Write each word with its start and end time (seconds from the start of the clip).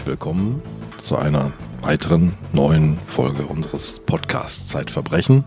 herzlich 0.00 0.18
willkommen 0.18 0.62
zu 0.96 1.16
einer 1.18 1.52
weiteren 1.82 2.32
neuen 2.54 2.98
Folge 3.04 3.44
unseres 3.44 4.00
Podcasts 4.00 4.68
Zeitverbrechen. 4.68 5.44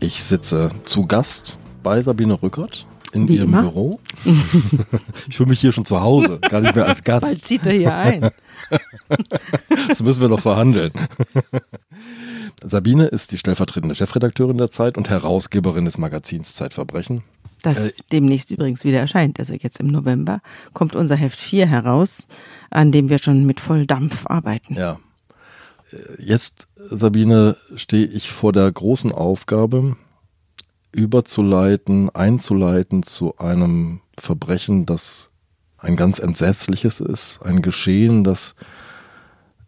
Ich 0.00 0.22
sitze 0.22 0.70
zu 0.86 1.02
Gast 1.02 1.58
bei 1.82 2.00
Sabine 2.00 2.42
Rückert 2.42 2.86
in 3.12 3.28
Wie 3.28 3.36
ihrem 3.36 3.50
immer. 3.50 3.60
Büro. 3.60 4.00
ich 5.28 5.36
fühle 5.36 5.50
mich 5.50 5.60
hier 5.60 5.72
schon 5.72 5.84
zu 5.84 6.00
Hause, 6.00 6.40
gar 6.40 6.62
nicht 6.62 6.74
mehr 6.74 6.86
als 6.86 7.02
Bald 7.02 7.22
Gast. 7.22 7.44
zieht 7.44 7.66
er 7.66 7.72
hier 7.72 7.94
ein. 7.94 8.30
Das 9.88 10.02
müssen 10.02 10.22
wir 10.22 10.30
noch 10.30 10.40
verhandeln. 10.40 10.92
Sabine 12.64 13.06
ist 13.08 13.30
die 13.32 13.38
stellvertretende 13.38 13.94
Chefredakteurin 13.94 14.56
der 14.56 14.70
Zeit 14.70 14.96
und 14.96 15.10
Herausgeberin 15.10 15.84
des 15.84 15.98
Magazins 15.98 16.54
Zeitverbrechen. 16.54 17.22
Das 17.64 17.86
Äh, 17.86 18.02
demnächst 18.12 18.50
übrigens 18.50 18.84
wieder 18.84 19.00
erscheint. 19.00 19.38
Also 19.38 19.54
jetzt 19.54 19.80
im 19.80 19.86
November 19.86 20.42
kommt 20.74 20.94
unser 20.94 21.16
Heft 21.16 21.38
4 21.38 21.66
heraus, 21.66 22.28
an 22.70 22.92
dem 22.92 23.08
wir 23.08 23.18
schon 23.18 23.46
mit 23.46 23.58
Volldampf 23.58 24.26
arbeiten. 24.26 24.74
Ja. 24.74 25.00
Äh, 25.90 26.22
Jetzt, 26.22 26.68
Sabine, 26.76 27.56
stehe 27.74 28.06
ich 28.06 28.30
vor 28.30 28.52
der 28.52 28.70
großen 28.70 29.12
Aufgabe, 29.12 29.96
überzuleiten, 30.92 32.14
einzuleiten 32.14 33.02
zu 33.02 33.38
einem 33.38 34.00
Verbrechen, 34.18 34.84
das 34.84 35.30
ein 35.78 35.96
ganz 35.96 36.18
entsetzliches 36.18 37.00
ist, 37.00 37.40
ein 37.42 37.62
Geschehen, 37.62 38.24
das 38.24 38.54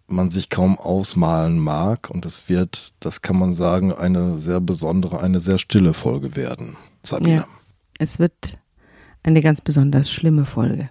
man 0.07 0.31
sich 0.31 0.51
kaum 0.51 0.79
ausmalen 0.79 1.59
mag 1.59 2.11
und 2.11 2.27
es 2.27 2.49
wird, 2.49 2.93
das 3.01 3.23
kann 3.23 3.39
man 3.39 3.55
sagen, 3.55 3.93
eine 3.93 4.39
sehr 4.39 4.61
besondere, 4.61 5.21
eine 5.21 5.41
sehr 5.41 5.59
stille 5.59 5.95
Folge 5.95 6.37
werden. 6.37 6.77
Sabine. 7.03 7.37
Ja. 7.37 7.47
Es 7.99 8.19
wird 8.19 8.59
eine 9.23 9.41
ganz 9.41 9.61
besonders 9.61 10.11
schlimme 10.11 10.45
Folge. 10.45 10.91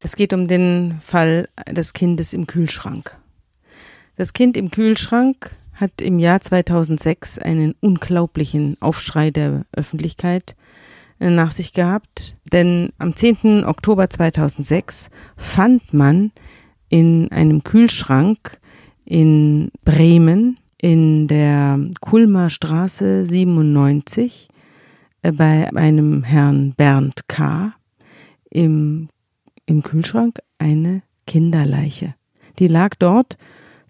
Es 0.00 0.16
geht 0.16 0.32
um 0.32 0.48
den 0.48 0.98
Fall 1.00 1.48
des 1.70 1.92
Kindes 1.92 2.32
im 2.32 2.46
Kühlschrank. 2.46 3.16
Das 4.16 4.32
Kind 4.32 4.56
im 4.56 4.70
Kühlschrank 4.70 5.56
hat 5.72 6.02
im 6.02 6.18
Jahr 6.18 6.40
2006 6.40 7.38
einen 7.38 7.74
unglaublichen 7.80 8.76
Aufschrei 8.80 9.30
der 9.30 9.64
Öffentlichkeit 9.72 10.56
äh, 11.20 11.30
nach 11.30 11.52
sich 11.52 11.72
gehabt, 11.72 12.36
denn 12.52 12.90
am 12.98 13.16
10. 13.16 13.64
Oktober 13.64 14.10
2006 14.10 15.10
fand 15.36 15.94
man 15.94 16.32
in 16.88 17.30
einem 17.30 17.62
Kühlschrank 17.62 18.58
in 19.04 19.70
Bremen 19.84 20.58
in 20.76 21.28
der 21.28 21.78
Kulmer 22.00 22.50
Straße 22.50 23.24
97 23.24 24.48
äh, 24.50 24.59
bei 25.22 25.70
einem 25.74 26.24
Herrn 26.24 26.72
Bernd 26.76 27.28
K. 27.28 27.72
im, 28.50 29.08
im 29.66 29.82
Kühlschrank 29.82 30.38
eine 30.58 31.02
Kinderleiche. 31.26 32.14
Die 32.58 32.68
lag 32.68 32.94
dort 32.98 33.36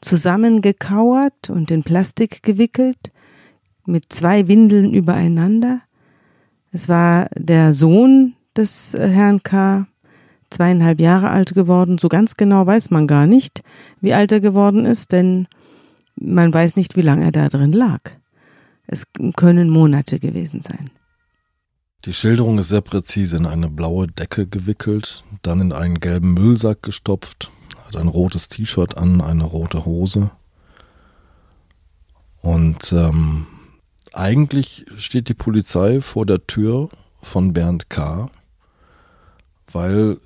zusammengekauert 0.00 1.50
und 1.50 1.70
in 1.70 1.82
Plastik 1.82 2.42
gewickelt, 2.42 3.12
mit 3.86 4.12
zwei 4.12 4.48
Windeln 4.48 4.92
übereinander. 4.92 5.80
Es 6.72 6.88
war 6.88 7.28
der 7.36 7.72
Sohn 7.72 8.34
des 8.56 8.94
äh, 8.94 9.08
Herrn 9.08 9.42
K., 9.42 9.86
zweieinhalb 10.50 11.00
Jahre 11.00 11.30
alt 11.30 11.54
geworden. 11.54 11.98
So 11.98 12.08
ganz 12.08 12.36
genau 12.36 12.66
weiß 12.66 12.90
man 12.90 13.06
gar 13.06 13.26
nicht, 13.26 13.62
wie 14.00 14.14
alt 14.14 14.32
er 14.32 14.40
geworden 14.40 14.84
ist, 14.84 15.12
denn 15.12 15.46
man 16.16 16.52
weiß 16.52 16.74
nicht, 16.74 16.96
wie 16.96 17.02
lange 17.02 17.24
er 17.24 17.32
da 17.32 17.48
drin 17.48 17.72
lag. 17.72 18.00
Es 18.88 19.06
können 19.36 19.70
Monate 19.70 20.18
gewesen 20.18 20.60
sein. 20.60 20.90
Die 22.06 22.14
Schilderung 22.14 22.58
ist 22.58 22.70
sehr 22.70 22.80
präzise, 22.80 23.36
in 23.36 23.44
eine 23.44 23.68
blaue 23.68 24.06
Decke 24.06 24.46
gewickelt, 24.46 25.22
dann 25.42 25.60
in 25.60 25.72
einen 25.72 26.00
gelben 26.00 26.32
Müllsack 26.32 26.82
gestopft, 26.82 27.50
hat 27.86 27.96
ein 27.96 28.08
rotes 28.08 28.48
T-Shirt 28.48 28.96
an, 28.96 29.20
eine 29.20 29.44
rote 29.44 29.84
Hose. 29.84 30.30
Und 32.40 32.90
ähm, 32.92 33.46
eigentlich 34.14 34.86
steht 34.96 35.28
die 35.28 35.34
Polizei 35.34 36.00
vor 36.00 36.24
der 36.24 36.46
Tür 36.46 36.88
von 37.20 37.52
Bernd 37.52 37.90
K., 37.90 38.30
weil 39.70 40.18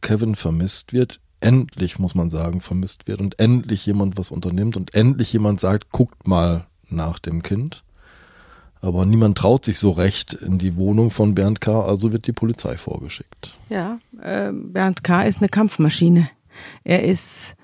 Kevin 0.00 0.34
vermisst 0.34 0.92
wird, 0.92 1.20
endlich 1.38 2.00
muss 2.00 2.16
man 2.16 2.28
sagen, 2.28 2.60
vermisst 2.60 3.06
wird 3.06 3.20
und 3.20 3.38
endlich 3.38 3.86
jemand 3.86 4.18
was 4.18 4.32
unternimmt 4.32 4.76
und 4.76 4.94
endlich 4.94 5.32
jemand 5.32 5.60
sagt, 5.60 5.92
guckt 5.92 6.26
mal 6.26 6.66
nach 6.88 7.20
dem 7.20 7.44
Kind. 7.44 7.84
Aber 8.80 9.04
niemand 9.04 9.36
traut 9.36 9.64
sich 9.64 9.78
so 9.78 9.90
recht 9.90 10.32
in 10.32 10.58
die 10.58 10.76
Wohnung 10.76 11.10
von 11.10 11.34
Bernd 11.34 11.60
K., 11.60 11.82
also 11.82 12.12
wird 12.12 12.26
die 12.26 12.32
Polizei 12.32 12.78
vorgeschickt. 12.78 13.56
Ja, 13.68 13.98
äh, 14.22 14.50
Bernd 14.52 15.04
K. 15.04 15.22
ist 15.24 15.38
eine 15.38 15.48
Kampfmaschine. 15.48 16.30
Er 16.84 17.04
ist 17.04 17.56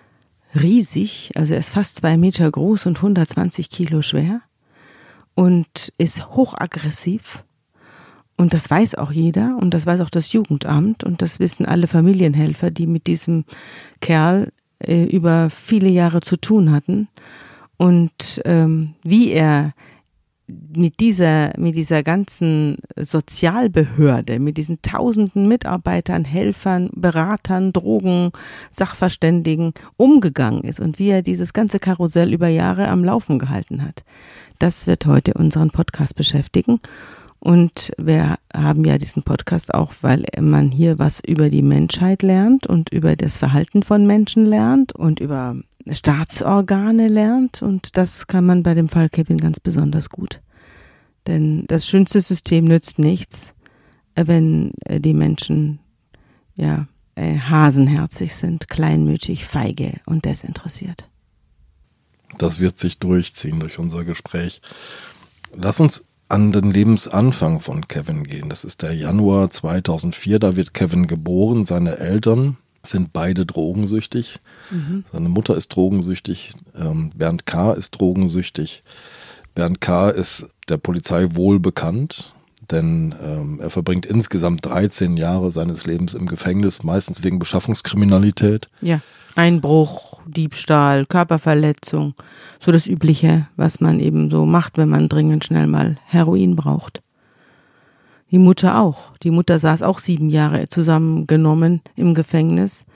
riesig, 0.54 1.32
also 1.34 1.54
er 1.54 1.60
ist 1.60 1.70
fast 1.70 1.96
zwei 1.96 2.16
Meter 2.16 2.50
groß 2.50 2.86
und 2.86 2.98
120 2.98 3.70
Kilo 3.70 4.02
schwer 4.02 4.42
und 5.34 5.92
ist 5.98 6.28
hochaggressiv. 6.30 7.44
Und 8.36 8.52
das 8.52 8.70
weiß 8.70 8.96
auch 8.96 9.12
jeder 9.12 9.56
und 9.58 9.72
das 9.72 9.86
weiß 9.86 10.02
auch 10.02 10.10
das 10.10 10.32
Jugendamt 10.32 11.04
und 11.04 11.22
das 11.22 11.40
wissen 11.40 11.64
alle 11.64 11.86
Familienhelfer, 11.86 12.70
die 12.70 12.86
mit 12.86 13.06
diesem 13.06 13.44
Kerl 14.00 14.52
äh, 14.78 15.04
über 15.04 15.48
viele 15.48 15.88
Jahre 15.88 16.20
zu 16.20 16.36
tun 16.36 16.70
hatten. 16.70 17.08
Und 17.78 18.42
ähm, 18.44 18.94
wie 19.02 19.30
er 19.30 19.72
mit 20.76 21.00
dieser, 21.00 21.52
mit 21.58 21.74
dieser 21.74 22.02
ganzen 22.02 22.78
Sozialbehörde, 22.96 24.38
mit 24.38 24.56
diesen 24.56 24.80
tausenden 24.82 25.48
Mitarbeitern, 25.48 26.24
Helfern, 26.24 26.90
Beratern, 26.94 27.72
Drogen, 27.72 28.30
Sachverständigen 28.70 29.72
umgegangen 29.96 30.62
ist 30.62 30.80
und 30.80 30.98
wie 30.98 31.08
er 31.08 31.22
dieses 31.22 31.52
ganze 31.52 31.78
Karussell 31.78 32.32
über 32.32 32.48
Jahre 32.48 32.88
am 32.88 33.04
Laufen 33.04 33.38
gehalten 33.38 33.82
hat. 33.82 34.04
Das 34.58 34.86
wird 34.86 35.06
heute 35.06 35.34
unseren 35.34 35.70
Podcast 35.70 36.16
beschäftigen. 36.16 36.80
Und 37.38 37.92
wir 37.98 38.36
haben 38.52 38.84
ja 38.84 38.98
diesen 38.98 39.22
Podcast 39.22 39.72
auch, 39.72 39.92
weil 40.00 40.24
man 40.40 40.70
hier 40.70 40.98
was 40.98 41.20
über 41.20 41.50
die 41.50 41.62
Menschheit 41.62 42.22
lernt 42.22 42.66
und 42.66 42.92
über 42.92 43.14
das 43.14 43.36
Verhalten 43.36 43.82
von 43.82 44.06
Menschen 44.06 44.46
lernt 44.46 44.94
und 44.94 45.20
über 45.20 45.56
Staatsorgane 45.88 47.08
lernt. 47.08 47.62
Und 47.62 47.96
das 47.96 48.26
kann 48.26 48.46
man 48.46 48.62
bei 48.62 48.74
dem 48.74 48.88
Fall 48.88 49.08
Kevin 49.08 49.38
ganz 49.38 49.60
besonders 49.60 50.10
gut. 50.10 50.40
Denn 51.26 51.64
das 51.66 51.86
schönste 51.86 52.20
System 52.20 52.64
nützt 52.64 52.98
nichts, 52.98 53.54
äh, 54.14 54.26
wenn 54.26 54.72
äh, 54.84 55.00
die 55.00 55.14
Menschen 55.14 55.80
ja 56.54 56.86
äh, 57.14 57.38
hasenherzig 57.38 58.34
sind, 58.34 58.68
kleinmütig, 58.68 59.44
feige 59.44 59.94
und 60.06 60.24
desinteressiert. 60.24 61.08
Das 62.38 62.60
wird 62.60 62.78
sich 62.78 62.98
durchziehen 62.98 63.60
durch 63.60 63.78
unser 63.78 64.04
Gespräch. 64.04 64.60
Lass 65.54 65.80
uns 65.80 66.06
an 66.28 66.52
den 66.52 66.70
Lebensanfang 66.70 67.60
von 67.60 67.86
Kevin 67.86 68.24
gehen. 68.24 68.48
Das 68.48 68.64
ist 68.64 68.82
der 68.82 68.94
Januar 68.94 69.50
2004, 69.50 70.38
da 70.40 70.56
wird 70.56 70.74
Kevin 70.74 71.06
geboren. 71.06 71.64
Seine 71.64 71.98
Eltern 71.98 72.58
sind 72.82 73.12
beide 73.12 73.46
drogensüchtig. 73.46 74.40
Seine 75.12 75.28
Mutter 75.28 75.56
ist 75.56 75.68
drogensüchtig, 75.68 76.52
ähm, 76.76 77.10
Bernd 77.14 77.46
K. 77.46 77.72
ist 77.72 77.92
drogensüchtig. 77.92 78.82
Bernd 79.54 79.80
K. 79.80 80.10
ist 80.10 80.48
der 80.68 80.78
Polizei 80.78 81.34
wohl 81.34 81.60
bekannt, 81.60 82.34
denn 82.70 83.14
ähm, 83.22 83.60
er 83.60 83.70
verbringt 83.70 84.06
insgesamt 84.06 84.64
13 84.66 85.16
Jahre 85.16 85.52
seines 85.52 85.86
Lebens 85.86 86.14
im 86.14 86.26
Gefängnis, 86.26 86.82
meistens 86.82 87.22
wegen 87.22 87.38
Beschaffungskriminalität. 87.38 88.68
Ja, 88.80 89.00
Einbruch, 89.36 90.20
Diebstahl, 90.26 91.04
Körperverletzung, 91.04 92.14
so 92.58 92.72
das 92.72 92.86
Übliche, 92.86 93.48
was 93.56 93.80
man 93.80 94.00
eben 94.00 94.30
so 94.30 94.46
macht, 94.46 94.78
wenn 94.78 94.88
man 94.88 95.08
dringend 95.08 95.44
schnell 95.44 95.66
mal 95.66 95.98
Heroin 96.06 96.56
braucht. 96.56 97.02
Die 98.30 98.38
Mutter 98.38 98.80
auch. 98.80 99.16
Die 99.22 99.30
Mutter 99.30 99.58
saß 99.58 99.82
auch 99.82 99.98
sieben 99.98 100.30
Jahre 100.30 100.66
zusammengenommen 100.68 101.82
im 101.94 102.14
Gefängnis. 102.14 102.86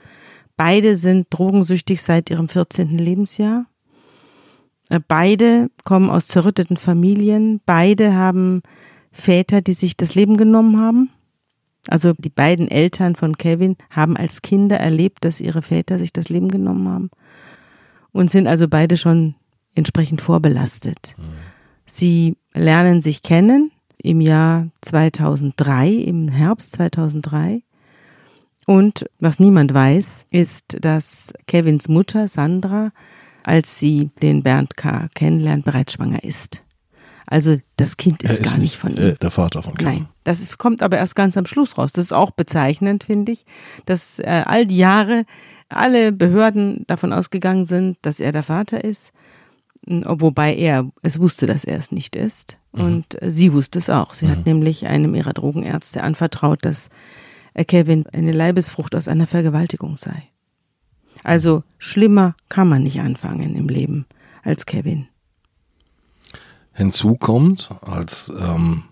Beide 0.57 0.95
sind 0.95 1.27
drogensüchtig 1.29 2.01
seit 2.01 2.29
ihrem 2.29 2.49
14. 2.49 2.97
Lebensjahr. 2.97 3.65
Äh, 4.91 4.99
Beide 5.07 5.71
kommen 5.83 6.09
aus 6.09 6.27
zerrütteten 6.27 6.77
Familien. 6.77 7.61
Beide 7.65 8.13
haben 8.13 8.61
Väter, 9.11 9.61
die 9.61 9.73
sich 9.73 9.97
das 9.97 10.15
Leben 10.15 10.37
genommen 10.37 10.79
haben. 10.79 11.09
Also 11.87 12.13
die 12.13 12.29
beiden 12.29 12.67
Eltern 12.67 13.15
von 13.15 13.37
Kevin 13.37 13.75
haben 13.89 14.15
als 14.15 14.43
Kinder 14.43 14.79
erlebt, 14.79 15.25
dass 15.25 15.41
ihre 15.41 15.63
Väter 15.63 15.97
sich 15.97 16.13
das 16.13 16.29
Leben 16.29 16.49
genommen 16.49 16.87
haben 16.87 17.09
und 18.11 18.29
sind 18.29 18.45
also 18.45 18.67
beide 18.67 18.97
schon 18.97 19.33
entsprechend 19.73 20.21
vorbelastet. 20.21 21.15
Sie 21.85 22.37
lernen 22.53 23.01
sich 23.01 23.23
kennen 23.23 23.71
im 23.97 24.21
Jahr 24.21 24.67
2003, 24.81 25.89
im 25.89 26.27
Herbst 26.27 26.73
2003. 26.73 27.63
Und 28.67 29.05
was 29.19 29.39
niemand 29.39 29.73
weiß, 29.73 30.27
ist, 30.29 30.77
dass 30.81 31.33
Kevins 31.47 31.87
Mutter 31.87 32.27
Sandra, 32.27 32.91
als 33.43 33.79
sie 33.79 34.09
den 34.21 34.43
Bernd 34.43 34.77
K. 34.77 35.07
kennenlernt, 35.15 35.65
bereits 35.65 35.93
schwanger 35.93 36.23
ist. 36.23 36.63
Also 37.27 37.57
das 37.77 37.95
Kind 37.97 38.23
ist, 38.23 38.39
Er 38.39 38.45
gar 38.51 38.57
nicht 38.57 38.75
von 38.75 38.91
ihm. 38.91 38.97
äh, 38.97 39.13
der 39.15 39.31
Vater 39.31 39.63
von 39.63 39.75
Kevin. 39.75 39.93
Nein, 39.93 40.07
das 40.25 40.57
kommt 40.57 40.81
aber 40.81 40.97
erst 40.97 41.15
ganz 41.15 41.37
am 41.37 41.45
Schluss 41.45 41.77
raus. 41.77 41.93
Das 41.93 42.05
ist 42.05 42.11
auch 42.13 42.31
bezeichnend, 42.31 43.05
finde 43.05 43.31
ich, 43.31 43.45
dass 43.85 44.19
äh, 44.19 44.43
all 44.45 44.67
die 44.67 44.77
Jahre 44.77 45.25
alle 45.69 46.11
Behörden 46.11 46.83
davon 46.87 47.13
ausgegangen 47.13 47.63
sind, 47.63 47.97
dass 48.01 48.19
er 48.19 48.33
der 48.33 48.43
Vater 48.43 48.83
ist, 48.83 49.13
wobei 49.85 50.53
er 50.53 50.91
es 51.01 51.19
wusste, 51.19 51.47
dass 51.47 51.63
er 51.63 51.77
es 51.77 51.93
nicht 51.93 52.17
ist. 52.17 52.57
Und 52.73 53.21
äh, 53.21 53.31
sie 53.31 53.53
wusste 53.53 53.79
es 53.79 53.89
auch. 53.89 54.13
Sie 54.13 54.27
hat 54.27 54.45
nämlich 54.45 54.85
einem 54.87 55.15
ihrer 55.15 55.31
Drogenärzte 55.33 56.03
anvertraut, 56.03 56.65
dass 56.65 56.89
äh, 57.53 57.63
Kevin 57.63 58.05
eine 58.11 58.33
Leibesfrucht 58.33 58.93
aus 58.93 59.07
einer 59.07 59.27
Vergewaltigung 59.27 59.95
sei. 59.95 60.23
Also 61.23 61.63
schlimmer 61.77 62.35
kann 62.49 62.67
man 62.69 62.83
nicht 62.83 62.99
anfangen 63.01 63.55
im 63.55 63.67
Leben 63.67 64.05
als 64.43 64.65
Kevin. 64.65 65.07
Hinzu 66.73 67.15
kommt, 67.15 67.69
als 67.81 68.31
ähm, 68.39 68.83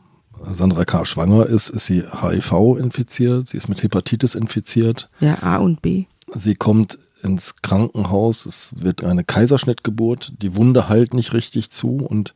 Sandra 0.51 0.85
K. 0.85 1.05
schwanger 1.05 1.45
ist, 1.45 1.69
ist 1.69 1.85
sie 1.85 2.03
HIV 2.03 2.77
infiziert, 2.77 3.47
sie 3.47 3.57
ist 3.57 3.67
mit 3.69 3.81
Hepatitis 3.83 4.35
infiziert, 4.35 5.09
Ja, 5.19 5.41
A 5.41 5.57
und 5.57 5.81
B. 5.81 6.05
sie 6.33 6.55
kommt 6.55 6.99
ins 7.21 7.61
Krankenhaus, 7.61 8.45
es 8.45 8.73
wird 8.77 9.03
eine 9.03 9.23
Kaiserschnittgeburt, 9.25 10.33
die 10.41 10.55
Wunde 10.55 10.87
heilt 10.87 11.13
nicht 11.13 11.33
richtig 11.33 11.69
zu 11.69 11.97
und 11.97 12.33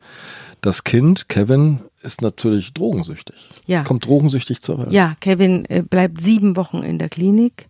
das 0.60 0.84
Kind, 0.84 1.28
Kevin, 1.28 1.80
ist 2.02 2.20
natürlich 2.20 2.74
drogensüchtig. 2.74 3.36
Ja. 3.66 3.80
Es 3.80 3.84
kommt 3.86 4.06
drogensüchtig 4.06 4.60
zur 4.60 4.78
Welt. 4.78 4.92
Ja, 4.92 5.16
Kevin 5.20 5.64
äh, 5.66 5.82
bleibt 5.82 6.20
sieben 6.20 6.56
Wochen 6.56 6.82
in 6.82 6.98
der 6.98 7.08
Klinik. 7.08 7.68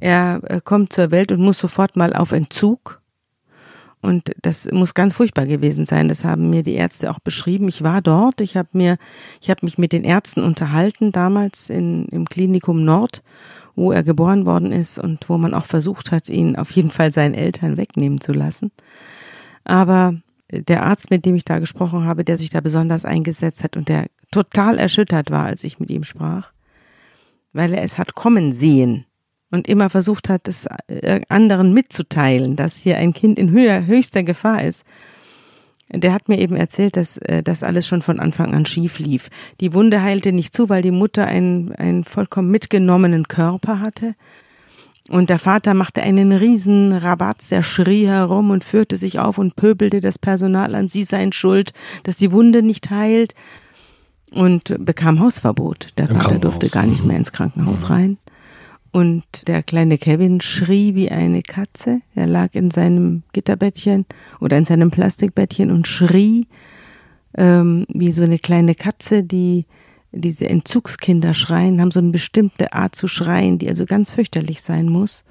Er 0.00 0.40
äh, 0.44 0.60
kommt 0.62 0.92
zur 0.92 1.10
Welt 1.10 1.32
und 1.32 1.40
muss 1.40 1.58
sofort 1.58 1.96
mal 1.96 2.14
auf 2.14 2.32
Entzug. 2.32 3.00
Und 4.00 4.32
das 4.42 4.70
muss 4.70 4.92
ganz 4.92 5.14
furchtbar 5.14 5.46
gewesen 5.46 5.86
sein. 5.86 6.08
Das 6.08 6.24
haben 6.24 6.50
mir 6.50 6.62
die 6.62 6.74
Ärzte 6.74 7.10
auch 7.10 7.20
beschrieben. 7.20 7.68
Ich 7.68 7.82
war 7.82 8.02
dort. 8.02 8.42
Ich 8.42 8.54
habe 8.54 8.68
mir, 8.72 8.98
ich 9.40 9.48
habe 9.48 9.60
mich 9.62 9.78
mit 9.78 9.92
den 9.92 10.04
Ärzten 10.04 10.42
unterhalten 10.42 11.10
damals 11.10 11.70
in, 11.70 12.04
im 12.08 12.26
Klinikum 12.28 12.84
Nord, 12.84 13.22
wo 13.76 13.92
er 13.92 14.02
geboren 14.02 14.44
worden 14.44 14.72
ist 14.72 14.98
und 14.98 15.28
wo 15.30 15.38
man 15.38 15.54
auch 15.54 15.64
versucht 15.64 16.12
hat, 16.12 16.28
ihn 16.28 16.56
auf 16.56 16.70
jeden 16.72 16.90
Fall 16.90 17.10
seinen 17.12 17.32
Eltern 17.32 17.78
wegnehmen 17.78 18.20
zu 18.20 18.34
lassen. 18.34 18.72
Aber 19.64 20.16
der 20.50 20.84
Arzt, 20.84 21.10
mit 21.10 21.24
dem 21.24 21.34
ich 21.34 21.46
da 21.46 21.58
gesprochen 21.58 22.04
habe, 22.04 22.24
der 22.24 22.36
sich 22.36 22.50
da 22.50 22.60
besonders 22.60 23.06
eingesetzt 23.06 23.64
hat 23.64 23.74
und 23.74 23.88
der 23.88 24.08
total 24.30 24.78
erschüttert 24.78 25.30
war, 25.30 25.46
als 25.46 25.64
ich 25.64 25.80
mit 25.80 25.90
ihm 25.90 26.04
sprach, 26.04 26.52
weil 27.54 27.72
er 27.72 27.82
es 27.82 27.96
hat 27.96 28.14
kommen 28.14 28.52
sehen 28.52 29.06
und 29.54 29.68
immer 29.68 29.88
versucht 29.88 30.28
hat, 30.28 30.48
es 30.48 30.66
äh, 30.88 31.20
anderen 31.28 31.72
mitzuteilen, 31.72 32.56
dass 32.56 32.78
hier 32.82 32.98
ein 32.98 33.12
Kind 33.12 33.38
in 33.38 33.50
höher, 33.50 33.86
höchster 33.86 34.22
Gefahr 34.24 34.62
ist. 34.64 34.84
Der 35.92 36.12
hat 36.12 36.28
mir 36.28 36.38
eben 36.38 36.56
erzählt, 36.56 36.96
dass 36.96 37.18
äh, 37.18 37.42
das 37.42 37.62
alles 37.62 37.86
schon 37.86 38.02
von 38.02 38.18
Anfang 38.18 38.52
an 38.54 38.66
schief 38.66 38.98
lief. 38.98 39.28
Die 39.60 39.72
Wunde 39.72 40.02
heilte 40.02 40.32
nicht 40.32 40.52
zu, 40.54 40.68
weil 40.68 40.82
die 40.82 40.90
Mutter 40.90 41.26
einen, 41.26 41.72
einen 41.72 42.04
vollkommen 42.04 42.50
mitgenommenen 42.50 43.28
Körper 43.28 43.78
hatte. 43.80 44.14
Und 45.08 45.28
der 45.30 45.38
Vater 45.38 45.74
machte 45.74 46.02
einen 46.02 46.32
riesen 46.32 46.92
Rabatz, 46.92 47.50
der 47.50 47.62
schrie 47.62 48.06
herum 48.08 48.50
und 48.50 48.64
führte 48.64 48.96
sich 48.96 49.18
auf 49.20 49.36
und 49.38 49.54
pöbelte 49.54 50.00
das 50.00 50.18
Personal 50.18 50.74
an, 50.74 50.88
sie 50.88 51.04
seien 51.04 51.32
schuld, 51.32 51.74
dass 52.04 52.16
die 52.16 52.32
Wunde 52.32 52.62
nicht 52.62 52.90
heilt 52.90 53.34
und 54.32 54.74
bekam 54.78 55.20
Hausverbot. 55.20 55.88
Der 55.98 56.08
Im 56.08 56.20
Vater 56.20 56.38
durfte 56.38 56.70
gar 56.70 56.86
nicht 56.86 57.02
Mhm. 57.02 57.08
mehr 57.08 57.18
ins 57.18 57.32
Krankenhaus 57.32 57.90
rein. 57.90 58.16
Und 58.94 59.48
der 59.48 59.64
kleine 59.64 59.98
Kevin 59.98 60.40
schrie 60.40 60.94
wie 60.94 61.10
eine 61.10 61.42
Katze. 61.42 62.00
Er 62.14 62.28
lag 62.28 62.50
in 62.52 62.70
seinem 62.70 63.24
Gitterbettchen 63.32 64.06
oder 64.38 64.56
in 64.56 64.64
seinem 64.64 64.92
Plastikbettchen 64.92 65.72
und 65.72 65.88
schrie 65.88 66.46
ähm, 67.36 67.86
wie 67.88 68.12
so 68.12 68.22
eine 68.22 68.38
kleine 68.38 68.76
Katze, 68.76 69.24
die 69.24 69.66
diese 70.12 70.48
Entzugskinder 70.48 71.34
schreien, 71.34 71.80
haben 71.80 71.90
so 71.90 71.98
eine 71.98 72.12
bestimmte 72.12 72.72
Art 72.72 72.94
zu 72.94 73.08
schreien, 73.08 73.58
die 73.58 73.68
also 73.68 73.84
ganz 73.84 74.10
fürchterlich 74.10 74.62
sein 74.62 74.88
muss. 74.88 75.24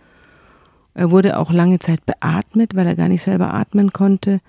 Er 0.94 1.10
wurde 1.10 1.40
auch 1.40 1.50
lange 1.50 1.80
Zeit 1.80 2.06
beatmet, 2.06 2.76
weil 2.76 2.86
er 2.86 2.98
gar 2.98 3.08
nicht 3.08 3.22
selber 3.22 3.54
atmen 3.54 3.94
konnte. 3.94 4.42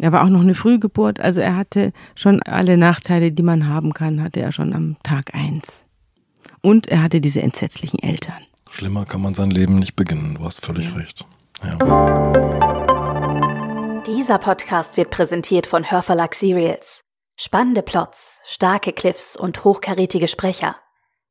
Er 0.00 0.12
war 0.12 0.24
auch 0.24 0.30
noch 0.30 0.40
eine 0.40 0.54
Frühgeburt, 0.54 1.20
also 1.20 1.42
er 1.42 1.56
hatte 1.56 1.92
schon 2.14 2.42
alle 2.42 2.78
Nachteile, 2.78 3.32
die 3.32 3.42
man 3.42 3.68
haben 3.68 3.92
kann, 3.92 4.22
hatte 4.22 4.40
er 4.40 4.50
schon 4.50 4.72
am 4.72 4.96
Tag 5.02 5.34
eins. 5.34 5.84
Und 6.62 6.88
er 6.88 7.02
hatte 7.02 7.20
diese 7.20 7.42
entsetzlichen 7.42 7.98
Eltern. 7.98 8.45
Schlimmer 8.76 9.06
kann 9.06 9.22
man 9.22 9.32
sein 9.32 9.50
Leben 9.50 9.78
nicht 9.78 9.96
beginnen, 9.96 10.34
du 10.34 10.44
hast 10.44 10.60
völlig 10.60 10.94
recht. 10.94 11.24
Ja. 11.64 11.78
Dieser 14.06 14.36
Podcast 14.36 14.98
wird 14.98 15.08
präsentiert 15.10 15.66
von 15.66 15.90
Hörverlag 15.90 16.34
Serials. 16.34 17.00
Spannende 17.36 17.80
Plots, 17.80 18.38
starke 18.44 18.92
Cliffs 18.92 19.34
und 19.34 19.64
hochkarätige 19.64 20.28
Sprecher. 20.28 20.76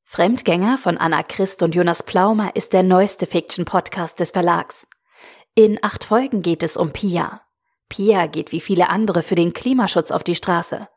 Fremdgänger 0.06 0.80
von 0.80 0.98
Anna 0.98 1.22
Christ 1.22 1.62
und 1.62 1.76
Jonas 1.76 2.02
Plaumer 2.02 2.56
ist 2.56 2.74
der 2.74 2.82
neueste 2.82 3.28
Fiction-Podcast 3.28 4.20
des 4.20 4.32
Verlags. 4.32 4.88
In 5.54 5.78
acht 5.84 6.04
Folgen 6.04 6.42
geht 6.42 6.64
es 6.64 6.76
um 6.76 6.94
Pia. 6.94 7.42
Pia 7.90 8.26
geht 8.26 8.54
wie 8.54 8.62
viele 8.62 8.90
andere 8.90 9.22
für 9.22 9.36
den 9.36 9.54
Klimaschutz 9.54 10.10
auf 10.10 10.24
die 10.24 10.34
Straße. 10.34 10.88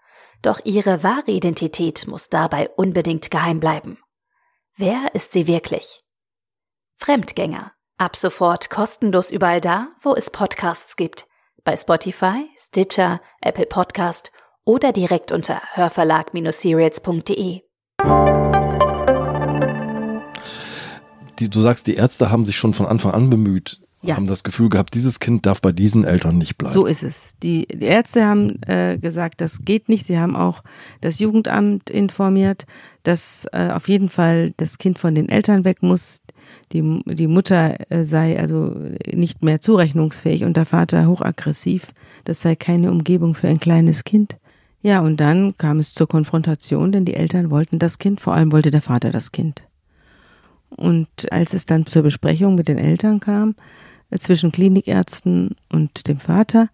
Doch 0.41 0.61
ihre 0.65 1.03
wahre 1.03 1.31
Identität 1.31 2.07
muss 2.07 2.31
dabei 2.31 2.71
unbedingt 2.71 3.31
geheim 3.31 3.61
bleiben. 3.61 3.99
Wer 4.77 5.15
ist 5.15 5.33
sie 5.33 5.47
wirklich? 5.47 6.05
Fremdgänger. 7.01 7.71
Ab 7.97 8.17
sofort 8.17 8.71
kostenlos 8.71 9.31
überall 9.31 9.61
da, 9.61 9.89
wo 10.03 10.15
es 10.17 10.31
Podcasts 10.31 10.97
gibt. 10.97 11.27
Bei 11.65 11.77
Spotify, 11.77 12.47
Stitcher, 12.57 13.21
Apple 13.41 13.67
Podcast 13.67 14.33
oder 14.65 14.93
direkt 14.93 15.31
unter 15.31 15.61
hörverlag-serials.de. 15.75 17.61
Du 21.41 21.61
sagst, 21.61 21.87
die 21.87 21.95
Ärzte 21.95 22.31
haben 22.33 22.45
sich 22.45 22.57
schon 22.57 22.75
von 22.75 22.87
Anfang 22.87 23.13
an 23.13 23.31
bemüht, 23.31 23.81
Ja. 24.03 24.17
haben 24.17 24.27
das 24.27 24.43
Gefühl 24.43 24.69
gehabt, 24.69 24.95
dieses 24.95 25.21
Kind 25.21 25.47
darf 25.47 25.61
bei 25.63 25.71
diesen 25.71 26.03
Eltern 26.05 26.37
nicht 26.37 26.59
bleiben. 26.59 26.75
So 26.75 26.85
ist 26.87 27.05
es. 27.05 27.35
Die, 27.45 27.67
die 27.69 27.85
Ärzte 27.87 28.27
haben 28.27 28.61
äh, 28.67 28.99
gesagt, 28.99 29.41
das 29.41 29.61
geht 29.65 29.89
nicht. 29.89 30.05
Sie 30.07 30.19
haben 30.19 30.35
auch 30.35 30.63
das 31.01 31.21
Jugendamt 31.21 31.91
informiert, 31.91 32.67
dass 33.05 33.47
äh, 33.53 33.71
auf 33.73 33.89
jeden 33.89 34.09
Fall 34.11 34.53
das 34.57 34.79
Kind 34.79 34.99
von 34.99 35.15
den 35.15 35.29
Eltern 35.29 35.65
weg 35.65 35.81
muss. 35.83 36.23
Die, 36.73 37.03
die 37.07 37.27
Mutter 37.27 37.91
äh, 37.91 38.05
sei 38.05 38.39
also 38.39 38.75
nicht 39.07 39.43
mehr 39.43 39.61
zurechnungsfähig 39.61 40.45
und 40.45 40.57
der 40.57 40.67
Vater 40.67 41.07
hochaggressiv. 41.07 41.93
Das 42.25 42.43
sei 42.43 42.57
keine 42.57 42.91
Umgebung 42.91 43.35
für 43.35 43.49
ein 43.49 43.61
kleines 43.61 44.05
Kind. 44.05 44.39
Ja, 44.83 45.01
und 45.01 45.19
dann 45.21 45.57
kam 45.59 45.81
es 45.81 45.93
zur 45.93 46.07
Konfrontation, 46.07 46.93
denn 46.93 47.05
die 47.05 47.15
Eltern 47.15 47.51
wollten 47.51 47.79
das 47.79 47.99
Kind, 47.99 48.21
vor 48.21 48.35
allem 48.35 48.53
wollte 48.53 48.71
der 48.71 48.83
Vater 48.83 49.11
das 49.11 49.33
Kind. 49.33 49.65
Und 50.71 51.09
als 51.31 51.55
es 51.55 51.67
dann 51.67 51.87
zur 51.87 52.03
Besprechung 52.03 52.55
mit 52.55 52.69
den 52.69 52.79
Eltern 52.79 53.21
kam, 53.21 53.55
äh, 54.11 54.19
zwischen 54.19 54.53
Klinikärzten 54.53 55.57
und 55.71 56.07
dem 56.09 56.21
Vater, 56.21 56.69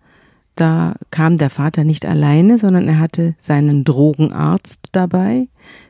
da 0.57 0.95
kam 1.11 1.37
der 1.37 1.51
Vater 1.51 1.85
nicht 1.85 2.07
alleine, 2.07 2.59
sondern 2.59 2.87
er 2.89 3.01
hatte 3.01 3.35
seinen 3.39 3.85
Drogenarzt 3.85 4.89
dabei, 4.93 5.49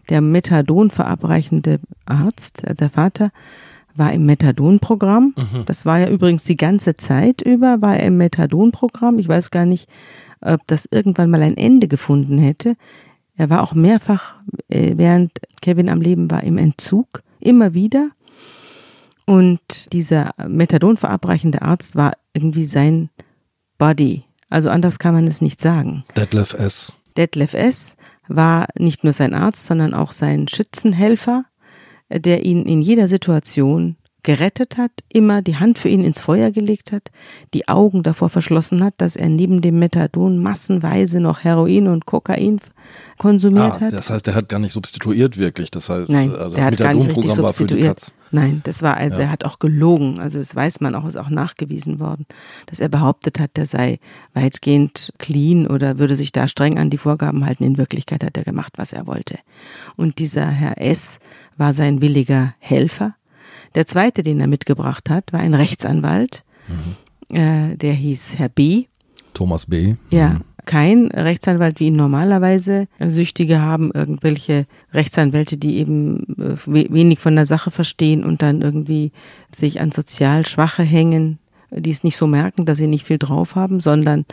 der 0.09 0.21
Methadon 0.21 0.91
verabreichende 0.91 1.81
Arzt, 2.07 2.65
äh, 2.65 2.75
der 2.75 2.89
Vater 2.89 3.31
war 3.97 4.13
im 4.13 4.27
Methadon-Programm. 4.27 5.35
Das 5.67 5.87
war 5.87 5.99
ja 5.99 6.09
übrigens 6.09 6.45
die 6.45 6.57
ganze 6.57 6.97
Zeit 6.97 7.43
über, 7.43 7.81
war 7.81 7.97
er 7.97 8.07
im 8.07 8.17
Methadon-Programm. 8.17 9.19
Ich 9.19 9.29
weiß 9.29 9.51
gar 9.51 9.67
nicht, 9.67 9.89
ob 10.41 10.67
das 10.67 10.87
irgendwann 10.91 11.31
mal 11.31 11.43
ein 11.43 11.57
Ende 11.57 11.89
gefunden 11.89 12.39
hätte. 12.39 12.77
Er 13.37 13.51
war 13.51 13.63
auch 13.63 13.75
mehrfach, 13.75 14.37
äh, 14.69 14.95
während 14.97 15.33
Kevin 15.61 15.89
am 15.89 16.01
Leben 16.01 16.31
war, 16.31 16.45
im 16.45 16.59
Entzug, 16.59 17.23
immer 17.41 17.75
wieder. 17.75 18.11
Und 19.27 19.93
dieser 19.93 20.31
Methadon 20.47 20.97
verabreichende 20.97 21.63
Arzt 21.63 21.97
war 21.97 22.13
irgendwie 22.35 22.65
sein 22.65 23.11
Buddy. 23.79 24.25
Also 24.51 24.71
anders 24.71 24.99
kann 24.99 25.15
man 25.15 25.27
es 25.27 25.41
nicht 25.41 25.61
sagen. 25.61 26.05
Detlef 26.17 26.55
S. 26.55 26.93
Detlef 27.17 27.55
S. 27.55 27.97
war 28.29 28.67
nicht 28.79 29.03
nur 29.03 29.13
sein 29.13 29.35
Arzt, 29.35 29.67
sondern 29.67 29.95
auch 29.95 30.13
sein 30.13 30.47
Schützenhelfer, 30.47 31.45
der 32.11 32.45
ihn 32.45 32.67
in 32.67 32.81
jeder 32.81 33.09
Situation 33.09 33.97
gerettet 34.25 34.77
hat, 34.79 34.91
immer 35.13 35.41
die 35.43 35.57
Hand 35.57 35.79
für 35.79 35.89
ihn 35.89 36.03
ins 36.03 36.21
Feuer 36.21 36.51
gelegt 36.51 36.91
hat, 36.91 37.13
die 37.55 37.69
Augen 37.69 38.03
davor 38.03 38.29
verschlossen 38.31 38.83
hat, 38.83 38.95
dass 38.97 39.15
er 39.15 39.29
neben 39.29 39.61
dem 39.61 39.79
Methadon 39.79 40.43
massenweise 40.43 41.21
noch 41.21 41.45
Heroin 41.45 41.87
und 41.87 42.07
Kokain 42.07 42.59
konsumiert 43.19 43.75
Ah, 43.77 43.81
hat. 43.83 43.93
das 43.93 44.11
heißt, 44.11 44.27
er 44.29 44.35
hat 44.35 44.49
gar 44.49 44.59
nicht 44.59 44.73
substituiert 44.73 45.37
wirklich. 45.39 45.71
Das 45.71 45.89
heißt, 45.89 46.11
Nein, 46.11 46.35
also 46.35 46.57
er 46.57 46.71
das 46.71 46.79
hat 46.79 46.79
gar 46.79 46.95
nicht 46.95 47.09
richtig 47.09 47.25
Methadon-Programm 47.27 47.45
war 47.45 47.53
für 47.53 47.65
die 47.67 47.75
substituiert. 47.75 47.97
Katz. 47.99 48.13
Nein, 48.31 48.61
das 48.65 48.83
war 48.83 48.97
also, 48.97 49.21
er 49.21 49.31
hat 49.31 49.45
auch 49.45 49.61
gelogen. 49.61 50.19
Also 50.19 50.39
das 50.39 50.57
weiß 50.57 50.81
man 50.81 50.95
auch, 50.97 51.05
ist 51.07 51.17
auch 51.17 51.29
nachgewiesen 51.31 52.01
worden, 52.01 52.27
dass 52.67 52.81
er 52.81 52.89
behauptet 52.89 53.39
hat, 53.39 53.57
der 53.57 53.67
sei 53.67 54.01
weitgehend 54.33 55.13
clean 55.19 55.67
oder 55.69 55.99
würde 55.99 56.15
sich 56.17 56.33
da 56.33 56.49
streng 56.49 56.79
an 56.79 56.91
die 56.91 56.97
Vorgaben 56.99 57.45
halten. 57.47 57.63
In 57.63 57.79
Wirklichkeit 57.79 58.25
hat 58.25 58.37
er 58.37 58.43
gemacht, 58.45 58.73
was 58.77 58.93
er 58.93 59.07
wollte. 59.07 59.39
Und 59.97 60.19
dieser 60.19 60.47
Herr 60.47 60.81
S. 60.81 61.21
war 61.57 61.73
sein 61.75 62.01
williger 62.01 62.55
Helfer. 62.59 63.15
Der 63.75 63.87
zweite, 63.87 64.23
den 64.23 64.41
er 64.41 64.47
mitgebracht 64.47 65.11
hat, 65.11 65.33
war 65.33 65.41
ein 65.41 65.55
Rechtsanwalt. 65.55 66.45
Mhm. 66.69 67.37
Äh, 67.37 67.77
der 67.77 67.93
hieß 67.93 68.39
Herr 68.39 68.49
B. 68.49 68.85
Thomas 69.33 69.67
B. 69.67 69.97
Ja, 70.11 70.41
kein 70.65 71.09
Rechtsanwalt 71.09 71.81
wie 71.81 71.87
ihn 71.87 71.97
normalerweise. 71.97 72.87
Süchtige 73.01 73.61
haben 73.61 73.91
irgendwelche 73.93 74.67
Rechtsanwälte, 74.93 75.57
die 75.57 75.77
eben 75.77 76.37
äh, 76.39 76.57
wenig 76.67 77.21
von 77.21 77.35
der 77.35 77.47
Sache 77.47 77.71
verstehen 77.71 78.25
und 78.25 78.43
dann 78.43 78.63
irgendwie 78.63 79.13
sich 79.55 79.81
an 79.81 79.93
sozial 79.93 80.47
Schwache 80.47 80.83
hängen, 80.83 81.39
die 81.71 81.91
es 81.91 82.05
nicht 82.05 82.17
so 82.17 82.27
merken, 82.27 82.65
dass 82.65 82.79
sie 82.79 82.87
nicht 82.87 83.05
viel 83.05 83.19
drauf 83.19 83.57
haben, 83.57 83.81
sondern 83.81 84.25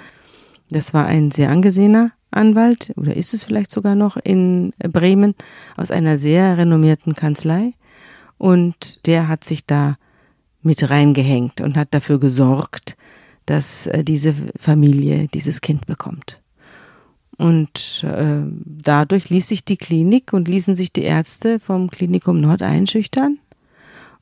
das 0.70 0.94
war 0.94 1.06
ein 1.06 1.32
sehr 1.32 1.50
angesehener 1.50 2.12
Anwalt 2.30 2.94
oder 2.96 3.16
ist 3.16 3.34
es 3.34 3.44
vielleicht 3.44 3.72
sogar 3.72 3.96
noch 3.96 4.16
in 4.16 4.72
Bremen 4.80 5.36
aus 5.76 5.92
einer 5.92 6.18
sehr 6.18 6.58
renommierten 6.58 7.14
Kanzlei 7.14 7.74
und 8.42 9.06
der 9.06 9.28
hat 9.28 9.44
sich 9.44 9.68
da 9.68 10.00
mit 10.64 10.90
reingehängt 10.90 11.62
und 11.62 11.78
hat 11.78 11.90
dafür 11.94 12.20
gesorgt, 12.20 12.98
dass 13.46 13.86
äh, 13.86 14.04
diese 14.04 14.34
Familie 14.58 15.28
dieses 15.28 15.62
Kind 15.62 15.86
bekommt. 15.86 16.42
Und 17.38 18.04
äh, 18.04 18.42
dadurch 18.66 19.30
ließ 19.30 19.48
sich 19.48 19.64
die 19.64 19.78
Klinik 19.78 20.34
und 20.34 20.48
ließen 20.48 20.74
sich 20.74 20.92
die 20.92 21.04
Ärzte 21.04 21.60
vom 21.60 21.92
Klinikum 21.92 22.42
Nord 22.42 22.64
einschüchtern 22.64 23.38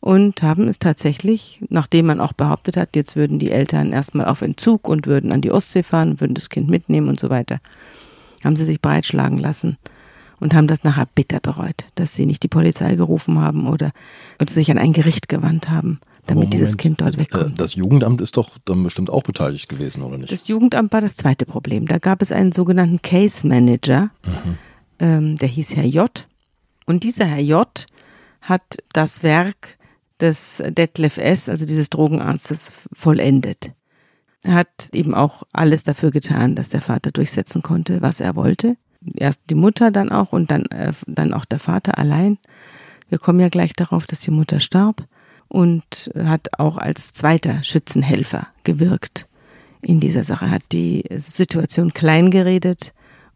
und 0.01 0.43
haben 0.43 0.67
es 0.67 0.79
tatsächlich, 0.79 1.61
nachdem 1.69 2.07
man 2.07 2.19
auch 2.19 2.33
behauptet 2.33 2.75
hat, 2.75 2.97
jetzt 2.97 3.15
würden 3.15 3.39
die 3.39 3.51
Eltern 3.51 3.93
erstmal 3.93 4.25
auf 4.25 4.41
Entzug 4.41 4.89
und 4.89 5.07
würden 5.07 5.31
an 5.31 5.39
die 5.39 5.51
Ostsee 5.53 5.83
fahren, 5.83 6.19
würden 6.19 6.33
das 6.33 6.49
Kind 6.49 6.69
mitnehmen 6.69 7.07
und 7.07 7.21
so 7.21 7.29
weiter, 7.29 7.61
haben 8.43 8.57
sie 8.57 8.65
sich 8.65 8.81
breitschlagen 8.81 9.37
lassen 9.37 9.77
und 10.39 10.53
haben 10.53 10.67
das 10.67 10.83
nachher 10.83 11.07
bitter 11.13 11.39
bereut, 11.39 11.85
dass 11.95 12.15
sie 12.15 12.25
nicht 12.25 12.43
die 12.43 12.47
Polizei 12.47 12.95
gerufen 12.95 13.39
haben 13.39 13.67
oder, 13.67 13.91
oder 14.39 14.51
sich 14.51 14.71
an 14.71 14.77
ein 14.77 14.93
Gericht 14.93 15.29
gewandt 15.29 15.69
haben 15.69 15.99
damit 16.29 16.35
Moment, 16.35 16.53
dieses 16.53 16.77
Kind 16.77 17.01
dort 17.01 17.17
wegkommt. 17.17 17.51
Äh, 17.51 17.53
das 17.55 17.75
Jugendamt 17.75 18.21
ist 18.21 18.37
doch 18.37 18.57
dann 18.65 18.83
bestimmt 18.83 19.09
auch 19.09 19.23
beteiligt 19.23 19.69
gewesen, 19.69 20.03
oder 20.03 20.17
nicht? 20.17 20.31
Das 20.31 20.47
Jugendamt 20.47 20.93
war 20.93 21.01
das 21.01 21.15
zweite 21.15 21.45
Problem. 21.45 21.87
Da 21.87 21.97
gab 21.97 22.21
es 22.21 22.31
einen 22.31 22.51
sogenannten 22.51 23.01
Case 23.01 23.47
Manager, 23.47 24.11
mhm. 24.25 24.57
ähm, 24.99 25.35
der 25.37 25.47
hieß 25.47 25.75
Herr 25.75 25.85
J. 25.85 26.27
Und 26.85 27.03
dieser 27.03 27.25
Herr 27.25 27.41
J 27.41 27.87
hat 28.41 28.77
das 28.93 29.23
Werk 29.23 29.77
des 30.19 30.61
Detlef 30.67 31.17
S., 31.17 31.49
also 31.49 31.65
dieses 31.65 31.89
Drogenarztes, 31.89 32.73
vollendet. 32.93 33.71
Er 34.43 34.53
hat 34.53 34.89
eben 34.93 35.13
auch 35.13 35.43
alles 35.51 35.83
dafür 35.83 36.11
getan, 36.11 36.55
dass 36.55 36.69
der 36.69 36.81
Vater 36.81 37.11
durchsetzen 37.11 37.61
konnte, 37.61 38.01
was 38.01 38.19
er 38.19 38.35
wollte. 38.35 38.77
Erst 39.15 39.41
die 39.49 39.55
Mutter 39.55 39.91
dann 39.91 40.09
auch 40.09 40.33
und 40.33 40.51
dann, 40.51 40.65
äh, 40.65 40.91
dann 41.07 41.33
auch 41.33 41.45
der 41.45 41.59
Vater 41.59 41.97
allein. 41.97 42.37
Wir 43.07 43.17
kommen 43.17 43.39
ja 43.39 43.49
gleich 43.49 43.73
darauf, 43.73 44.05
dass 44.05 44.19
die 44.19 44.31
Mutter 44.31 44.59
starb 44.59 45.05
und 45.47 46.11
hat 46.15 46.59
auch 46.59 46.77
als 46.77 47.11
zweiter 47.13 47.63
Schützenhelfer 47.63 48.47
gewirkt 48.63 49.27
in 49.81 49.99
dieser 49.99 50.23
Sache, 50.23 50.49
hat 50.51 50.63
die 50.71 51.03
Situation 51.15 51.93
klein 51.93 52.31
geredet 52.31 52.93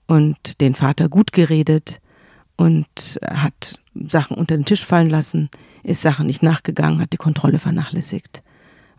und 0.08 0.62
den 0.62 0.76
Vater 0.76 1.10
gut 1.10 1.32
geredet 1.32 2.02
und 2.56 3.20
hat 3.26 3.80
Sachen 4.08 4.38
unter 4.38 4.56
den 4.56 4.66
Tisch 4.66 4.86
fallen 4.86 5.10
lassen, 5.10 5.50
ist 5.84 6.02
Sachen 6.02 6.28
nicht 6.28 6.44
nachgegangen, 6.44 7.02
hat 7.02 7.14
die 7.14 7.18
Kontrolle 7.18 7.60
vernachlässigt. 7.60 8.44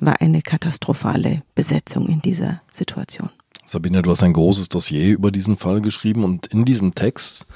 War 0.00 0.20
eine 0.20 0.42
katastrophale 0.42 1.42
Besetzung 1.54 2.08
in 2.08 2.20
dieser 2.20 2.62
Situation. 2.70 3.30
Sabine, 3.66 4.02
du 4.02 4.10
hast 4.10 4.22
ein 4.22 4.32
großes 4.32 4.68
Dossier 4.68 5.12
über 5.12 5.30
diesen 5.30 5.56
Fall 5.56 5.80
geschrieben 5.80 6.24
und 6.24 6.46
in 6.46 6.64
diesem 6.64 6.94
Text 6.94 7.46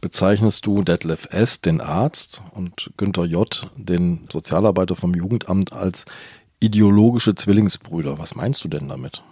bezeichnest 0.00 0.66
du 0.66 0.82
Detlef 0.82 1.28
S., 1.30 1.60
den 1.60 1.80
Arzt, 1.80 2.42
und 2.52 2.90
Günther 2.96 3.24
J., 3.24 3.70
den 3.76 4.26
Sozialarbeiter 4.30 4.96
vom 4.96 5.14
Jugendamt, 5.14 5.72
als 5.72 6.04
ideologische 6.60 7.34
Zwillingsbrüder. 7.34 8.18
Was 8.18 8.34
meinst 8.34 8.62
du 8.64 8.68
denn 8.68 8.88
damit? 8.88 9.22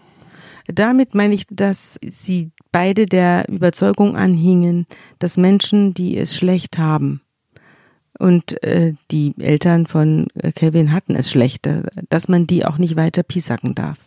Damit 0.67 1.15
meine 1.15 1.35
ich, 1.35 1.47
dass 1.51 1.99
sie 2.03 2.51
beide 2.73 3.07
der 3.07 3.49
Überzeugung 3.49 4.17
anhingen, 4.17 4.87
dass 5.19 5.37
Menschen, 5.37 5.95
die 5.95 6.17
es 6.17 6.37
schlecht 6.37 6.79
haben, 6.79 7.21
und 8.19 8.63
äh, 8.63 8.95
die 9.11 9.35
Eltern 9.39 9.87
von 9.87 10.29
äh, 10.35 10.53
Kevin 10.53 10.93
hatten 10.93 11.17
es 11.17 11.31
schlechter, 11.31 11.83
dass 12.11 12.29
man 12.29 12.47
die 12.47 12.65
auch 12.65 12.79
nicht 12.79 12.95
weiter 12.95 13.25
piesacken 13.25 13.75
darf. 13.75 13.99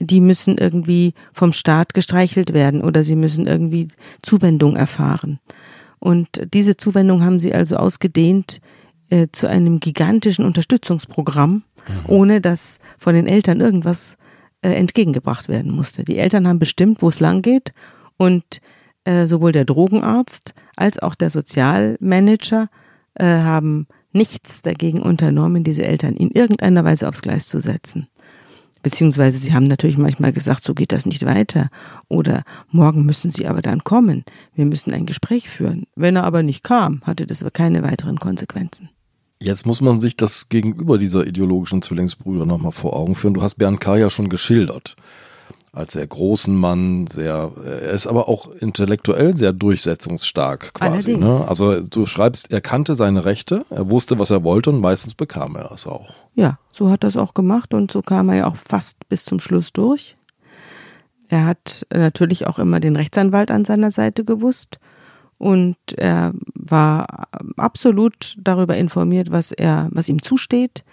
Die 0.00 0.20
müssen 0.20 0.58
irgendwie 0.58 1.14
vom 1.32 1.52
Staat 1.52 1.94
gestreichelt 1.94 2.52
werden 2.52 2.82
oder 2.82 3.02
sie 3.02 3.16
müssen 3.16 3.46
irgendwie 3.46 3.88
Zuwendung 4.22 4.76
erfahren. 4.76 5.40
Und 5.98 6.28
diese 6.54 6.76
Zuwendung 6.76 7.24
haben 7.24 7.40
sie 7.40 7.52
also 7.52 7.76
ausgedehnt 7.76 8.60
äh, 9.10 9.26
zu 9.32 9.48
einem 9.48 9.80
gigantischen 9.80 10.44
Unterstützungsprogramm, 10.44 11.64
mhm. 11.88 11.94
ohne 12.06 12.40
dass 12.40 12.78
von 12.98 13.14
den 13.14 13.26
Eltern 13.26 13.60
irgendwas 13.60 14.16
äh, 14.62 14.70
entgegengebracht 14.70 15.48
werden 15.48 15.72
musste. 15.72 16.04
Die 16.04 16.18
Eltern 16.18 16.46
haben 16.46 16.58
bestimmt, 16.58 17.02
wo 17.02 17.08
es 17.08 17.20
lang 17.20 17.42
geht 17.42 17.72
und 18.16 18.60
äh, 19.04 19.26
sowohl 19.26 19.52
der 19.52 19.64
Drogenarzt 19.64 20.54
als 20.76 20.98
auch 20.98 21.14
der 21.14 21.30
Sozialmanager 21.30 22.68
äh, 23.14 23.24
haben 23.24 23.86
nichts 24.12 24.62
dagegen 24.62 25.00
unternommen, 25.00 25.64
diese 25.64 25.84
Eltern 25.84 26.14
in 26.14 26.30
irgendeiner 26.30 26.84
Weise 26.84 27.08
aufs 27.08 27.22
Gleis 27.22 27.48
zu 27.48 27.60
setzen. 27.60 28.08
Beziehungsweise 28.82 29.38
sie 29.38 29.52
haben 29.52 29.64
natürlich 29.64 29.98
manchmal 29.98 30.32
gesagt, 30.32 30.62
so 30.62 30.74
geht 30.74 30.92
das 30.92 31.06
nicht 31.06 31.24
weiter. 31.26 31.70
Oder 32.08 32.44
morgen 32.70 33.04
müssen 33.04 33.30
sie 33.30 33.46
aber 33.46 33.62
dann 33.62 33.84
kommen. 33.84 34.24
Wir 34.54 34.66
müssen 34.66 34.92
ein 34.92 35.06
Gespräch 35.06 35.48
führen. 35.48 35.84
Wenn 35.96 36.16
er 36.16 36.24
aber 36.24 36.42
nicht 36.42 36.62
kam, 36.64 37.02
hatte 37.02 37.26
das 37.26 37.44
keine 37.52 37.82
weiteren 37.82 38.18
Konsequenzen. 38.18 38.90
Jetzt 39.40 39.66
muss 39.66 39.80
man 39.80 40.00
sich 40.00 40.16
das 40.16 40.48
gegenüber 40.48 40.98
dieser 40.98 41.26
ideologischen 41.26 41.80
Zwillingsbrüder 41.80 42.44
nochmal 42.44 42.72
vor 42.72 42.96
Augen 42.96 43.14
führen. 43.14 43.34
Du 43.34 43.42
hast 43.42 43.54
Bernd 43.54 43.80
K. 43.80 43.96
ja 43.96 44.10
schon 44.10 44.28
geschildert. 44.28 44.96
Als 45.72 45.92
sehr 45.92 46.06
großen 46.06 46.56
Mann, 46.56 47.06
sehr, 47.06 47.52
er 47.64 47.90
ist 47.90 48.06
aber 48.06 48.28
auch 48.28 48.48
intellektuell 48.48 49.36
sehr 49.36 49.52
durchsetzungsstark 49.52 50.72
quasi. 50.74 51.16
Ne? 51.16 51.44
Also 51.46 51.80
du 51.80 52.06
schreibst, 52.06 52.50
er 52.50 52.60
kannte 52.60 52.94
seine 52.94 53.24
Rechte, 53.24 53.66
er 53.70 53.90
wusste, 53.90 54.18
was 54.18 54.30
er 54.30 54.44
wollte 54.44 54.70
und 54.70 54.80
meistens 54.80 55.14
bekam 55.14 55.56
er 55.56 55.70
es 55.70 55.86
auch. 55.86 56.08
Ja, 56.34 56.58
so 56.72 56.90
hat 56.90 57.04
er 57.04 57.08
es 57.08 57.16
auch 57.16 57.34
gemacht 57.34 57.74
und 57.74 57.90
so 57.90 58.00
kam 58.00 58.28
er 58.30 58.36
ja 58.36 58.46
auch 58.46 58.56
fast 58.56 59.08
bis 59.08 59.24
zum 59.24 59.40
Schluss 59.40 59.72
durch. 59.72 60.16
Er 61.28 61.44
hat 61.44 61.86
natürlich 61.92 62.46
auch 62.46 62.58
immer 62.58 62.80
den 62.80 62.96
Rechtsanwalt 62.96 63.50
an 63.50 63.64
seiner 63.64 63.90
Seite 63.90 64.24
gewusst 64.24 64.78
und 65.36 65.76
er 65.96 66.32
war 66.54 67.28
absolut 67.56 68.36
darüber 68.38 68.76
informiert, 68.76 69.30
was 69.30 69.52
er, 69.52 69.88
was 69.90 70.08
ihm 70.08 70.22
zusteht. 70.22 70.84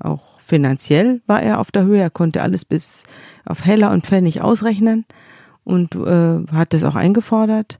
Auch 0.00 0.40
finanziell 0.40 1.20
war 1.26 1.42
er 1.42 1.60
auf 1.60 1.70
der 1.70 1.84
Höhe. 1.84 2.00
Er 2.00 2.10
konnte 2.10 2.42
alles 2.42 2.64
bis 2.64 3.04
auf 3.44 3.64
Heller 3.64 3.90
und 3.90 4.06
Pfennig 4.06 4.40
ausrechnen 4.40 5.04
und 5.64 5.94
äh, 5.94 6.46
hat 6.52 6.72
das 6.72 6.84
auch 6.84 6.94
eingefordert. 6.94 7.78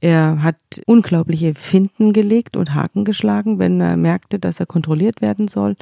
Er 0.00 0.42
hat 0.42 0.56
unglaubliche 0.86 1.54
Finden 1.54 2.12
gelegt 2.12 2.56
und 2.56 2.74
Haken 2.74 3.04
geschlagen, 3.04 3.58
wenn 3.58 3.80
er 3.80 3.96
merkte, 3.96 4.38
dass 4.38 4.60
er 4.60 4.66
kontrolliert 4.66 5.22
werden 5.22 5.48
soll. 5.48 5.76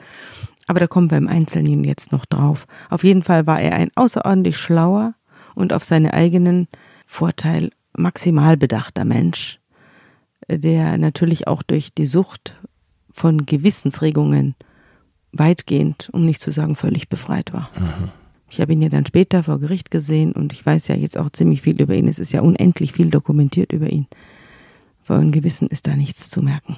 Aber 0.69 0.79
da 0.79 0.87
kommen 0.87 1.11
wir 1.11 1.19
im 1.19 1.27
Einzelnen 1.27 1.83
jetzt 1.83 2.13
noch 2.13 2.25
drauf. 2.25 2.67
Auf 2.89 3.03
jeden 3.03 3.23
Fall 3.23 3.49
war 3.49 3.61
er 3.61 3.75
ein 3.75 3.91
außerordentlich 3.97 4.57
schlauer 4.57 5.15
und 5.55 5.73
auf 5.73 5.83
seinen 5.83 6.11
eigenen 6.11 6.69
Vorteil 7.07 7.71
maximal 7.97 8.57
bedachter 8.57 9.05
Mensch, 9.05 9.61
der 10.49 10.99
natürlich 10.99 11.49
auch 11.49 11.63
durch 11.63 11.93
die 11.93 12.07
Sucht 12.07 12.57
von 13.11 13.45
Gewissensregungen 13.45 14.55
weitgehend, 15.33 16.11
um 16.13 16.25
nicht 16.25 16.41
zu 16.41 16.51
sagen 16.51 16.77
völlig 16.77 17.09
befreit 17.09 17.53
war. 17.53 17.71
Mhm. 17.79 18.11
Ich 18.51 18.61
habe 18.61 18.75
ihn 18.75 18.83
ja 18.83 18.91
dann 18.91 19.07
später 19.07 19.43
vor 19.43 19.59
Gericht 19.61 19.91
gesehen 19.91 20.33
und 20.33 20.53
ich 20.53 20.65
weiß 20.65 20.89
ja 20.89 20.95
jetzt 20.95 21.17
auch 21.17 21.31
ziemlich 21.31 21.63
viel 21.63 21.81
über 21.81 21.95
ihn. 21.95 22.07
Es 22.07 22.19
ist 22.19 22.33
ja 22.33 22.43
unendlich 22.43 22.93
viel 22.93 23.09
dokumentiert 23.09 23.73
über 23.73 23.91
ihn. 23.91 24.07
Vor 25.03 25.17
einem 25.17 25.33
Gewissen 25.33 25.69
ist 25.69 25.87
da 25.87 25.97
nichts 25.97 26.29
zu 26.29 26.43
merken. 26.43 26.77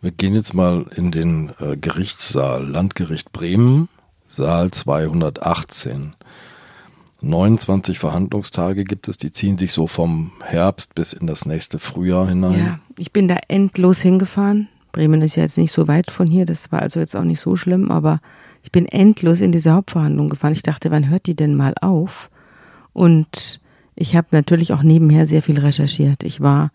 Wir 0.00 0.10
gehen 0.10 0.34
jetzt 0.34 0.54
mal 0.54 0.86
in 0.94 1.10
den 1.10 1.52
äh, 1.58 1.76
Gerichtssaal, 1.76 2.66
Landgericht 2.66 3.32
Bremen, 3.32 3.88
Saal 4.26 4.70
218. 4.70 6.14
29 7.20 7.98
Verhandlungstage 7.98 8.84
gibt 8.84 9.08
es, 9.08 9.16
die 9.16 9.32
ziehen 9.32 9.58
sich 9.58 9.72
so 9.72 9.86
vom 9.86 10.32
Herbst 10.40 10.94
bis 10.94 11.12
in 11.12 11.26
das 11.26 11.46
nächste 11.46 11.78
Frühjahr 11.78 12.28
hinein. 12.28 12.58
Ja, 12.58 12.78
ich 12.96 13.12
bin 13.12 13.26
da 13.26 13.36
endlos 13.48 14.00
hingefahren. 14.00 14.68
Bremen 14.92 15.22
ist 15.22 15.36
ja 15.36 15.42
jetzt 15.42 15.58
nicht 15.58 15.72
so 15.72 15.88
weit 15.88 16.10
von 16.10 16.26
hier, 16.26 16.44
das 16.44 16.72
war 16.72 16.82
also 16.82 17.00
jetzt 17.00 17.16
auch 17.16 17.24
nicht 17.24 17.40
so 17.40 17.56
schlimm, 17.56 17.90
aber 17.90 18.20
ich 18.62 18.72
bin 18.72 18.86
endlos 18.86 19.40
in 19.40 19.52
diese 19.52 19.72
Hauptverhandlung 19.72 20.28
gefahren. 20.28 20.52
Ich 20.52 20.62
dachte, 20.62 20.90
wann 20.90 21.08
hört 21.08 21.26
die 21.26 21.36
denn 21.36 21.54
mal 21.54 21.74
auf? 21.80 22.30
Und 22.92 23.60
ich 23.94 24.16
habe 24.16 24.28
natürlich 24.32 24.72
auch 24.72 24.82
nebenher 24.82 25.26
sehr 25.26 25.42
viel 25.42 25.58
recherchiert. 25.58 26.24
Ich 26.24 26.40
war 26.40 26.70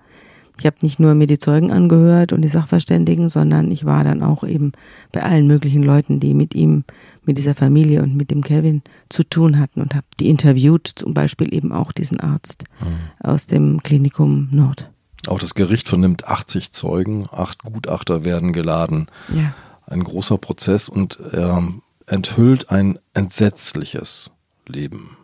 ich 0.60 0.66
habe 0.66 0.78
nicht 0.82 1.00
nur 1.00 1.16
mir 1.16 1.28
die 1.28 1.40
Zeugen 1.40 1.72
angehört 1.72 2.32
und 2.32 2.42
die 2.42 2.48
Sachverständigen, 2.48 3.28
sondern 3.28 3.72
ich 3.72 3.86
war 3.86 4.04
dann 4.04 4.22
auch 4.22 4.44
eben 4.44 4.72
bei 5.12 5.24
allen 5.24 5.48
möglichen 5.48 5.82
Leuten, 5.82 6.20
die 6.20 6.34
mit 6.34 6.54
ihm, 6.54 6.84
mit 7.26 7.38
dieser 7.38 7.56
Familie 7.56 8.04
und 8.04 8.16
mit 8.16 8.30
dem 8.30 8.44
Kevin 8.44 8.84
zu 9.10 9.24
tun 9.24 9.60
hatten 9.60 9.82
und 9.82 9.96
habe 9.96 10.06
die 10.20 10.30
interviewt, 10.30 10.88
zum 10.88 11.14
Beispiel 11.14 11.54
eben 11.54 11.72
auch 11.72 11.92
diesen 11.92 12.20
Arzt 12.20 12.66
mhm. 12.80 13.28
aus 13.28 13.48
dem 13.48 13.82
Klinikum 13.82 14.50
Nord. 14.52 14.92
Auch 15.28 15.40
das 15.40 15.56
Gericht 15.56 15.88
vernimmt 15.88 16.28
80 16.28 16.72
Zeugen, 16.72 17.28
acht 17.32 17.64
Gutachter 17.64 18.24
werden 18.24 18.54
geladen. 18.54 19.08
Ja. 19.34 19.54
Ein 19.86 20.04
großer 20.04 20.38
Prozess 20.38 20.90
und 20.90 21.20
er 21.20 21.64
enthüllt 22.08 22.70
ein 22.70 23.00
entsetzliches 23.14 24.32
Leben. 24.66 25.18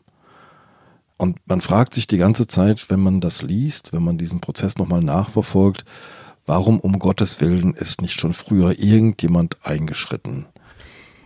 Und 1.17 1.37
man 1.47 1.59
fragt 1.59 1.93
sich 1.93 2.07
die 2.07 2.17
ganze 2.17 2.47
Zeit, 2.47 2.89
wenn 2.89 3.01
man 3.01 3.19
das 3.19 3.41
liest, 3.41 3.91
wenn 3.91 4.03
man 4.03 4.17
diesen 4.17 4.39
Prozess 4.39 4.77
nochmal 4.77 5.01
nachverfolgt, 5.01 5.83
warum 6.45 6.79
um 6.79 6.97
Gottes 6.97 7.41
Willen 7.41 7.73
ist 7.73 8.01
nicht 8.01 8.19
schon 8.19 8.33
früher 8.33 8.79
irgendjemand 8.79 9.57
eingeschritten? 9.63 10.45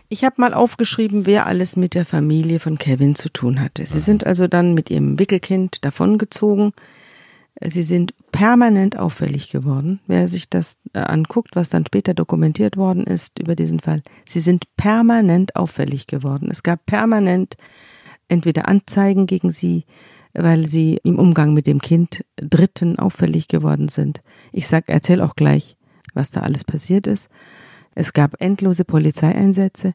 Ich 0.08 0.24
habe 0.24 0.34
mal 0.38 0.52
aufgeschrieben, 0.52 1.26
wer 1.26 1.46
alles 1.46 1.76
mit 1.76 1.94
der 1.94 2.04
Familie 2.04 2.60
von 2.60 2.76
Kevin 2.76 3.14
zu 3.14 3.28
tun 3.30 3.60
hatte. 3.60 3.86
Sie 3.86 4.00
sind 4.00 4.26
also 4.26 4.48
dann 4.48 4.74
mit 4.74 4.90
ihrem 4.90 5.18
Wickelkind 5.18 5.84
davongezogen. 5.84 6.72
Sie 7.64 7.82
sind 7.82 8.14
permanent 8.34 8.98
auffällig 8.98 9.48
geworden. 9.48 10.00
Wer 10.08 10.26
sich 10.26 10.50
das 10.50 10.78
äh, 10.92 10.98
anguckt, 10.98 11.54
was 11.54 11.68
dann 11.68 11.86
später 11.86 12.14
dokumentiert 12.14 12.76
worden 12.76 13.04
ist 13.04 13.38
über 13.38 13.54
diesen 13.54 13.78
Fall, 13.78 14.02
sie 14.26 14.40
sind 14.40 14.64
permanent 14.76 15.54
auffällig 15.54 16.08
geworden. 16.08 16.48
Es 16.50 16.64
gab 16.64 16.84
permanent 16.84 17.56
entweder 18.26 18.66
Anzeigen 18.66 19.26
gegen 19.26 19.52
sie, 19.52 19.84
weil 20.32 20.66
sie 20.66 20.98
im 21.04 21.20
Umgang 21.20 21.54
mit 21.54 21.68
dem 21.68 21.80
Kind 21.80 22.24
Dritten 22.34 22.98
auffällig 22.98 23.46
geworden 23.46 23.86
sind. 23.86 24.20
Ich 24.50 24.66
sag, 24.66 24.88
erzähl 24.88 25.20
auch 25.20 25.36
gleich, 25.36 25.76
was 26.12 26.32
da 26.32 26.40
alles 26.40 26.64
passiert 26.64 27.06
ist. 27.06 27.30
Es 27.94 28.14
gab 28.14 28.40
endlose 28.40 28.84
Polizeieinsätze. 28.84 29.94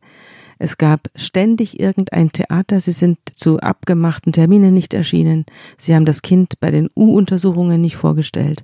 Es 0.60 0.78
gab 0.78 1.10
ständig 1.16 1.80
irgendein 1.80 2.32
Theater. 2.32 2.80
Sie 2.82 2.92
sind 2.92 3.18
zu 3.34 3.60
abgemachten 3.60 4.34
Terminen 4.34 4.74
nicht 4.74 4.94
erschienen. 4.94 5.46
Sie 5.78 5.96
haben 5.96 6.06
das 6.06 6.22
Kind 6.22 6.60
bei 6.60 6.70
den 6.70 6.90
U-Untersuchungen 6.96 7.82
nicht 7.82 7.96
vorgestellt. 7.96 8.64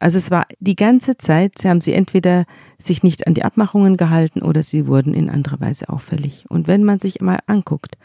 Also 0.00 0.18
es 0.18 0.30
war 0.30 0.46
die 0.60 0.76
ganze 0.76 1.16
Zeit, 1.16 1.58
sie 1.58 1.68
haben 1.68 1.80
sie 1.80 1.92
entweder 1.92 2.44
sich 2.78 3.02
nicht 3.02 3.26
an 3.26 3.34
die 3.34 3.44
Abmachungen 3.44 3.96
gehalten 3.96 4.42
oder 4.42 4.62
sie 4.62 4.86
wurden 4.86 5.14
in 5.14 5.30
anderer 5.30 5.60
Weise 5.60 5.88
auffällig. 5.88 6.44
Und 6.48 6.68
wenn 6.68 6.84
man 6.84 6.98
sich 7.00 7.20
mal 7.20 7.38
anguckt, 7.46 7.96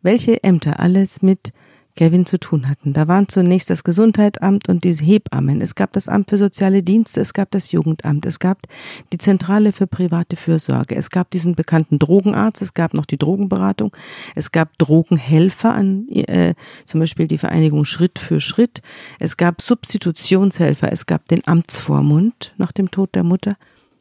welche 0.00 0.42
Ämter 0.44 0.80
alles 0.80 1.20
mit 1.20 1.52
Kevin 1.94 2.24
zu 2.26 2.38
tun 2.38 2.68
hatten. 2.68 2.92
Da 2.92 3.06
waren 3.08 3.28
zunächst 3.28 3.68
das 3.70 3.84
Gesundheitsamt 3.84 4.68
und 4.68 4.84
diese 4.84 5.04
Hebammen. 5.04 5.60
Es 5.60 5.74
gab 5.74 5.92
das 5.92 6.08
Amt 6.08 6.30
für 6.30 6.38
soziale 6.38 6.82
Dienste, 6.82 7.20
es 7.20 7.34
gab 7.34 7.50
das 7.50 7.72
Jugendamt, 7.72 8.24
es 8.26 8.38
gab 8.38 8.62
die 9.12 9.18
Zentrale 9.18 9.72
für 9.72 9.86
private 9.86 10.36
Fürsorge, 10.36 10.96
es 10.96 11.10
gab 11.10 11.30
diesen 11.30 11.54
bekannten 11.54 11.98
Drogenarzt, 11.98 12.62
es 12.62 12.74
gab 12.74 12.94
noch 12.94 13.06
die 13.06 13.18
Drogenberatung, 13.18 13.94
es 14.34 14.52
gab 14.52 14.76
Drogenhelfer 14.78 15.74
an 15.74 16.08
äh, 16.08 16.54
zum 16.86 17.00
Beispiel 17.00 17.26
die 17.26 17.38
Vereinigung 17.38 17.84
Schritt 17.84 18.18
für 18.18 18.40
Schritt, 18.40 18.82
es 19.18 19.36
gab 19.36 19.60
Substitutionshelfer, 19.60 20.90
es 20.90 21.06
gab 21.06 21.28
den 21.28 21.46
Amtsvormund 21.46 22.54
nach 22.56 22.72
dem 22.72 22.90
Tod 22.90 23.14
der 23.14 23.24
Mutter, 23.24 23.56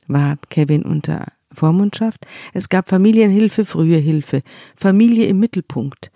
war 0.08 0.38
Kevin 0.50 0.84
unter 0.84 1.28
Vormundschaft. 1.54 2.26
Es 2.54 2.70
gab 2.70 2.90
Familienhilfe, 2.90 3.66
frühe 3.66 3.98
Hilfe, 3.98 4.42
Familie 4.76 5.26
im 5.28 5.40
Mittelpunkt. 5.40 6.12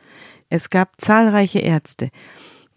Es 0.55 0.69
gab 0.69 1.01
zahlreiche 1.01 1.59
Ärzte, 1.59 2.11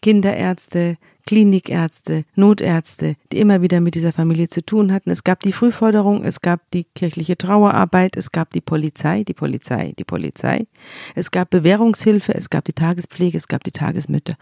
Kinderärzte, 0.02 0.97
Klinikärzte, 1.26 2.25
Notärzte, 2.35 3.14
die 3.30 3.38
immer 3.38 3.62
wieder 3.62 3.80
mit 3.80 3.94
dieser 3.94 4.12
Familie 4.12 4.49
zu 4.49 4.66
tun 4.66 4.92
hatten. 4.92 5.11
Es 5.11 5.23
gab 5.23 5.40
die 5.40 5.52
Frühförderung, 5.52 6.25
es 6.25 6.40
gab 6.40 6.68
die 6.73 6.85
kirchliche 6.97 7.38
Trauerarbeit, 7.38 8.16
es 8.16 8.32
gab 8.32 8.50
die 8.50 8.61
Polizei, 8.61 9.23
die 9.23 9.35
Polizei, 9.35 9.92
die 9.97 10.04
Polizei. 10.04 10.66
Es 11.14 11.30
gab 11.30 11.50
Bewährungshilfe, 11.50 12.35
es 12.35 12.50
gab 12.50 12.64
die 12.64 12.73
Tagespflege, 12.73 13.38
es 13.38 13.47
gab 13.47 13.62
die 13.62 13.70
Tagesmütter. 13.70 14.35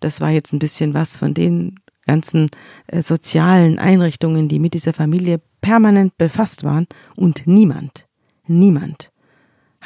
Das 0.00 0.20
war 0.20 0.30
jetzt 0.30 0.52
ein 0.52 0.58
bisschen 0.58 0.92
was 0.92 1.16
von 1.16 1.32
den 1.32 1.80
ganzen 2.06 2.50
äh, 2.88 3.00
sozialen 3.00 3.78
Einrichtungen, 3.78 4.48
die 4.48 4.58
mit 4.58 4.74
dieser 4.74 4.92
Familie 4.92 5.40
permanent 5.62 6.18
befasst 6.18 6.62
waren 6.62 6.86
und 7.16 7.46
niemand, 7.46 8.06
niemand 8.46 9.10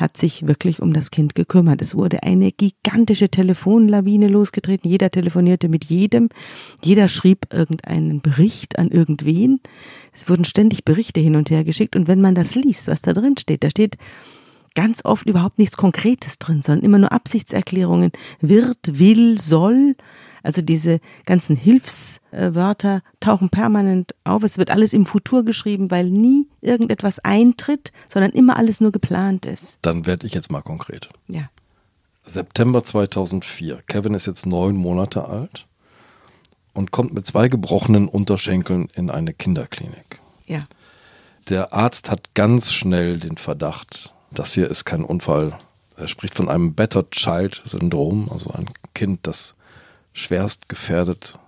hat 0.01 0.17
sich 0.17 0.47
wirklich 0.47 0.81
um 0.81 0.93
das 0.93 1.11
Kind 1.11 1.35
gekümmert. 1.35 1.83
Es 1.83 1.95
wurde 1.95 2.23
eine 2.23 2.53
gigantische 2.53 3.29
Telefonlawine 3.29 4.29
losgetreten. 4.29 4.91
Jeder 4.91 5.11
telefonierte 5.11 5.69
mit 5.69 5.85
jedem. 5.85 6.29
Jeder 6.83 7.09
schrieb 7.09 7.53
irgendeinen 7.53 8.21
Bericht 8.21 8.79
an 8.79 8.89
irgendwen. 8.89 9.61
Es 10.13 10.29
wurden 10.29 10.45
ständig 10.45 10.85
Berichte 10.85 11.21
hin 11.21 11.37
und 11.37 11.51
her 11.51 11.65
geschickt. 11.65 11.97
Und 11.97 12.09
wenn 12.09 12.21
man 12.21 12.35
das 12.35 12.55
liest, 12.55 12.89
was 12.89 13.03
da 13.03 13.13
drin 13.13 13.37
steht, 13.39 13.63
da 13.63 13.71
steht 13.71 13.97
ganz 14.75 15.05
oft 15.05 15.29
überhaupt 15.29 15.59
nichts 15.59 15.77
Konkretes 15.77 16.39
drin, 16.39 16.63
sondern 16.63 16.85
immer 16.85 16.99
nur 16.99 17.13
Absichtserklärungen. 17.13 18.13
Wird, 18.41 18.99
will, 18.99 19.39
soll. 19.39 19.97
Also 20.43 20.63
diese 20.63 21.01
ganzen 21.27 21.57
Hilfswörter 21.57 23.03
tauchen 23.21 23.51
permanent 23.51 24.15
auf. 24.25 24.43
Es 24.43 24.59
wird 24.59 24.71
alles 24.71 24.93
im 24.93 25.07
Futur 25.07 25.45
geschrieben, 25.45 25.91
weil 25.91 26.09
nie 26.11 26.49
irgendetwas 26.61 27.19
eintritt, 27.19 27.93
sondern 28.09 28.33
immer 28.33 28.57
alles 28.57 28.81
nur 28.81 28.93
geplant 28.93 29.47
ist. 29.47 29.79
Dann 29.83 30.07
werde 30.07 30.27
ich 30.27 30.35
jetzt 30.35 30.51
mal 30.51 30.63
konkret. 30.63 31.11
Ja. 31.29 31.51
September 32.25 32.85
2004. 32.85 33.83
Kevin 33.87 34.15
ist 34.15 34.27
jetzt 34.27 34.47
neun 34.47 34.77
Monate 34.77 35.27
alt 35.27 35.67
und 36.75 36.93
kommt 36.93 37.13
mit 37.13 37.27
zwei 37.27 37.49
gebrochenen 37.49 38.09
Unterschenkeln 38.09 38.89
in 38.95 39.11
eine 39.11 39.33
Kinderklinik. 39.33 40.21
Ja. 40.47 40.61
Der 41.49 41.73
Arzt 41.73 42.11
hat 42.11 42.35
ganz 42.35 42.73
schnell 42.73 43.19
den 43.19 43.37
Verdacht, 43.37 44.15
das 44.31 44.55
hier 44.55 44.71
ist 44.71 44.85
kein 44.85 45.05
Unfall. 45.05 45.59
Er 45.97 46.09
spricht 46.09 46.35
von 46.35 46.49
einem 46.49 46.75
Better 46.75 47.11
Child 47.11 47.63
Syndrom, 47.65 48.31
also 48.31 48.51
ein 48.51 48.71
Kind, 48.95 49.27
das 49.27 49.57
schwerst 50.13 50.69
gefährdet, 50.69 51.39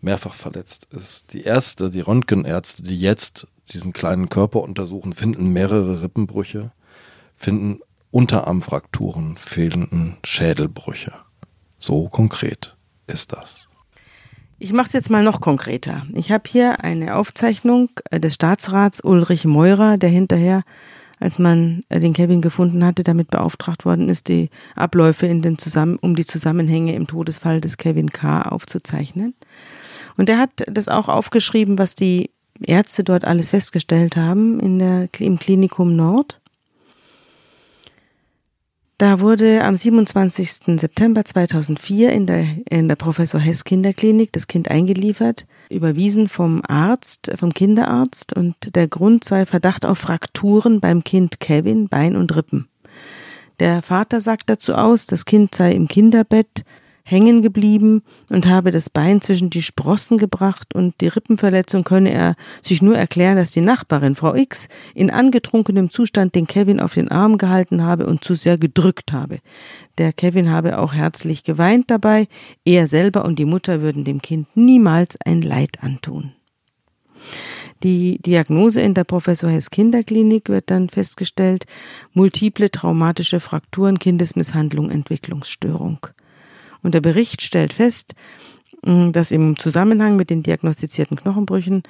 mehrfach 0.00 0.34
verletzt 0.34 0.88
ist. 0.92 1.32
Die 1.32 1.42
Ärzte, 1.42 1.90
die 1.90 2.00
Röntgenärzte, 2.00 2.82
die 2.82 2.98
jetzt 2.98 3.46
diesen 3.72 3.92
kleinen 3.92 4.28
Körper 4.28 4.62
untersuchen, 4.62 5.12
finden 5.12 5.52
mehrere 5.52 6.02
Rippenbrüche, 6.02 6.72
finden 7.34 7.80
Unterarmfrakturen, 8.10 9.36
fehlenden 9.36 10.16
Schädelbrüche. 10.24 11.12
So 11.76 12.08
konkret 12.08 12.76
ist 13.06 13.32
das. 13.32 13.68
Ich 14.58 14.72
mache 14.72 14.88
es 14.88 14.92
jetzt 14.92 15.10
mal 15.10 15.22
noch 15.22 15.40
konkreter. 15.40 16.06
Ich 16.14 16.32
habe 16.32 16.44
hier 16.48 16.82
eine 16.82 17.14
Aufzeichnung 17.14 17.90
des 18.12 18.34
Staatsrats 18.34 19.04
Ulrich 19.04 19.44
Meurer, 19.44 19.98
der 19.98 20.10
hinterher 20.10 20.64
als 21.20 21.38
man 21.38 21.82
äh, 21.88 22.00
den 22.00 22.12
Kevin 22.12 22.42
gefunden 22.42 22.84
hatte, 22.84 23.02
damit 23.02 23.30
beauftragt 23.30 23.84
worden 23.84 24.08
ist, 24.08 24.28
die 24.28 24.50
Abläufe 24.74 25.26
in 25.26 25.42
den 25.42 25.58
Zusammen 25.58 25.96
um 25.96 26.16
die 26.16 26.24
Zusammenhänge 26.24 26.94
im 26.94 27.06
Todesfall 27.06 27.60
des 27.60 27.76
Kevin 27.76 28.10
K. 28.10 28.42
aufzuzeichnen. 28.42 29.34
Und 30.16 30.28
er 30.28 30.38
hat 30.38 30.64
das 30.66 30.88
auch 30.88 31.08
aufgeschrieben, 31.08 31.78
was 31.78 31.94
die 31.94 32.30
Ärzte 32.60 33.04
dort 33.04 33.24
alles 33.24 33.50
festgestellt 33.50 34.16
haben 34.16 34.58
in 34.60 34.78
der, 34.78 35.08
im 35.18 35.38
Klinikum 35.38 35.94
Nord. 35.94 36.40
Da 38.98 39.20
wurde 39.20 39.62
am 39.62 39.76
27. 39.76 40.80
September 40.80 41.24
2004 41.24 42.12
in 42.12 42.26
der, 42.26 42.44
in 42.68 42.88
der 42.88 42.96
Professor 42.96 43.40
Hess 43.40 43.62
Kinderklinik 43.62 44.32
das 44.32 44.48
Kind 44.48 44.68
eingeliefert, 44.72 45.46
überwiesen 45.70 46.28
vom 46.28 46.62
Arzt, 46.66 47.30
vom 47.36 47.52
Kinderarzt 47.52 48.32
und 48.34 48.54
der 48.74 48.88
Grund 48.88 49.24
sei 49.24 49.46
Verdacht 49.46 49.84
auf 49.84 49.98
Frakturen 49.98 50.80
beim 50.80 51.04
Kind 51.04 51.40
Kevin, 51.40 51.88
Bein 51.88 52.16
und 52.16 52.34
Rippen. 52.34 52.68
Der 53.60 53.82
Vater 53.82 54.20
sagt 54.20 54.50
dazu 54.50 54.74
aus, 54.74 55.06
das 55.06 55.24
Kind 55.24 55.54
sei 55.54 55.72
im 55.72 55.88
Kinderbett 55.88 56.64
hängen 57.08 57.40
geblieben 57.40 58.02
und 58.28 58.46
habe 58.46 58.70
das 58.70 58.90
Bein 58.90 59.22
zwischen 59.22 59.48
die 59.48 59.62
Sprossen 59.62 60.18
gebracht 60.18 60.74
und 60.74 61.00
die 61.00 61.08
Rippenverletzung 61.08 61.82
könne 61.82 62.12
er 62.12 62.34
sich 62.60 62.82
nur 62.82 62.98
erklären, 62.98 63.36
dass 63.36 63.52
die 63.52 63.62
Nachbarin, 63.62 64.14
Frau 64.14 64.34
X, 64.34 64.68
in 64.94 65.10
angetrunkenem 65.10 65.90
Zustand 65.90 66.34
den 66.34 66.46
Kevin 66.46 66.80
auf 66.80 66.92
den 66.92 67.10
Arm 67.10 67.38
gehalten 67.38 67.82
habe 67.82 68.06
und 68.06 68.24
zu 68.24 68.34
sehr 68.34 68.58
gedrückt 68.58 69.10
habe. 69.12 69.38
Der 69.96 70.12
Kevin 70.12 70.50
habe 70.50 70.78
auch 70.78 70.92
herzlich 70.92 71.44
geweint 71.44 71.90
dabei, 71.90 72.28
er 72.66 72.86
selber 72.86 73.24
und 73.24 73.38
die 73.38 73.46
Mutter 73.46 73.80
würden 73.80 74.04
dem 74.04 74.20
Kind 74.20 74.46
niemals 74.54 75.16
ein 75.24 75.40
Leid 75.40 75.82
antun. 75.82 76.32
Die 77.82 78.18
Diagnose 78.18 78.82
in 78.82 78.92
der 78.92 79.04
Professor 79.04 79.48
Hess 79.48 79.70
Kinderklinik 79.70 80.50
wird 80.50 80.70
dann 80.70 80.90
festgestellt, 80.90 81.64
multiple 82.12 82.70
traumatische 82.70 83.40
Frakturen, 83.40 83.98
Kindesmisshandlung, 83.98 84.90
Entwicklungsstörung. 84.90 86.06
Und 86.82 86.94
der 86.94 87.00
Bericht 87.00 87.42
stellt 87.42 87.72
fest, 87.72 88.14
mm, 88.84 89.12
dass 89.12 89.30
im 89.30 89.58
Zusammenhang 89.58 90.16
mit 90.16 90.30
den 90.30 90.42
diagnostizierten 90.42 91.16
Knochenbrüchen 91.16 91.82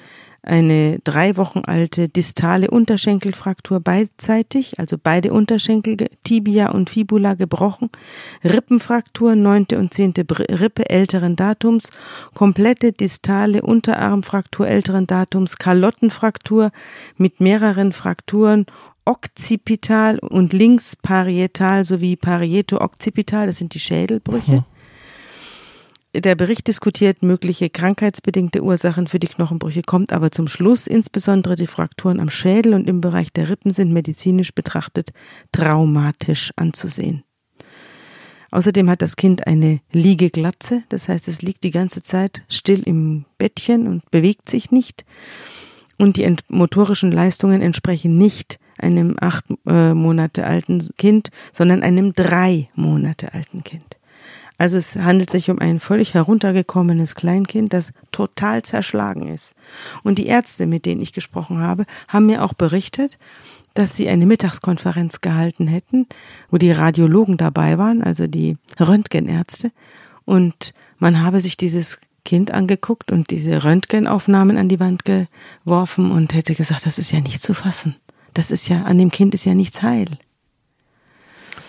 eine 0.42 1.01
drei 1.01 1.37
Wochen 1.37 1.61
alte 1.66 2.09
distale 2.09 2.70
Unterschenkelfraktur 2.70 3.81
beidseitig, 3.81 4.79
also 4.79 4.96
beide 5.03 5.33
Unterschenkel, 5.33 5.96
Tibia 6.24 6.70
und 6.70 6.90
Fibula 6.90 7.35
gebrochen, 7.35 7.90
Rippenfraktur, 8.44 9.35
neunte 9.35 9.79
und 9.79 9.92
zehnte 9.92 10.24
Rippe 10.31 10.88
älteren 10.88 11.37
Datums, 11.37 11.90
komplette 12.35 12.92
distale 12.92 13.62
Unterarmfraktur 13.62 14.66
älteren 14.68 15.07
Datums, 15.07 15.59
Kalottenfraktur 15.59 16.70
mit 17.16 17.40
mehreren 17.40 17.92
Frakturen 17.92 18.66
Okzipital 19.05 20.18
und 20.18 20.53
links 20.53 20.94
parietal 20.94 21.85
sowie 21.85 22.16
parieto-okzipital, 22.16 23.46
das 23.46 23.57
sind 23.57 23.72
die 23.74 23.81
Schädelbrüche. 23.81 24.53
Mhm. 24.53 24.64
Der 26.14 26.35
Bericht 26.35 26.66
diskutiert 26.66 27.23
mögliche 27.23 27.68
krankheitsbedingte 27.68 28.62
Ursachen 28.62 29.09
für 29.09 29.18
die 29.18 29.27
Knochenbrüche, 29.27 29.83
kommt 29.83 30.12
aber 30.12 30.31
zum 30.31 30.49
Schluss, 30.49 30.87
insbesondere 30.87 31.55
die 31.55 31.66
Frakturen 31.66 32.18
am 32.18 32.31
Schädel 32.31 32.73
und 32.73 32.88
im 32.88 33.03
Bereich 33.03 33.31
der 33.31 33.51
Rippen 33.51 33.73
sind 33.73 33.92
medizinisch 33.92 34.55
betrachtet 34.55 35.11
traumatisch 35.53 36.53
anzusehen. 36.57 37.25
Außerdem 38.51 38.88
hat 38.88 39.03
das 39.03 39.16
Kind 39.16 39.47
eine 39.47 39.81
Liegeglatze, 39.92 40.83
das 40.88 41.11
heißt, 41.11 41.29
es 41.29 41.42
liegt 41.42 41.64
die 41.64 41.71
ganze 41.71 42.03
Zeit 42.03 42.42
still 42.49 42.83
im 42.85 43.27
Bettchen 43.37 43.87
und 43.87 44.11
bewegt 44.11 44.49
sich 44.49 44.71
nicht. 44.71 45.05
Und 45.99 46.16
die 46.16 46.35
motorischen 46.49 47.12
Leistungen 47.12 47.61
entsprechen 47.61 48.16
nicht 48.16 48.59
einem 48.79 49.16
acht 49.21 49.44
äh, 49.66 49.92
Monate 49.92 50.47
alten 50.47 50.81
Kind, 50.97 51.31
sondern 51.53 51.83
einem 51.83 52.12
drei 52.12 52.68
Monate 52.75 53.35
alten 53.35 53.64
Kind. 53.64 53.88
Also 54.59 54.77
es 54.77 54.97
handelt 54.97 55.31
sich 55.31 55.51
um 55.51 55.61
ein 55.61 55.79
völlig 55.79 56.14
heruntergekommenes 56.14 57.14
Kleinkind, 57.14 57.73
das 57.73 57.92
total 58.11 58.62
zerschlagen 58.62 59.29
ist. 59.29 59.55
Und 60.03 60.18
die 60.18 60.27
Ärzte, 60.27 60.66
mit 60.66 60.85
denen 60.85 61.01
ich 61.01 61.12
gesprochen 61.12 61.61
habe, 61.61 61.87
haben 62.09 62.27
mir 62.27 62.44
auch 62.44 62.55
berichtet, 62.55 63.18
dass 63.75 63.97
sie 63.97 64.09
eine 64.09 64.27
Mittagskonferenz 64.27 65.21
gehalten 65.21 65.68
hätten, 65.68 66.07
wo 66.51 66.59
die 66.59 66.73
Radiologen 66.73 67.37
dabei 67.37 67.79
waren, 67.79 68.03
also 68.03 68.27
die 68.27 68.57
Röntgenärzte. 68.81 69.71
Und 70.25 70.75
man 70.99 71.23
habe 71.23 71.38
sich 71.38 71.57
dieses 71.57 72.01
Kind 72.25 72.51
angeguckt 72.51 73.12
und 73.12 73.31
diese 73.31 73.62
Röntgenaufnahmen 73.62 74.57
an 74.57 74.68
die 74.68 74.81
Wand 74.81 75.05
geworfen 75.05 76.11
und 76.11 76.35
hätte 76.35 76.57
gesagt, 76.57 76.85
das 76.85 76.99
ist 76.99 77.12
ja 77.12 77.21
nicht 77.21 77.40
zu 77.40 77.55
fassen. 77.55 77.94
Das 78.35 78.51
ist 78.51 78.68
ja, 78.68 78.83
an 78.83 78.99
dem 78.99 79.11
Kind 79.11 79.35
ist 79.35 79.44
ja 79.44 79.55
nichts 79.55 79.83
heil. 79.83 80.07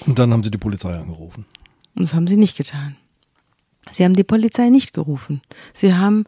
Und 0.06 0.18
dann 0.18 0.34
haben 0.34 0.44
sie 0.44 0.52
die 0.52 0.58
Polizei 0.58 0.96
angerufen. 0.96 1.46
Und 2.00 2.06
das 2.08 2.14
haben 2.14 2.28
sie 2.28 2.38
nicht 2.38 2.56
getan. 2.56 2.96
Sie 3.90 4.06
haben 4.06 4.16
die 4.16 4.24
Polizei 4.24 4.70
nicht 4.70 4.94
gerufen. 4.94 5.42
Sie 5.74 5.94
haben 5.94 6.24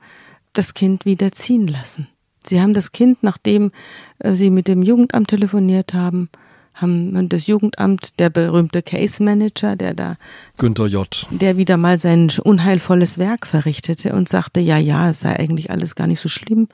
das 0.52 0.74
Kind 0.74 1.06
wieder 1.06 1.32
ziehen 1.32 1.66
lassen. 1.66 2.08
Sie 2.44 2.60
haben 2.60 2.74
das 2.74 2.92
Kind, 2.92 3.24
nachdem 3.24 3.72
äh, 4.20 4.36
sie 4.36 4.50
mit 4.50 4.68
dem 4.68 4.84
Jugendamt 4.84 5.30
telefoniert 5.30 5.94
haben, 5.94 6.30
haben 6.74 7.30
das 7.30 7.48
Jugendamt, 7.48 8.20
der 8.20 8.30
berühmte 8.30 8.82
Case 8.82 9.24
Manager, 9.24 9.78
der 9.78 9.94
da 9.94 10.18
Günther 10.58 10.88
J. 10.88 11.28
der 11.30 11.56
wieder 11.56 11.78
mal 11.78 11.98
sein 11.98 12.30
unheilvolles 12.44 13.18
Werk 13.18 13.48
verrichtete 13.48 14.14
und 14.14 14.28
sagte, 14.28 14.60
ja, 14.60 14.78
ja, 14.78 15.10
es 15.10 15.22
sei 15.22 15.40
eigentlich 15.40 15.72
alles 15.72 15.96
gar 15.96 16.08
nicht 16.08 16.20
so 16.20 16.28
schlimm 16.28 16.68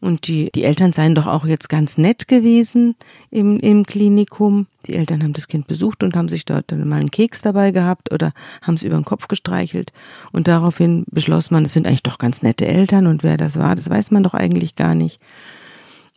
und 0.00 0.28
die, 0.28 0.50
die 0.54 0.64
Eltern 0.64 0.92
seien 0.92 1.14
doch 1.14 1.26
auch 1.26 1.46
jetzt 1.46 1.68
ganz 1.68 1.98
nett 1.98 2.28
gewesen 2.28 2.96
im, 3.30 3.58
im 3.58 3.84
Klinikum. 3.84 4.66
Die 4.86 4.94
Eltern 4.94 5.22
haben 5.22 5.32
das 5.32 5.48
Kind 5.48 5.66
besucht 5.66 6.02
und 6.02 6.16
haben 6.16 6.28
sich 6.28 6.44
dort 6.44 6.70
dann 6.70 6.86
mal 6.88 7.00
einen 7.00 7.10
Keks 7.10 7.42
dabei 7.42 7.70
gehabt 7.70 8.12
oder 8.12 8.32
haben 8.62 8.74
es 8.74 8.82
über 8.82 8.96
den 8.96 9.04
Kopf 9.04 9.28
gestreichelt. 9.28 9.92
Und 10.32 10.48
daraufhin 10.48 11.04
beschloss 11.10 11.50
man, 11.50 11.64
es 11.64 11.72
sind 11.72 11.86
eigentlich 11.86 12.02
doch 12.02 12.18
ganz 12.18 12.42
nette 12.42 12.66
Eltern 12.66 13.06
und 13.06 13.22
wer 13.22 13.36
das 13.36 13.58
war, 13.58 13.74
das 13.74 13.88
weiß 13.88 14.10
man 14.10 14.22
doch 14.22 14.34
eigentlich 14.34 14.74
gar 14.74 14.94
nicht. 14.94 15.20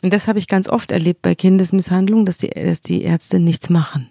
Und 0.01 0.13
das 0.13 0.27
habe 0.27 0.39
ich 0.39 0.47
ganz 0.47 0.69
oft 0.69 0.91
erlebt 0.91 1.21
bei 1.21 1.35
Kindesmisshandlung, 1.35 2.25
dass 2.25 2.37
die, 2.37 2.49
dass 2.49 2.81
die 2.81 3.01
Ärzte 3.01 3.39
nichts 3.39 3.69
machen. 3.69 4.09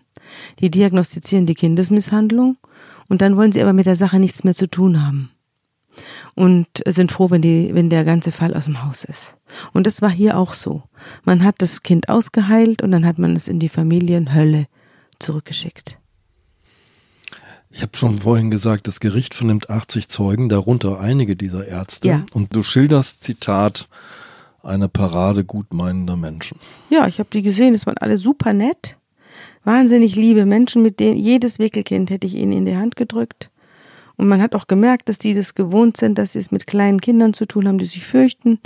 Die 0.60 0.70
diagnostizieren 0.70 1.46
die 1.46 1.54
Kindesmisshandlung 1.54 2.58
und 3.08 3.22
dann 3.22 3.36
wollen 3.36 3.52
sie 3.52 3.62
aber 3.62 3.72
mit 3.72 3.86
der 3.86 3.96
Sache 3.96 4.18
nichts 4.18 4.44
mehr 4.44 4.54
zu 4.54 4.68
tun 4.68 5.06
haben 5.06 5.30
und 6.38 6.68
sind 6.86 7.10
froh, 7.10 7.30
wenn, 7.30 7.42
die, 7.42 7.70
wenn 7.74 7.90
der 7.90 8.04
ganze 8.04 8.30
Fall 8.30 8.54
aus 8.54 8.66
dem 8.66 8.84
Haus 8.84 9.02
ist. 9.02 9.36
Und 9.72 9.88
das 9.88 10.02
war 10.02 10.10
hier 10.10 10.38
auch 10.38 10.54
so. 10.54 10.84
Man 11.24 11.42
hat 11.42 11.56
das 11.58 11.82
Kind 11.82 12.08
ausgeheilt 12.08 12.80
und 12.80 12.92
dann 12.92 13.04
hat 13.04 13.18
man 13.18 13.34
es 13.34 13.48
in 13.48 13.58
die 13.58 13.68
Familienhölle 13.68 14.68
zurückgeschickt. 15.18 15.98
Ich 17.70 17.82
habe 17.82 17.96
schon 17.96 18.18
vorhin 18.18 18.52
gesagt, 18.52 18.86
das 18.86 19.00
Gericht 19.00 19.34
vernimmt 19.34 19.68
80 19.68 20.08
Zeugen, 20.08 20.48
darunter 20.48 21.00
einige 21.00 21.34
dieser 21.34 21.66
Ärzte. 21.66 22.08
Ja. 22.08 22.26
Und 22.32 22.54
du 22.54 22.62
schilderst, 22.62 23.24
Zitat, 23.24 23.88
eine 24.62 24.88
Parade 24.88 25.44
gutmeinender 25.44 26.16
Menschen. 26.16 26.60
Ja, 26.88 27.08
ich 27.08 27.18
habe 27.18 27.30
die 27.32 27.42
gesehen, 27.42 27.74
es 27.74 27.84
waren 27.84 27.98
alle 27.98 28.16
super 28.16 28.52
nett, 28.52 28.96
wahnsinnig 29.64 30.14
liebe 30.14 30.46
Menschen, 30.46 30.82
mit 30.82 31.00
denen 31.00 31.18
jedes 31.18 31.58
Wickelkind 31.58 32.10
hätte 32.10 32.28
ich 32.28 32.36
ihnen 32.36 32.52
in 32.52 32.64
die 32.64 32.76
Hand 32.76 32.94
gedrückt. 32.94 33.50
Und 34.18 34.28
man 34.28 34.42
hat 34.42 34.54
auch 34.54 34.66
gemerkt, 34.66 35.08
dass 35.08 35.18
die 35.18 35.32
das 35.32 35.54
gewohnt 35.54 35.96
sind, 35.96 36.18
dass 36.18 36.32
sie 36.32 36.40
es 36.40 36.50
mit 36.50 36.66
kleinen 36.66 37.00
Kindern 37.00 37.32
zu 37.32 37.46
tun 37.46 37.66
haben, 37.66 37.78
die 37.78 37.86
sich 37.86 38.04
fürchten 38.04 38.58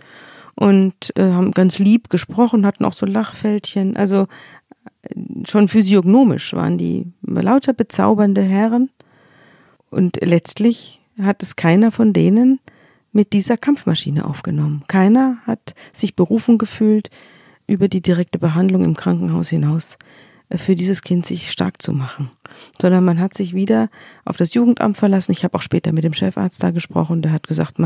und 0.55 1.13
äh, 1.17 1.31
haben 1.31 1.53
ganz 1.53 1.79
lieb 1.79 2.11
gesprochen, 2.11 2.67
hatten 2.67 2.85
auch 2.85 2.93
so 2.95 3.07
Lachfältchen. 3.07 3.97
Also 3.97 4.27
äh, 5.03 5.15
schon 5.47 5.69
physiognomisch 5.69 6.55
waren 6.55 6.79
die 6.79 7.07
lauter 7.23 7.75
bezaubernde 7.75 8.43
Herren. 8.43 8.91
Und 9.91 10.19
letztlich 10.23 11.01
hat 11.21 11.43
es 11.43 11.55
keiner 11.55 11.91
von 11.91 12.13
denen 12.13 12.59
mit 13.13 13.35
dieser 13.35 13.59
Kampfmaschine 13.59 14.27
aufgenommen. 14.27 14.85
Keiner 14.89 15.37
hat 15.47 15.75
sich 15.93 16.17
berufen 16.17 16.57
gefühlt, 16.57 17.11
über 17.67 17.89
die 17.89 18.01
direkte 18.01 18.39
Behandlung 18.39 18.85
im 18.85 18.97
Krankenhaus 18.97 19.49
hinaus 19.49 19.97
für 20.57 20.77
dieses 20.77 21.03
Kind 21.03 21.27
sich 21.27 21.51
stark 21.51 21.81
zu 21.81 21.93
machen, 21.93 22.31
sondern 22.81 23.05
man 23.05 23.19
hat 23.19 23.35
sich 23.35 23.55
wieder 23.55 23.89
auf 24.25 24.37
das 24.37 24.55
Jugendamt 24.55 24.97
verlassen. 24.97 25.33
Ich 25.33 25.45
habe 25.45 25.57
auch 25.57 25.63
später 25.63 25.93
mit 25.93 26.05
dem 26.05 26.15
Chefarzt 26.15 26.63
da 26.63 26.71
gesprochen, 26.71 27.23
der 27.23 27.33
hat 27.33 27.47
gesagt, 27.47 27.77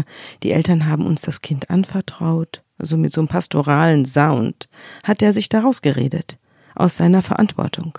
die 0.42 0.52
Eltern 0.52 0.87
haben 0.87 1.07
uns 1.07 1.22
das 1.22 1.42
Kind 1.42 1.70
anvertraut, 1.70 2.62
also 2.79 2.96
mit 2.96 3.12
so 3.12 3.20
einem 3.20 3.29
pastoralen 3.29 4.05
Sound 4.05 4.68
hat 5.05 5.22
er 5.22 5.33
sich 5.33 5.48
daraus 5.48 5.83
geredet, 5.83 6.38
aus 6.74 6.96
seiner 6.96 7.22
Verantwortung. 7.22 7.98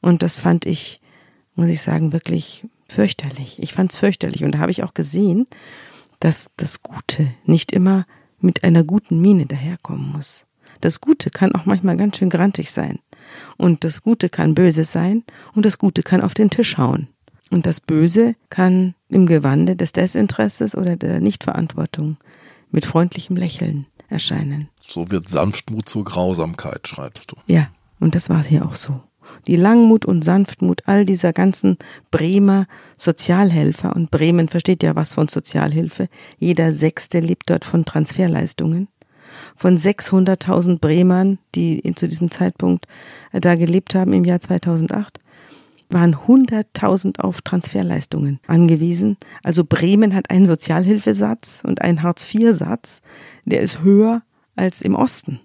Und 0.00 0.22
das 0.22 0.40
fand 0.40 0.66
ich, 0.66 1.00
muss 1.54 1.68
ich 1.68 1.82
sagen, 1.82 2.12
wirklich 2.12 2.66
fürchterlich. 2.88 3.60
Ich 3.60 3.74
fand 3.74 3.92
es 3.92 3.98
fürchterlich 3.98 4.44
und 4.44 4.52
da 4.52 4.58
habe 4.58 4.70
ich 4.70 4.82
auch 4.84 4.94
gesehen, 4.94 5.46
dass 6.20 6.50
das 6.56 6.82
Gute 6.82 7.32
nicht 7.44 7.72
immer 7.72 8.06
mit 8.38 8.64
einer 8.64 8.84
guten 8.84 9.20
Miene 9.20 9.46
daherkommen 9.46 10.12
muss. 10.12 10.46
Das 10.80 11.00
Gute 11.00 11.30
kann 11.30 11.54
auch 11.54 11.66
manchmal 11.66 11.96
ganz 11.96 12.18
schön 12.18 12.30
grantig 12.30 12.70
sein. 12.70 12.98
Und 13.56 13.84
das 13.84 14.02
Gute 14.02 14.28
kann 14.28 14.54
böse 14.54 14.84
sein 14.84 15.24
und 15.54 15.66
das 15.66 15.78
Gute 15.78 16.02
kann 16.02 16.20
auf 16.20 16.34
den 16.34 16.50
Tisch 16.50 16.78
hauen. 16.78 17.08
Und 17.50 17.66
das 17.66 17.80
Böse 17.80 18.34
kann 18.50 18.94
im 19.08 19.26
Gewande 19.26 19.76
des 19.76 19.92
Desinteresses 19.92 20.76
oder 20.76 20.96
der 20.96 21.20
Nichtverantwortung 21.20 22.16
mit 22.70 22.86
freundlichem 22.86 23.36
Lächeln 23.36 23.86
erscheinen. 24.08 24.68
So 24.86 25.10
wird 25.10 25.28
Sanftmut 25.28 25.88
zur 25.88 26.04
Grausamkeit, 26.04 26.88
schreibst 26.88 27.32
du. 27.32 27.36
Ja, 27.46 27.68
und 28.00 28.14
das 28.14 28.28
war 28.28 28.42
hier 28.42 28.64
auch 28.66 28.74
so. 28.74 29.00
Die 29.46 29.56
Langmut 29.56 30.04
und 30.04 30.22
Sanftmut 30.22 30.82
all 30.86 31.04
dieser 31.04 31.32
ganzen 31.32 31.78
Bremer 32.10 32.66
Sozialhelfer, 32.96 33.94
und 33.94 34.10
Bremen 34.10 34.48
versteht 34.48 34.82
ja 34.82 34.94
was 34.94 35.12
von 35.12 35.28
Sozialhilfe, 35.28 36.08
jeder 36.38 36.72
Sechste 36.72 37.20
lebt 37.20 37.50
dort 37.50 37.64
von 37.64 37.84
Transferleistungen, 37.84 38.88
von 39.56 39.78
600.000 39.78 40.78
Bremern, 40.78 41.38
die 41.54 41.82
zu 41.94 42.08
diesem 42.08 42.30
Zeitpunkt 42.30 42.86
äh, 43.32 43.40
da 43.40 43.54
gelebt 43.54 43.94
haben 43.94 44.12
im 44.12 44.24
Jahr 44.24 44.40
2008, 44.40 45.20
waren 45.88 46.14
100.000 46.14 47.20
auf 47.20 47.42
Transferleistungen 47.42 48.40
angewiesen. 48.46 49.16
Also 49.42 49.64
Bremen 49.64 50.14
hat 50.14 50.30
einen 50.30 50.46
Sozialhilfesatz 50.46 51.62
und 51.66 51.82
einen 51.82 52.02
Hartz-IV-Satz, 52.02 53.02
der 53.44 53.60
ist 53.60 53.82
höher 53.82 54.22
als 54.56 54.82
im 54.82 54.94
Osten. 54.94 55.40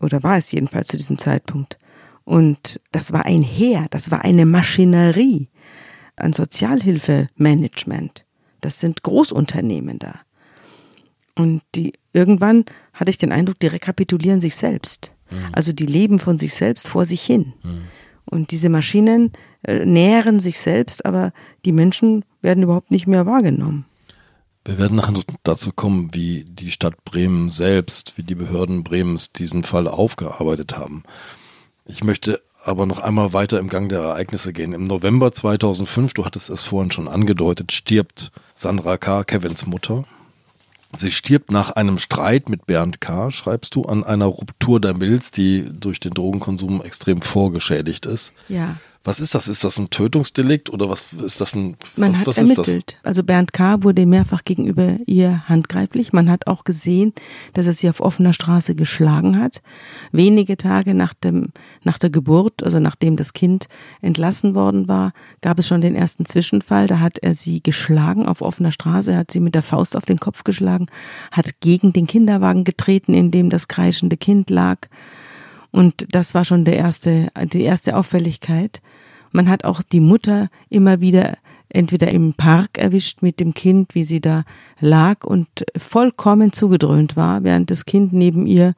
Oder 0.00 0.22
war 0.22 0.38
es 0.38 0.52
jedenfalls 0.52 0.88
zu 0.88 0.96
diesem 0.96 1.18
Zeitpunkt. 1.18 1.78
Und 2.24 2.80
das 2.92 3.12
war 3.12 3.26
ein 3.26 3.42
Heer, 3.42 3.86
das 3.90 4.10
war 4.10 4.24
eine 4.24 4.46
Maschinerie 4.46 5.48
an 6.16 6.32
Sozialhilfemanagement. 6.32 8.24
Das 8.60 8.80
sind 8.80 9.02
Großunternehmen 9.02 9.98
da. 9.98 10.20
Und 11.34 11.62
die 11.74 11.92
irgendwann 12.12 12.64
hatte 12.96 13.10
ich 13.10 13.18
den 13.18 13.32
Eindruck, 13.32 13.60
die 13.60 13.68
rekapitulieren 13.68 14.40
sich 14.40 14.56
selbst. 14.56 15.12
Mhm. 15.30 15.48
Also 15.52 15.72
die 15.72 15.86
leben 15.86 16.18
von 16.18 16.38
sich 16.38 16.54
selbst 16.54 16.88
vor 16.88 17.04
sich 17.04 17.22
hin. 17.22 17.52
Mhm. 17.62 17.82
Und 18.24 18.50
diese 18.50 18.68
Maschinen 18.68 19.32
äh, 19.62 19.84
nähren 19.84 20.40
sich 20.40 20.58
selbst, 20.58 21.06
aber 21.06 21.32
die 21.64 21.72
Menschen 21.72 22.24
werden 22.42 22.64
überhaupt 22.64 22.90
nicht 22.90 23.06
mehr 23.06 23.26
wahrgenommen. 23.26 23.84
Wir 24.64 24.78
werden 24.78 24.96
nachher 24.96 25.14
dazu 25.44 25.72
kommen, 25.72 26.12
wie 26.12 26.44
die 26.44 26.72
Stadt 26.72 27.04
Bremen 27.04 27.50
selbst, 27.50 28.18
wie 28.18 28.24
die 28.24 28.34
Behörden 28.34 28.82
Bremens 28.82 29.30
diesen 29.30 29.62
Fall 29.62 29.86
aufgearbeitet 29.86 30.76
haben. 30.76 31.04
Ich 31.84 32.02
möchte 32.02 32.42
aber 32.64 32.84
noch 32.84 32.98
einmal 32.98 33.32
weiter 33.32 33.60
im 33.60 33.68
Gang 33.68 33.88
der 33.88 34.00
Ereignisse 34.00 34.52
gehen. 34.52 34.72
Im 34.72 34.82
November 34.84 35.30
2005, 35.30 36.14
du 36.14 36.24
hattest 36.24 36.50
es 36.50 36.64
vorhin 36.64 36.90
schon 36.90 37.06
angedeutet, 37.06 37.70
stirbt 37.70 38.32
Sandra 38.56 38.96
K., 38.96 39.22
Kevins 39.22 39.66
Mutter. 39.66 40.04
Sie 40.94 41.10
stirbt 41.10 41.52
nach 41.52 41.70
einem 41.70 41.98
Streit 41.98 42.48
mit 42.48 42.66
Bernd 42.66 43.00
K., 43.00 43.30
schreibst 43.30 43.74
du, 43.74 43.82
an 43.82 44.04
einer 44.04 44.26
Ruptur 44.26 44.80
der 44.80 44.94
Milz, 44.94 45.30
die 45.30 45.70
durch 45.72 46.00
den 46.00 46.14
Drogenkonsum 46.14 46.82
extrem 46.82 47.22
vorgeschädigt 47.22 48.06
ist. 48.06 48.32
Ja. 48.48 48.76
Was 49.06 49.20
ist 49.20 49.36
das? 49.36 49.46
Ist 49.46 49.62
das 49.62 49.78
ein 49.78 49.88
Tötungsdelikt 49.88 50.68
oder 50.68 50.88
was 50.88 51.12
ist 51.12 51.40
das 51.40 51.54
ein 51.54 51.76
Man 51.96 52.12
was, 52.12 52.18
hat 52.18 52.26
was 52.26 52.38
ermittelt. 52.38 52.98
Also 53.04 53.22
Bernd 53.22 53.52
K. 53.52 53.84
wurde 53.84 54.04
mehrfach 54.04 54.42
gegenüber 54.42 54.96
ihr 55.06 55.48
handgreiflich. 55.48 56.12
Man 56.12 56.28
hat 56.28 56.48
auch 56.48 56.64
gesehen, 56.64 57.12
dass 57.54 57.66
er 57.68 57.72
sie 57.72 57.88
auf 57.88 58.00
offener 58.00 58.32
Straße 58.32 58.74
geschlagen 58.74 59.38
hat. 59.38 59.62
Wenige 60.10 60.56
Tage 60.56 60.92
nach 60.92 61.14
dem 61.14 61.52
nach 61.84 61.98
der 61.98 62.10
Geburt, 62.10 62.64
also 62.64 62.80
nachdem 62.80 63.14
das 63.14 63.32
Kind 63.32 63.68
entlassen 64.00 64.56
worden 64.56 64.88
war, 64.88 65.12
gab 65.40 65.60
es 65.60 65.68
schon 65.68 65.80
den 65.80 65.94
ersten 65.94 66.24
Zwischenfall. 66.24 66.88
Da 66.88 66.98
hat 66.98 67.18
er 67.18 67.34
sie 67.34 67.62
geschlagen 67.62 68.26
auf 68.26 68.42
offener 68.42 68.72
Straße. 68.72 69.12
Er 69.12 69.18
hat 69.18 69.30
sie 69.30 69.40
mit 69.40 69.54
der 69.54 69.62
Faust 69.62 69.96
auf 69.96 70.04
den 70.04 70.18
Kopf 70.18 70.42
geschlagen, 70.42 70.86
hat 71.30 71.60
gegen 71.60 71.92
den 71.92 72.08
Kinderwagen 72.08 72.64
getreten, 72.64 73.14
in 73.14 73.30
dem 73.30 73.50
das 73.50 73.68
kreischende 73.68 74.16
Kind 74.16 74.50
lag. 74.50 74.88
Und 75.76 76.06
das 76.10 76.32
war 76.32 76.46
schon 76.46 76.64
der 76.64 76.78
erste, 76.78 77.28
die 77.52 77.60
erste 77.60 77.98
Auffälligkeit. 77.98 78.80
Man 79.30 79.50
hat 79.50 79.64
auch 79.64 79.82
die 79.82 80.00
Mutter 80.00 80.48
immer 80.70 81.02
wieder 81.02 81.36
entweder 81.68 82.10
im 82.12 82.32
Park 82.32 82.78
erwischt 82.78 83.20
mit 83.20 83.40
dem 83.40 83.52
Kind, 83.52 83.94
wie 83.94 84.02
sie 84.02 84.22
da 84.22 84.44
lag 84.80 85.24
und 85.24 85.46
vollkommen 85.76 86.54
zugedröhnt 86.54 87.14
war, 87.14 87.44
während 87.44 87.70
das 87.70 87.84
Kind 87.84 88.14
neben 88.14 88.46
ihr 88.46 88.72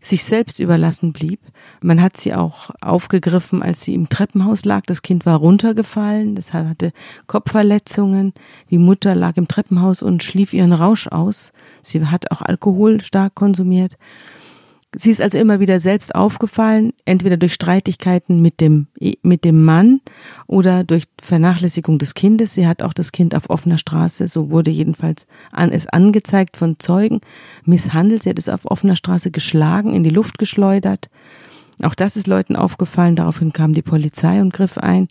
sich 0.00 0.22
selbst 0.22 0.60
überlassen 0.60 1.12
blieb. 1.12 1.40
Man 1.80 2.00
hat 2.00 2.16
sie 2.16 2.32
auch 2.32 2.70
aufgegriffen, 2.80 3.60
als 3.60 3.82
sie 3.82 3.94
im 3.94 4.08
Treppenhaus 4.08 4.64
lag. 4.64 4.82
Das 4.86 5.02
Kind 5.02 5.26
war 5.26 5.38
runtergefallen, 5.38 6.36
deshalb 6.36 6.68
hatte 6.68 6.92
Kopfverletzungen. 7.26 8.32
Die 8.70 8.78
Mutter 8.78 9.16
lag 9.16 9.36
im 9.38 9.48
Treppenhaus 9.48 10.04
und 10.04 10.22
schlief 10.22 10.52
ihren 10.52 10.72
Rausch 10.72 11.08
aus. 11.08 11.52
Sie 11.82 12.06
hat 12.06 12.30
auch 12.30 12.42
Alkohol 12.42 13.00
stark 13.00 13.34
konsumiert. 13.34 13.98
Sie 14.96 15.10
ist 15.10 15.20
also 15.20 15.36
immer 15.36 15.60
wieder 15.60 15.80
selbst 15.80 16.14
aufgefallen, 16.14 16.94
entweder 17.04 17.36
durch 17.36 17.52
Streitigkeiten 17.52 18.40
mit 18.40 18.60
dem, 18.60 18.86
mit 19.22 19.44
dem 19.44 19.62
Mann 19.64 20.00
oder 20.46 20.82
durch 20.82 21.04
Vernachlässigung 21.20 21.98
des 21.98 22.14
Kindes. 22.14 22.54
Sie 22.54 22.66
hat 22.66 22.82
auch 22.82 22.94
das 22.94 23.12
Kind 23.12 23.34
auf 23.34 23.50
offener 23.50 23.76
Straße, 23.76 24.28
so 24.28 24.50
wurde 24.50 24.70
jedenfalls 24.70 25.26
an, 25.52 25.72
es 25.72 25.86
angezeigt 25.86 26.56
von 26.56 26.78
Zeugen, 26.78 27.20
misshandelt. 27.64 28.22
Sie 28.22 28.30
hat 28.30 28.38
es 28.38 28.48
auf 28.48 28.64
offener 28.64 28.96
Straße 28.96 29.30
geschlagen, 29.30 29.92
in 29.92 30.04
die 30.04 30.10
Luft 30.10 30.38
geschleudert. 30.38 31.10
Auch 31.82 31.94
das 31.94 32.16
ist 32.16 32.26
Leuten 32.26 32.56
aufgefallen. 32.56 33.14
Daraufhin 33.14 33.52
kam 33.52 33.74
die 33.74 33.82
Polizei 33.82 34.40
und 34.40 34.54
griff 34.54 34.78
ein. 34.78 35.08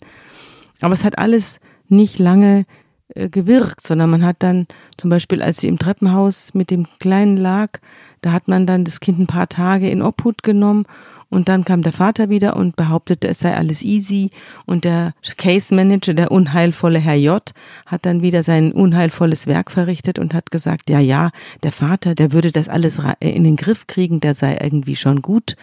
Aber 0.80 0.92
es 0.92 1.04
hat 1.04 1.18
alles 1.18 1.60
nicht 1.88 2.18
lange 2.18 2.66
äh, 3.14 3.28
gewirkt, 3.28 3.86
sondern 3.86 4.10
man 4.10 4.24
hat 4.24 4.36
dann 4.40 4.66
zum 4.96 5.10
Beispiel, 5.10 5.42
als 5.42 5.58
sie 5.58 5.68
im 5.68 5.78
Treppenhaus 5.78 6.54
mit 6.54 6.70
dem 6.70 6.86
Kleinen 6.98 7.36
lag, 7.36 7.78
da 8.20 8.32
hat 8.32 8.48
man 8.48 8.66
dann 8.66 8.84
das 8.84 9.00
Kind 9.00 9.18
ein 9.18 9.26
paar 9.26 9.48
Tage 9.48 9.88
in 9.90 10.02
Obhut 10.02 10.42
genommen 10.42 10.86
und 11.30 11.48
dann 11.48 11.64
kam 11.64 11.82
der 11.82 11.92
Vater 11.92 12.30
wieder 12.30 12.56
und 12.56 12.76
behauptete, 12.76 13.28
es 13.28 13.40
sei 13.40 13.54
alles 13.54 13.82
easy. 13.82 14.30
Und 14.64 14.84
der 14.84 15.12
Case 15.36 15.74
Manager, 15.74 16.14
der 16.14 16.32
unheilvolle 16.32 16.98
Herr 16.98 17.16
J, 17.16 17.42
hat 17.86 18.06
dann 18.06 18.22
wieder 18.22 18.42
sein 18.42 18.72
unheilvolles 18.72 19.46
Werk 19.46 19.70
verrichtet 19.70 20.18
und 20.18 20.32
hat 20.32 20.50
gesagt, 20.50 20.88
ja, 20.88 21.00
ja, 21.00 21.30
der 21.62 21.72
Vater, 21.72 22.14
der 22.14 22.32
würde 22.32 22.50
das 22.50 22.68
alles 22.68 23.00
in 23.20 23.44
den 23.44 23.56
Griff 23.56 23.86
kriegen, 23.86 24.20
der 24.20 24.32
sei 24.32 24.56
irgendwie 24.62 24.96
schon 24.96 25.20
gut. 25.20 25.56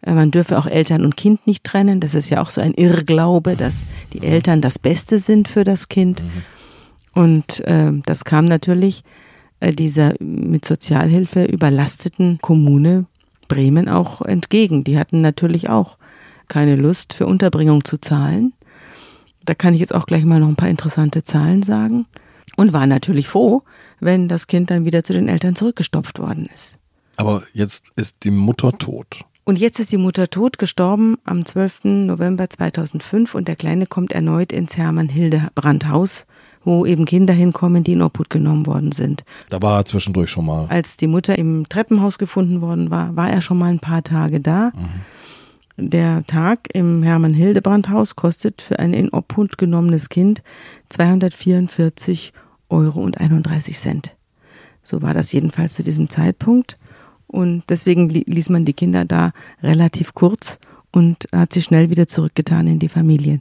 Äh, 0.00 0.14
man 0.14 0.30
dürfe 0.30 0.58
auch 0.58 0.66
Eltern 0.66 1.04
und 1.04 1.18
Kind 1.18 1.46
nicht 1.46 1.64
trennen. 1.64 2.00
Das 2.00 2.14
ist 2.14 2.30
ja 2.30 2.40
auch 2.40 2.50
so 2.50 2.62
ein 2.62 2.72
Irrglaube, 2.72 3.56
dass 3.56 3.84
die 4.14 4.22
Eltern 4.22 4.62
das 4.62 4.78
Beste 4.78 5.18
sind 5.18 5.48
für 5.48 5.64
das 5.64 5.90
Kind. 5.90 6.24
Mhm. 6.24 6.42
Und 7.14 7.60
äh, 7.66 7.92
das 8.06 8.24
kam 8.24 8.44
natürlich 8.44 9.04
äh, 9.60 9.72
dieser 9.72 10.14
mit 10.20 10.64
Sozialhilfe 10.64 11.44
überlasteten 11.44 12.38
Kommune 12.40 13.06
Bremen 13.48 13.88
auch 13.88 14.22
entgegen. 14.22 14.84
Die 14.84 14.98
hatten 14.98 15.20
natürlich 15.20 15.68
auch 15.68 15.98
keine 16.48 16.76
Lust 16.76 17.12
für 17.14 17.26
Unterbringung 17.26 17.84
zu 17.84 17.98
zahlen. 18.00 18.52
Da 19.44 19.54
kann 19.54 19.74
ich 19.74 19.80
jetzt 19.80 19.94
auch 19.94 20.06
gleich 20.06 20.24
mal 20.24 20.40
noch 20.40 20.48
ein 20.48 20.56
paar 20.56 20.68
interessante 20.68 21.24
Zahlen 21.24 21.62
sagen. 21.62 22.06
Und 22.56 22.72
war 22.72 22.86
natürlich 22.86 23.28
froh, 23.28 23.62
wenn 24.00 24.28
das 24.28 24.46
Kind 24.46 24.70
dann 24.70 24.84
wieder 24.84 25.02
zu 25.04 25.12
den 25.12 25.28
Eltern 25.28 25.56
zurückgestopft 25.56 26.18
worden 26.18 26.48
ist. 26.52 26.78
Aber 27.16 27.42
jetzt 27.52 27.92
ist 27.96 28.24
die 28.24 28.30
Mutter 28.30 28.76
tot. 28.76 29.24
Und 29.44 29.58
jetzt 29.58 29.80
ist 29.80 29.92
die 29.92 29.96
Mutter 29.96 30.28
tot, 30.28 30.58
gestorben 30.58 31.16
am 31.24 31.44
12. 31.44 31.84
November 31.84 32.48
2005 32.48 33.34
und 33.34 33.48
der 33.48 33.56
Kleine 33.56 33.86
kommt 33.86 34.12
erneut 34.12 34.52
ins 34.52 34.76
Hermann 34.76 35.08
Hildebrand 35.08 35.88
Haus 35.88 36.26
wo 36.64 36.84
eben 36.84 37.04
Kinder 37.04 37.32
hinkommen, 37.32 37.84
die 37.84 37.92
in 37.92 38.02
Obhut 38.02 38.30
genommen 38.30 38.66
worden 38.66 38.92
sind. 38.92 39.24
Da 39.48 39.62
war 39.62 39.78
er 39.78 39.84
zwischendurch 39.84 40.30
schon 40.30 40.46
mal. 40.46 40.66
Als 40.68 40.96
die 40.96 41.06
Mutter 41.06 41.38
im 41.38 41.68
Treppenhaus 41.68 42.18
gefunden 42.18 42.60
worden 42.60 42.90
war, 42.90 43.16
war 43.16 43.30
er 43.30 43.40
schon 43.40 43.58
mal 43.58 43.70
ein 43.70 43.80
paar 43.80 44.04
Tage 44.04 44.40
da. 44.40 44.72
Mhm. 44.74 45.88
Der 45.88 46.26
Tag 46.26 46.68
im 46.74 47.02
Hermann-Hildebrand-Haus 47.02 48.14
kostet 48.14 48.60
für 48.60 48.78
ein 48.78 48.92
in 48.92 49.08
Obhut 49.10 49.56
genommenes 49.56 50.10
Kind 50.10 50.42
244 50.90 52.34
Euro 52.68 53.00
und 53.00 53.18
31 53.18 53.78
Cent. 53.78 54.16
So 54.82 55.00
war 55.00 55.14
das 55.14 55.32
jedenfalls 55.32 55.74
zu 55.74 55.82
diesem 55.82 56.10
Zeitpunkt. 56.10 56.78
Und 57.26 57.62
deswegen 57.68 58.08
ließ 58.08 58.50
man 58.50 58.64
die 58.64 58.72
Kinder 58.72 59.04
da 59.04 59.32
relativ 59.62 60.14
kurz 60.14 60.58
und 60.90 61.28
hat 61.32 61.52
sie 61.52 61.62
schnell 61.62 61.88
wieder 61.88 62.08
zurückgetan 62.08 62.66
in 62.66 62.78
die 62.78 62.88
Familien. 62.88 63.40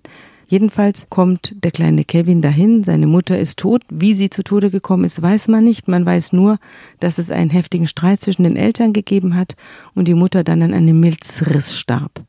Jedenfalls 0.49 1.11
kommt 1.11 1.63
der 1.63 1.69
kleine 1.69 2.03
Kevin 2.03 2.41
dahin, 2.41 2.81
seine 2.81 3.05
Mutter 3.05 3.37
ist 3.37 3.59
tot. 3.59 3.83
Wie 3.91 4.15
sie 4.15 4.31
zu 4.31 4.43
Tode 4.43 4.71
gekommen 4.71 5.03
ist, 5.03 5.21
weiß 5.21 5.47
man 5.47 5.63
nicht. 5.63 5.87
Man 5.87 6.07
weiß 6.07 6.33
nur, 6.33 6.57
dass 6.99 7.19
es 7.19 7.29
einen 7.29 7.51
heftigen 7.51 7.85
Streit 7.85 8.19
zwischen 8.19 8.45
den 8.45 8.55
Eltern 8.55 8.91
gegeben 8.91 9.35
hat 9.35 9.55
und 9.93 10.07
die 10.07 10.15
Mutter 10.15 10.43
dann 10.43 10.63
an 10.63 10.73
einem 10.73 10.99
Milzriss 10.99 11.77
starb. 11.77 12.23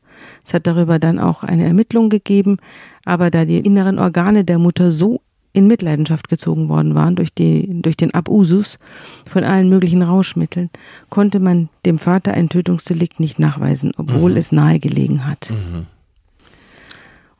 Es 0.45 0.53
hat 0.53 0.67
darüber 0.67 0.99
dann 0.99 1.17
auch 1.17 1.43
eine 1.43 1.65
Ermittlung 1.65 2.09
gegeben, 2.09 2.57
aber 3.05 3.31
da 3.31 3.43
die 3.43 3.57
inneren 3.57 3.97
Organe 3.97 4.45
der 4.45 4.59
Mutter 4.59 4.91
so 4.91 5.21
in 5.51 5.65
Mitleidenschaft 5.65 6.29
gezogen 6.29 6.69
worden 6.69 6.93
waren 6.93 7.15
durch, 7.15 7.33
die, 7.33 7.81
durch 7.81 7.97
den 7.97 8.13
Abusus 8.13 8.77
von 9.27 9.43
allen 9.43 9.67
möglichen 9.67 10.03
Rauschmitteln, 10.03 10.69
konnte 11.09 11.39
man 11.39 11.69
dem 11.87 11.97
Vater 11.97 12.35
ein 12.35 12.49
Tötungsdelikt 12.49 13.19
nicht 13.19 13.39
nachweisen, 13.39 13.93
obwohl 13.97 14.31
mhm. 14.33 14.37
es 14.37 14.51
nahegelegen 14.51 15.25
hat. 15.25 15.49
Mhm. 15.49 15.87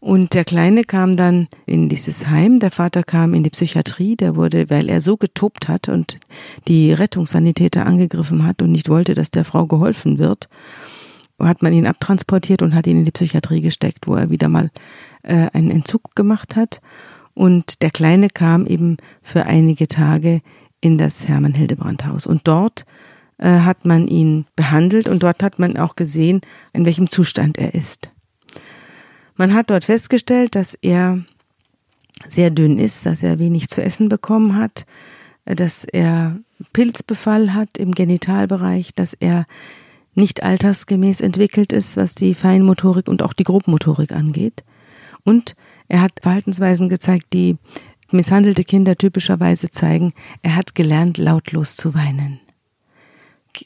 Und 0.02 0.34
der 0.34 0.46
Kleine 0.46 0.84
kam 0.84 1.16
dann 1.16 1.48
in 1.68 1.88
dieses 1.88 2.28
Heim, 2.28 2.58
der 2.58 2.72
Vater 2.72 3.04
kam 3.04 3.36
in 3.36 3.44
die 3.44 3.52
Psychiatrie, 3.52 4.16
der 4.16 4.36
wurde, 4.36 4.72
weil 4.72 4.90
er 4.90 5.00
so 5.00 5.16
getobt 5.16 5.68
hat 5.68 5.90
und 5.90 6.20
die 6.68 6.92
Rettungssanitäter 6.92 7.86
angegriffen 7.86 8.48
hat 8.48 8.64
und 8.64 8.72
nicht 8.72 8.90
wollte, 8.90 9.14
dass 9.14 9.30
der 9.30 9.46
Frau 9.46 9.68
geholfen 9.68 10.18
wird, 10.18 10.50
hat 11.40 11.62
man 11.62 11.72
ihn 11.72 11.86
abtransportiert 11.86 12.64
und 12.64 12.74
hat 12.74 12.88
ihn 12.88 12.98
in 12.98 13.06
die 13.06 13.12
Psychiatrie 13.12 13.62
gesteckt, 13.62 14.08
wo 14.08 14.16
er 14.16 14.32
wieder 14.32 14.50
mal 14.50 14.72
äh, 15.22 15.50
einen 15.54 15.70
Entzug 15.70 16.16
gemacht 16.16 16.56
hat. 16.56 16.82
Und 17.36 17.84
der 17.84 17.92
Kleine 17.92 18.30
kam 18.30 18.66
eben 18.66 18.98
für 19.22 19.46
einige 19.46 19.88
Tage 19.88 20.42
in 20.82 20.98
das 20.98 21.28
Hermann 21.28 21.54
Hildebrand 21.54 22.08
Haus. 22.08 22.26
Und 22.26 22.48
dort 22.48 22.86
äh, 23.38 23.60
hat 23.60 23.86
man 23.86 24.08
ihn 24.08 24.46
behandelt 24.56 25.08
und 25.08 25.22
dort 25.22 25.44
hat 25.44 25.60
man 25.60 25.78
auch 25.78 25.96
gesehen, 25.96 26.42
in 26.74 26.86
welchem 26.86 27.08
Zustand 27.08 27.60
er 27.60 27.76
ist. 27.76 28.12
Man 29.36 29.54
hat 29.54 29.70
dort 29.70 29.86
festgestellt, 29.86 30.56
dass 30.56 30.76
er 30.76 31.24
sehr 32.28 32.50
dünn 32.50 32.80
ist, 32.80 33.06
dass 33.06 33.24
er 33.24 33.40
wenig 33.40 33.70
zu 33.70 33.82
essen 33.82 34.10
bekommen 34.10 34.56
hat, 34.56 34.86
dass 35.46 35.86
er 35.86 36.40
Pilzbefall 36.74 37.54
hat 37.54 37.78
im 37.78 37.94
Genitalbereich, 37.94 38.94
dass 38.94 39.14
er 39.14 39.46
nicht 40.14 40.44
altersgemäß 40.44 41.22
entwickelt 41.22 41.72
ist, 41.74 41.98
was 41.98 42.16
die 42.16 42.36
Feinmotorik 42.36 43.08
und 43.08 43.24
auch 43.24 43.34
die 43.34 43.44
Grobmotorik 43.44 44.12
angeht. 44.12 44.64
Und 45.24 45.56
er 45.88 46.02
hat 46.02 46.20
Verhaltensweisen 46.22 46.90
gezeigt, 46.90 47.28
die 47.34 47.58
misshandelte 48.12 48.64
Kinder 48.64 48.98
typischerweise 48.98 49.72
zeigen. 49.72 50.14
Er 50.42 50.56
hat 50.56 50.76
gelernt, 50.76 51.18
lautlos 51.18 51.76
zu 51.76 51.94
weinen. 51.94 52.40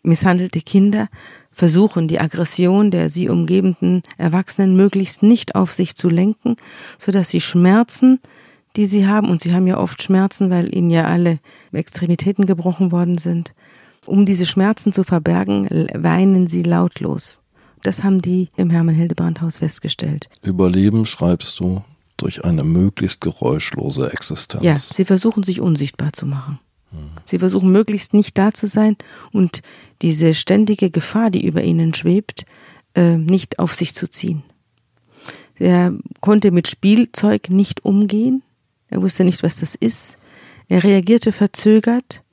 Misshandelte 0.04 0.62
Kinder 0.62 1.10
versuchen, 1.56 2.08
die 2.08 2.20
Aggression 2.20 2.92
der 2.92 3.10
sie 3.10 3.30
umgebenden 3.30 4.02
Erwachsenen 4.18 4.76
möglichst 4.76 5.24
nicht 5.24 5.56
auf 5.56 5.72
sich 5.72 5.96
zu 5.96 6.10
lenken, 6.10 6.58
so 6.98 7.12
dass 7.12 7.30
sie 7.30 7.42
Schmerzen, 7.42 8.20
die 8.76 8.86
sie 8.86 9.08
haben, 9.08 9.30
und 9.30 9.42
sie 9.42 9.54
haben 9.54 9.66
ja 9.66 9.78
oft 9.78 10.04
Schmerzen, 10.04 10.50
weil 10.50 10.76
ihnen 10.76 10.92
ja 10.92 11.06
alle 11.06 11.40
Extremitäten 11.72 12.46
gebrochen 12.46 12.92
worden 12.92 13.18
sind, 13.18 13.54
um 14.06 14.26
diese 14.26 14.46
Schmerzen 14.46 14.94
zu 14.94 15.04
verbergen, 15.04 15.88
weinen 15.94 16.48
sie 16.48 16.62
lautlos. 16.62 17.42
Das 17.82 18.04
haben 18.04 18.20
die 18.20 18.50
im 18.58 18.70
Hermann 18.70 18.96
Hildebrand 18.96 19.42
Haus 19.42 19.58
festgestellt. 19.58 20.30
Überleben 20.42 21.06
schreibst 21.06 21.60
du 21.60 21.84
durch 22.18 22.44
eine 22.44 22.64
möglichst 22.64 23.22
geräuschlose 23.22 24.12
Existenz. 24.12 24.64
Ja, 24.64 24.78
sie 24.78 25.06
versuchen 25.06 25.44
sich 25.44 25.62
unsichtbar 25.62 26.14
zu 26.14 26.26
machen. 26.26 26.60
Sie 27.26 27.40
versuchen 27.40 27.72
möglichst 27.72 28.14
nicht 28.14 28.38
da 28.38 28.54
zu 28.54 28.68
sein 28.68 28.96
und 29.32 29.62
diese 30.02 30.34
ständige 30.34 30.90
Gefahr, 30.90 31.30
die 31.30 31.46
über 31.46 31.64
ihnen 31.64 31.94
schwebt, 31.94 32.46
äh, 32.94 33.18
nicht 33.18 33.60
auf 33.60 33.74
sich 33.74 33.94
zu 33.96 34.10
ziehen. 34.10 34.44
Er 35.58 35.94
konnte 36.22 36.52
mit 36.52 36.68
Spielzeug 36.68 37.50
nicht 37.50 37.86
umgehen. 37.86 38.44
Er 38.90 39.02
wusste 39.02 39.24
nicht, 39.24 39.44
was 39.44 39.58
das 39.58 39.76
ist. 39.76 40.18
Er 40.68 40.84
reagierte 40.84 41.32
verzögert 41.32 42.24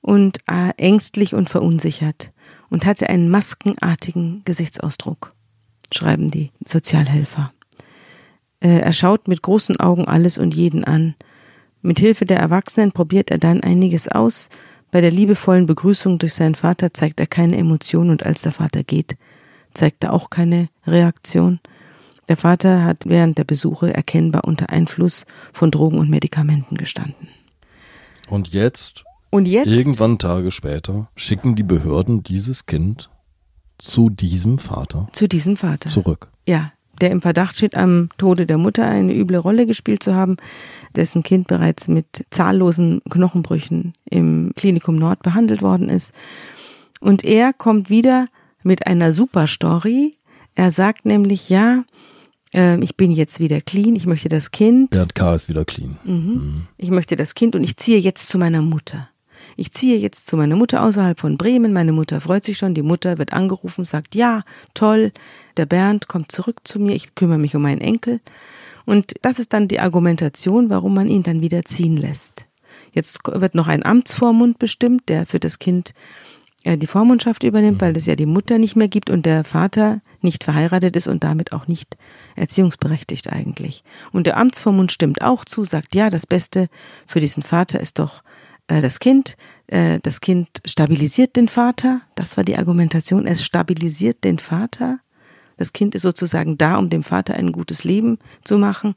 und 0.00 0.38
äh, 0.46 0.70
ängstlich 0.76 1.34
und 1.34 1.50
verunsichert 1.50 2.32
und 2.70 2.86
hatte 2.86 3.08
einen 3.08 3.30
maskenartigen 3.30 4.42
Gesichtsausdruck, 4.44 5.34
schreiben 5.92 6.30
die 6.30 6.50
Sozialhelfer. 6.66 7.52
Äh, 8.60 8.80
er 8.80 8.92
schaut 8.92 9.28
mit 9.28 9.42
großen 9.42 9.80
Augen 9.80 10.06
alles 10.06 10.38
und 10.38 10.54
jeden 10.54 10.84
an 10.84 11.14
mit 11.88 11.98
Hilfe 11.98 12.26
der 12.26 12.38
Erwachsenen 12.38 12.92
probiert 12.92 13.30
er 13.30 13.38
dann 13.38 13.62
einiges 13.62 14.08
aus. 14.08 14.50
Bei 14.90 15.00
der 15.00 15.10
liebevollen 15.10 15.64
Begrüßung 15.64 16.18
durch 16.18 16.34
seinen 16.34 16.54
Vater 16.54 16.92
zeigt 16.92 17.18
er 17.18 17.26
keine 17.26 17.56
Emotion 17.56 18.10
und 18.10 18.24
als 18.24 18.42
der 18.42 18.52
Vater 18.52 18.84
geht, 18.84 19.16
zeigt 19.72 20.04
er 20.04 20.12
auch 20.12 20.28
keine 20.28 20.68
Reaktion. 20.86 21.60
Der 22.28 22.36
Vater 22.36 22.84
hat 22.84 23.06
während 23.06 23.38
der 23.38 23.44
Besuche 23.44 23.94
erkennbar 23.94 24.44
unter 24.44 24.68
Einfluss 24.68 25.24
von 25.54 25.70
Drogen 25.70 25.98
und 25.98 26.10
Medikamenten 26.10 26.76
gestanden. 26.76 27.28
Und 28.28 28.48
jetzt, 28.48 29.04
und 29.30 29.48
jetzt, 29.48 29.68
irgendwann 29.68 30.18
Tage 30.18 30.50
später, 30.50 31.08
schicken 31.16 31.56
die 31.56 31.62
Behörden 31.62 32.22
dieses 32.22 32.66
Kind 32.66 33.08
zu 33.78 34.10
diesem 34.10 34.58
Vater. 34.58 35.08
Zu 35.12 35.26
diesem 35.26 35.56
Vater. 35.56 35.88
Zurück. 35.88 36.28
Ja, 36.46 36.72
der 36.98 37.10
im 37.10 37.20
Verdacht 37.20 37.56
steht, 37.56 37.74
am 37.74 38.08
Tode 38.18 38.46
der 38.46 38.58
Mutter 38.58 38.86
eine 38.86 39.14
üble 39.14 39.38
Rolle 39.38 39.66
gespielt 39.66 40.02
zu 40.02 40.14
haben, 40.14 40.36
dessen 40.96 41.22
Kind 41.22 41.46
bereits 41.46 41.88
mit 41.88 42.24
zahllosen 42.30 43.00
Knochenbrüchen 43.08 43.94
im 44.04 44.52
Klinikum 44.56 44.96
Nord 44.96 45.22
behandelt 45.22 45.62
worden 45.62 45.88
ist. 45.88 46.14
Und 47.00 47.24
er 47.24 47.52
kommt 47.52 47.90
wieder 47.90 48.26
mit 48.64 48.86
einer 48.86 49.12
Superstory. 49.12 50.16
Er 50.54 50.70
sagt 50.70 51.04
nämlich, 51.06 51.48
ja, 51.48 51.84
äh, 52.54 52.82
ich 52.82 52.96
bin 52.96 53.10
jetzt 53.10 53.40
wieder 53.40 53.60
clean, 53.60 53.94
ich 53.96 54.06
möchte 54.06 54.28
das 54.28 54.50
Kind. 54.50 54.90
Bernd 54.90 55.14
K. 55.14 55.34
ist 55.34 55.48
wieder 55.48 55.64
clean. 55.64 55.98
Mhm. 56.04 56.14
Mhm. 56.14 56.54
Ich 56.76 56.90
möchte 56.90 57.16
das 57.16 57.34
Kind 57.34 57.54
und 57.54 57.64
ich 57.64 57.76
ziehe 57.76 57.98
jetzt 57.98 58.28
zu 58.28 58.38
meiner 58.38 58.62
Mutter. 58.62 59.08
Ich 59.60 59.72
ziehe 59.72 59.98
jetzt 59.98 60.28
zu 60.28 60.36
meiner 60.36 60.54
Mutter 60.54 60.84
außerhalb 60.84 61.18
von 61.18 61.36
Bremen. 61.36 61.72
Meine 61.72 61.90
Mutter 61.90 62.20
freut 62.20 62.44
sich 62.44 62.58
schon. 62.58 62.74
Die 62.74 62.82
Mutter 62.82 63.18
wird 63.18 63.32
angerufen, 63.32 63.84
sagt, 63.84 64.14
ja, 64.14 64.44
toll, 64.72 65.10
der 65.56 65.66
Bernd 65.66 66.06
kommt 66.06 66.30
zurück 66.30 66.60
zu 66.62 66.78
mir. 66.78 66.94
Ich 66.94 67.16
kümmere 67.16 67.38
mich 67.38 67.56
um 67.56 67.62
meinen 67.62 67.80
Enkel. 67.80 68.20
Und 68.86 69.14
das 69.22 69.40
ist 69.40 69.52
dann 69.52 69.66
die 69.66 69.80
Argumentation, 69.80 70.70
warum 70.70 70.94
man 70.94 71.08
ihn 71.08 71.24
dann 71.24 71.40
wieder 71.40 71.64
ziehen 71.64 71.96
lässt. 71.96 72.46
Jetzt 72.92 73.18
wird 73.26 73.56
noch 73.56 73.66
ein 73.66 73.84
Amtsvormund 73.84 74.60
bestimmt, 74.60 75.08
der 75.08 75.26
für 75.26 75.40
das 75.40 75.58
Kind 75.58 75.92
äh, 76.62 76.78
die 76.78 76.86
Vormundschaft 76.86 77.42
übernimmt, 77.42 77.80
weil 77.80 77.96
es 77.96 78.06
ja 78.06 78.14
die 78.14 78.26
Mutter 78.26 78.58
nicht 78.58 78.76
mehr 78.76 78.88
gibt 78.88 79.10
und 79.10 79.26
der 79.26 79.42
Vater 79.42 80.02
nicht 80.20 80.44
verheiratet 80.44 80.94
ist 80.94 81.08
und 81.08 81.24
damit 81.24 81.52
auch 81.52 81.66
nicht 81.66 81.96
erziehungsberechtigt 82.36 83.32
eigentlich. 83.32 83.82
Und 84.12 84.28
der 84.28 84.36
Amtsvormund 84.36 84.92
stimmt 84.92 85.20
auch 85.20 85.44
zu, 85.44 85.64
sagt, 85.64 85.96
ja, 85.96 86.10
das 86.10 86.28
Beste 86.28 86.68
für 87.08 87.18
diesen 87.18 87.42
Vater 87.42 87.80
ist 87.80 87.98
doch 87.98 88.22
äh, 88.68 88.80
das 88.80 89.00
Kind. 89.00 89.36
Äh, 89.66 89.98
das 90.02 90.20
Kind 90.20 90.48
stabilisiert 90.64 91.36
den 91.36 91.48
Vater. 91.48 92.02
Das 92.14 92.36
war 92.36 92.44
die 92.44 92.56
Argumentation. 92.56 93.26
Es 93.26 93.44
stabilisiert 93.44 94.24
den 94.24 94.38
Vater. 94.38 95.00
Das 95.56 95.72
Kind 95.72 95.94
ist 95.94 96.02
sozusagen 96.02 96.56
da, 96.56 96.76
um 96.76 96.88
dem 96.88 97.02
Vater 97.02 97.34
ein 97.34 97.52
gutes 97.52 97.82
Leben 97.84 98.18
zu 98.44 98.58
machen. 98.58 98.94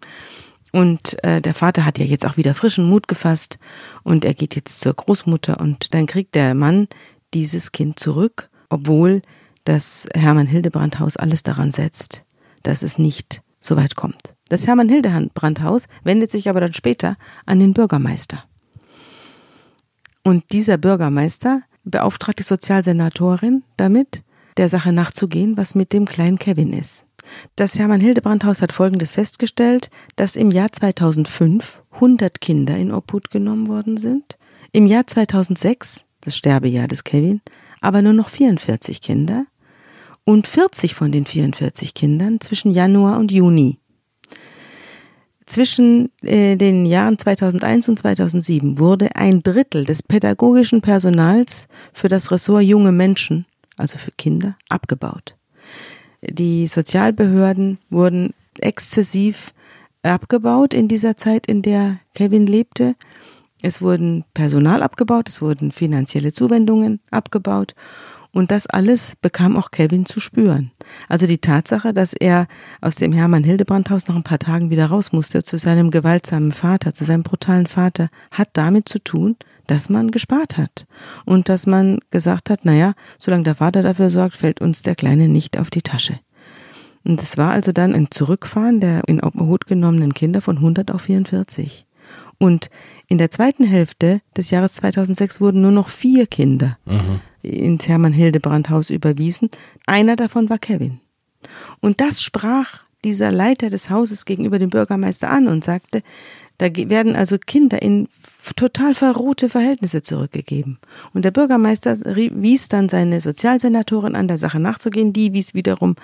Und 0.71 1.21
äh, 1.23 1.41
der 1.41 1.53
Vater 1.53 1.85
hat 1.85 1.99
ja 1.99 2.05
jetzt 2.05 2.25
auch 2.25 2.37
wieder 2.37 2.53
frischen 2.55 2.85
Mut 2.85 3.07
gefasst 3.07 3.59
und 4.03 4.23
er 4.23 4.33
geht 4.33 4.55
jetzt 4.55 4.79
zur 4.79 4.93
Großmutter 4.93 5.59
und 5.59 5.93
dann 5.93 6.05
kriegt 6.05 6.33
der 6.33 6.53
Mann 6.53 6.87
dieses 7.33 7.73
Kind 7.73 7.99
zurück, 7.99 8.49
obwohl 8.69 9.21
das 9.65 10.07
Hermann 10.13 10.47
Hildebrand 10.47 10.99
Haus 10.99 11.17
alles 11.17 11.43
daran 11.43 11.71
setzt, 11.71 12.23
dass 12.63 12.83
es 12.83 12.97
nicht 12.97 13.41
so 13.59 13.75
weit 13.75 13.95
kommt. 13.95 14.35
Das 14.47 14.65
Hermann 14.65 14.87
Hildebrand 14.87 15.61
Haus 15.61 15.87
wendet 16.03 16.29
sich 16.29 16.49
aber 16.49 16.61
dann 16.61 16.73
später 16.73 17.17
an 17.45 17.59
den 17.59 17.73
Bürgermeister. 17.73 18.45
Und 20.23 20.51
dieser 20.51 20.77
Bürgermeister 20.77 21.63
beauftragt 21.83 22.39
die 22.39 22.43
Sozialsenatorin 22.43 23.63
damit, 23.77 24.23
der 24.57 24.69
Sache 24.69 24.91
nachzugehen, 24.91 25.57
was 25.57 25.75
mit 25.75 25.93
dem 25.93 26.05
kleinen 26.05 26.37
Kevin 26.37 26.73
ist. 26.73 27.05
Das 27.55 27.79
Hermann 27.79 28.01
Hildebrand 28.01 28.43
Haus 28.43 28.61
hat 28.61 28.73
Folgendes 28.73 29.11
festgestellt, 29.11 29.89
dass 30.15 30.35
im 30.35 30.51
Jahr 30.51 30.71
2005 30.71 31.83
100 31.91 32.41
Kinder 32.41 32.77
in 32.77 32.91
Obhut 32.91 33.31
genommen 33.31 33.67
worden 33.67 33.97
sind, 33.97 34.37
im 34.71 34.85
Jahr 34.85 35.07
2006, 35.07 36.05
das 36.21 36.35
Sterbejahr 36.35 36.87
des 36.87 37.03
Kevin, 37.03 37.41
aber 37.79 38.01
nur 38.01 38.13
noch 38.13 38.29
44 38.29 39.01
Kinder 39.01 39.45
und 40.23 40.47
40 40.47 40.95
von 40.95 41.11
den 41.11 41.25
44 41.25 41.93
Kindern 41.93 42.39
zwischen 42.39 42.71
Januar 42.71 43.19
und 43.19 43.31
Juni 43.31 43.80
zwischen 45.51 46.11
äh, 46.23 46.55
den 46.55 46.85
Jahren 46.85 47.17
2001 47.17 47.89
und 47.89 47.99
2007 47.99 48.79
wurde 48.79 49.15
ein 49.15 49.43
Drittel 49.43 49.85
des 49.85 50.01
pädagogischen 50.01 50.81
Personals 50.81 51.67
für 51.93 52.07
das 52.07 52.31
Ressort 52.31 52.63
junge 52.63 52.91
Menschen, 52.91 53.45
also 53.77 53.97
für 53.97 54.11
Kinder, 54.11 54.55
abgebaut. 54.69 55.35
Die 56.21 56.67
Sozialbehörden 56.67 57.79
wurden 57.89 58.31
exzessiv 58.59 59.53
abgebaut 60.03 60.73
in 60.73 60.87
dieser 60.87 61.17
Zeit, 61.17 61.47
in 61.47 61.61
der 61.61 61.99
Kevin 62.13 62.47
lebte. 62.47 62.95
Es 63.61 63.81
wurden 63.81 64.23
Personal 64.33 64.81
abgebaut, 64.81 65.29
es 65.29 65.41
wurden 65.41 65.71
finanzielle 65.71 66.31
Zuwendungen 66.31 66.99
abgebaut 67.11 67.75
und 68.33 68.51
das 68.51 68.67
alles 68.67 69.13
bekam 69.21 69.57
auch 69.57 69.71
Kevin 69.71 70.05
zu 70.05 70.19
spüren. 70.19 70.71
Also 71.09 71.27
die 71.27 71.39
Tatsache, 71.39 71.93
dass 71.93 72.13
er 72.13 72.47
aus 72.79 72.95
dem 72.95 73.11
Hermann 73.11 73.43
Hildebrand 73.43 73.89
Haus 73.89 74.07
nach 74.07 74.15
ein 74.15 74.23
paar 74.23 74.39
Tagen 74.39 74.69
wieder 74.69 74.85
raus 74.85 75.11
musste 75.11 75.43
zu 75.43 75.57
seinem 75.57 75.91
gewaltsamen 75.91 76.51
Vater, 76.51 76.93
zu 76.93 77.03
seinem 77.03 77.23
brutalen 77.23 77.67
Vater, 77.67 78.09
hat 78.31 78.49
damit 78.53 78.87
zu 78.87 78.99
tun, 78.99 79.35
dass 79.67 79.89
man 79.89 80.11
gespart 80.11 80.57
hat 80.57 80.85
und 81.25 81.49
dass 81.49 81.67
man 81.67 81.99
gesagt 82.09 82.49
hat, 82.49 82.65
naja, 82.65 82.93
solange 83.19 83.43
der 83.43 83.55
Vater 83.55 83.81
dafür 83.81 84.09
sorgt, 84.09 84.35
fällt 84.35 84.61
uns 84.61 84.81
der 84.81 84.95
Kleine 84.95 85.27
nicht 85.27 85.57
auf 85.57 85.69
die 85.69 85.81
Tasche. 85.81 86.19
Und 87.03 87.21
es 87.21 87.37
war 87.37 87.51
also 87.51 87.71
dann 87.71 87.93
ein 87.95 88.11
Zurückfahren 88.11 88.79
der 88.79 89.07
in 89.07 89.21
Obhut 89.23 89.65
genommenen 89.65 90.13
Kinder 90.13 90.41
von 90.41 90.57
100 90.57 90.91
auf 90.91 91.03
44. 91.03 91.85
Und 92.37 92.69
in 93.11 93.17
der 93.17 93.29
zweiten 93.29 93.65
Hälfte 93.65 94.21
des 94.37 94.51
Jahres 94.51 94.71
2006 94.75 95.41
wurden 95.41 95.59
nur 95.59 95.73
noch 95.73 95.89
vier 95.89 96.27
Kinder 96.27 96.77
mhm. 96.85 97.19
ins 97.41 97.89
Hermann 97.89 98.13
Hildebrand 98.13 98.69
Haus 98.69 98.89
überwiesen. 98.89 99.49
Einer 99.85 100.15
davon 100.15 100.49
war 100.49 100.57
Kevin. 100.57 101.01
Und 101.81 101.99
das 101.99 102.23
sprach 102.23 102.85
dieser 103.03 103.29
Leiter 103.29 103.69
des 103.69 103.89
Hauses 103.89 104.23
gegenüber 104.23 104.59
dem 104.59 104.69
Bürgermeister 104.69 105.29
an 105.29 105.49
und 105.49 105.61
sagte, 105.61 106.03
da 106.57 106.73
werden 106.73 107.17
also 107.17 107.37
Kinder 107.37 107.81
in 107.81 108.07
total 108.55 108.95
verrohte 108.95 109.49
Verhältnisse 109.49 110.01
zurückgegeben. 110.01 110.79
Und 111.13 111.25
der 111.25 111.31
Bürgermeister 111.31 111.95
wies 111.95 112.69
dann 112.69 112.89
seine 112.89 113.21
Sozialsenatorin 113.21 114.15
an, 114.15 114.27
der 114.27 114.37
Sache 114.37 114.59
nachzugehen. 114.59 115.13
Die 115.13 115.33
wies 115.33 115.53
wiederum 115.53 115.95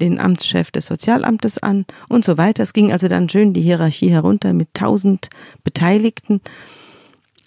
den 0.00 0.20
Amtschef 0.20 0.70
des 0.70 0.86
Sozialamtes 0.86 1.58
an 1.58 1.86
und 2.08 2.24
so 2.24 2.38
weiter. 2.38 2.62
Es 2.62 2.72
ging 2.72 2.92
also 2.92 3.08
dann 3.08 3.28
schön 3.28 3.52
die 3.52 3.62
Hierarchie 3.62 4.10
herunter 4.10 4.52
mit 4.52 4.72
tausend 4.74 5.30
Beteiligten. 5.64 6.40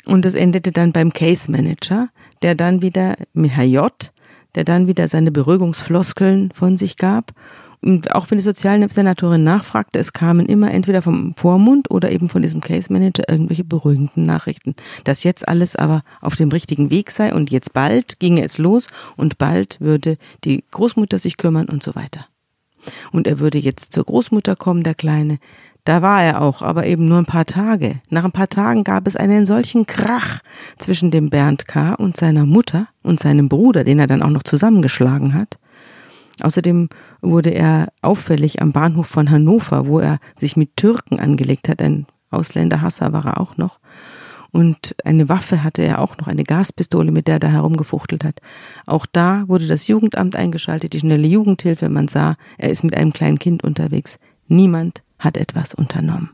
Und 0.06 0.26
es 0.26 0.36
endete 0.36 0.72
dann 0.72 0.92
beim 0.92 1.14
Case 1.14 1.50
Manager, 1.50 2.10
der 2.42 2.56
dann 2.56 2.82
wieder 2.82 3.16
mit 3.34 3.52
Herr 3.52 3.64
J., 3.64 4.12
der 4.56 4.66
dann 4.66 4.88
wieder 4.88 5.08
seine 5.08 5.32
Beruhigungsfloskeln 5.32 6.52
von 6.52 6.78
sich 6.78 6.98
gab 6.98 7.34
und 7.84 8.14
auch 8.16 8.32
wenn 8.32 8.38
die 8.38 8.44
Sozialsenatorin 8.44 9.44
nachfragte, 9.44 10.00
es 10.00 10.14
kamen 10.14 10.46
immer 10.46 10.72
entweder 10.72 11.02
vom 11.02 11.34
Vormund 11.36 11.92
oder 11.92 12.12
eben 12.12 12.30
von 12.30 12.42
diesem 12.42 12.62
Case 12.62 12.92
Manager 12.92 13.28
irgendwelche 13.28 13.64
beruhigenden 13.64 14.26
Nachrichten, 14.26 14.76
dass 15.04 15.24
jetzt 15.24 15.48
alles 15.48 15.76
aber 15.76 16.04
auf 16.22 16.36
dem 16.36 16.50
richtigen 16.50 16.90
Weg 16.90 17.12
sei 17.12 17.34
und 17.34 17.52
jetzt 17.52 17.74
bald 17.74 18.20
ginge 18.20 18.44
es 18.44 18.58
los 18.58 18.88
und 19.18 19.38
bald 19.38 19.80
würde 19.82 20.18
die 20.44 20.64
Großmutter 20.72 21.20
sich 21.20 21.38
kümmern 21.38 21.70
und 21.70 21.84
so 21.84 21.96
weiter. 21.96 22.28
Und 23.12 23.28
er 23.28 23.40
würde 23.40 23.60
jetzt 23.60 23.94
zur 23.94 24.04
Großmutter 24.04 24.56
kommen, 24.56 24.84
der 24.84 24.96
Kleine. 24.96 25.40
Da 25.86 26.02
war 26.02 26.24
er 26.24 26.42
auch, 26.42 26.62
aber 26.62 26.86
eben 26.86 27.06
nur 27.06 27.18
ein 27.18 27.26
paar 27.26 27.46
Tage. 27.46 27.96
Nach 28.10 28.24
ein 28.24 28.32
paar 28.32 28.48
Tagen 28.50 28.86
gab 28.86 29.06
es 29.08 29.18
einen 29.18 29.46
solchen 29.46 29.86
Krach 29.86 30.40
zwischen 30.78 31.12
dem 31.12 31.30
Bernd 31.30 31.68
K. 31.68 31.94
und 31.96 32.16
seiner 32.16 32.46
Mutter 32.46 32.88
und 33.04 33.20
seinem 33.20 33.50
Bruder, 33.50 33.84
den 33.84 34.00
er 34.00 34.08
dann 34.08 34.24
auch 34.24 34.30
noch 34.30 34.44
zusammengeschlagen 34.44 35.34
hat. 35.34 35.60
Außerdem 36.42 36.90
wurde 37.22 37.52
er 37.52 37.90
auffällig 38.02 38.62
am 38.62 38.72
Bahnhof 38.72 39.08
von 39.08 39.30
Hannover, 39.30 39.88
wo 39.88 40.00
er 40.00 40.20
sich 40.40 40.58
mit 40.58 40.76
Türken 40.78 41.20
angelegt 41.20 41.70
hat. 41.70 41.82
Ein 41.82 42.08
Ausländerhasser 42.32 43.14
war 43.14 43.26
er 43.26 43.40
auch 43.40 43.58
noch. 43.58 43.80
Und 44.52 44.96
eine 45.04 45.30
Waffe 45.30 45.64
hatte 45.64 45.82
er 45.82 46.00
auch 46.00 46.18
noch, 46.18 46.28
eine 46.28 46.44
Gaspistole, 46.44 47.12
mit 47.12 47.28
der 47.28 47.36
er 47.36 47.40
da 47.40 47.48
herumgefuchtelt 47.48 48.24
hat. 48.24 48.40
Auch 48.86 49.08
da 49.12 49.46
wurde 49.48 49.66
das 49.66 49.88
Jugendamt 49.88 50.36
eingeschaltet, 50.36 50.94
die 50.94 51.00
schnelle 51.00 51.28
Jugendhilfe. 51.28 51.90
Man 51.90 52.08
sah, 52.08 52.36
er 52.60 52.70
ist 52.70 52.84
mit 52.84 52.96
einem 52.96 53.14
kleinen 53.14 53.40
Kind 53.40 53.64
unterwegs. 53.64 54.20
Niemand 54.48 55.02
hat 55.18 55.38
etwas 55.38 55.74
unternommen. 55.74 56.30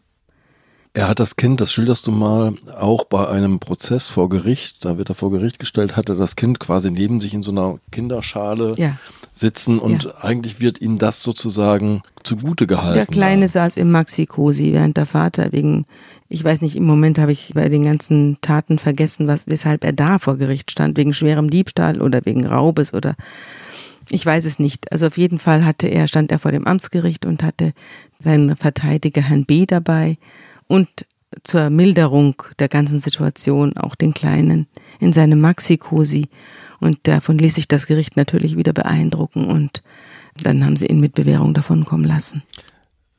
Er 0.93 1.07
hat 1.07 1.19
das 1.19 1.35
Kind, 1.35 1.61
das 1.61 1.71
schilderst 1.71 2.07
du 2.07 2.11
mal, 2.11 2.55
auch 2.77 3.05
bei 3.05 3.27
einem 3.27 3.59
Prozess 3.59 4.07
vor 4.07 4.27
Gericht, 4.27 4.83
da 4.83 4.97
wird 4.97 5.09
er 5.09 5.15
vor 5.15 5.29
Gericht 5.31 5.59
gestellt, 5.59 5.95
hatte 5.95 6.15
das 6.15 6.35
Kind 6.35 6.59
quasi 6.59 6.89
neben 6.89 7.21
sich 7.21 7.33
in 7.33 7.43
so 7.43 7.51
einer 7.51 7.77
Kinderschale 7.91 8.73
ja 8.75 8.97
sitzen 9.39 9.79
und 9.79 10.03
ja. 10.03 10.11
eigentlich 10.21 10.59
wird 10.59 10.81
ihm 10.81 10.97
das 10.97 11.23
sozusagen 11.23 12.01
zugute 12.23 12.67
gehalten. 12.67 12.95
Der 12.95 13.05
Kleine 13.05 13.43
ja. 13.43 13.47
saß 13.47 13.77
im 13.77 13.91
Maxi-Cosi, 13.91 14.73
während 14.73 14.97
der 14.97 15.05
Vater 15.05 15.51
wegen, 15.51 15.85
ich 16.27 16.43
weiß 16.43 16.61
nicht, 16.61 16.75
im 16.75 16.85
Moment 16.85 17.17
habe 17.17 17.31
ich 17.31 17.53
bei 17.55 17.69
den 17.69 17.85
ganzen 17.85 18.37
Taten 18.41 18.77
vergessen, 18.77 19.27
was, 19.27 19.47
weshalb 19.47 19.83
er 19.83 19.93
da 19.93 20.19
vor 20.19 20.37
Gericht 20.37 20.71
stand, 20.71 20.97
wegen 20.97 21.13
schwerem 21.13 21.49
Diebstahl 21.49 22.01
oder 22.01 22.21
wegen 22.25 22.45
Raubes 22.45 22.93
oder 22.93 23.15
ich 24.11 24.25
weiß 24.25 24.45
es 24.45 24.59
nicht. 24.59 24.91
Also 24.91 25.07
auf 25.07 25.17
jeden 25.17 25.39
Fall 25.39 25.65
hatte 25.65 25.87
er, 25.87 26.07
stand 26.07 26.31
er 26.31 26.39
vor 26.39 26.51
dem 26.51 26.65
Amtsgericht 26.67 27.25
und 27.25 27.43
hatte 27.43 27.73
seinen 28.17 28.55
Verteidiger 28.55 29.21
Herrn 29.21 29.45
B 29.45 29.65
dabei 29.65 30.17
und 30.67 30.89
zur 31.43 31.69
Milderung 31.69 32.41
der 32.57 32.69
ganzen 32.69 32.99
Situation 32.99 33.77
auch 33.77 33.95
den 33.95 34.13
Kleinen 34.13 34.67
in 34.99 35.13
seinem 35.13 35.39
Maxi-Cosi 35.41 36.27
und 36.79 36.99
davon 37.03 37.37
ließ 37.37 37.55
sich 37.55 37.67
das 37.67 37.87
Gericht 37.87 38.17
natürlich 38.17 38.57
wieder 38.57 38.73
beeindrucken 38.73 39.45
und 39.45 39.81
dann 40.41 40.63
haben 40.63 40.77
sie 40.77 40.87
ihn 40.87 40.99
mit 40.99 41.13
Bewährung 41.13 41.53
davon 41.53 41.85
kommen 41.85 42.05
lassen. 42.05 42.43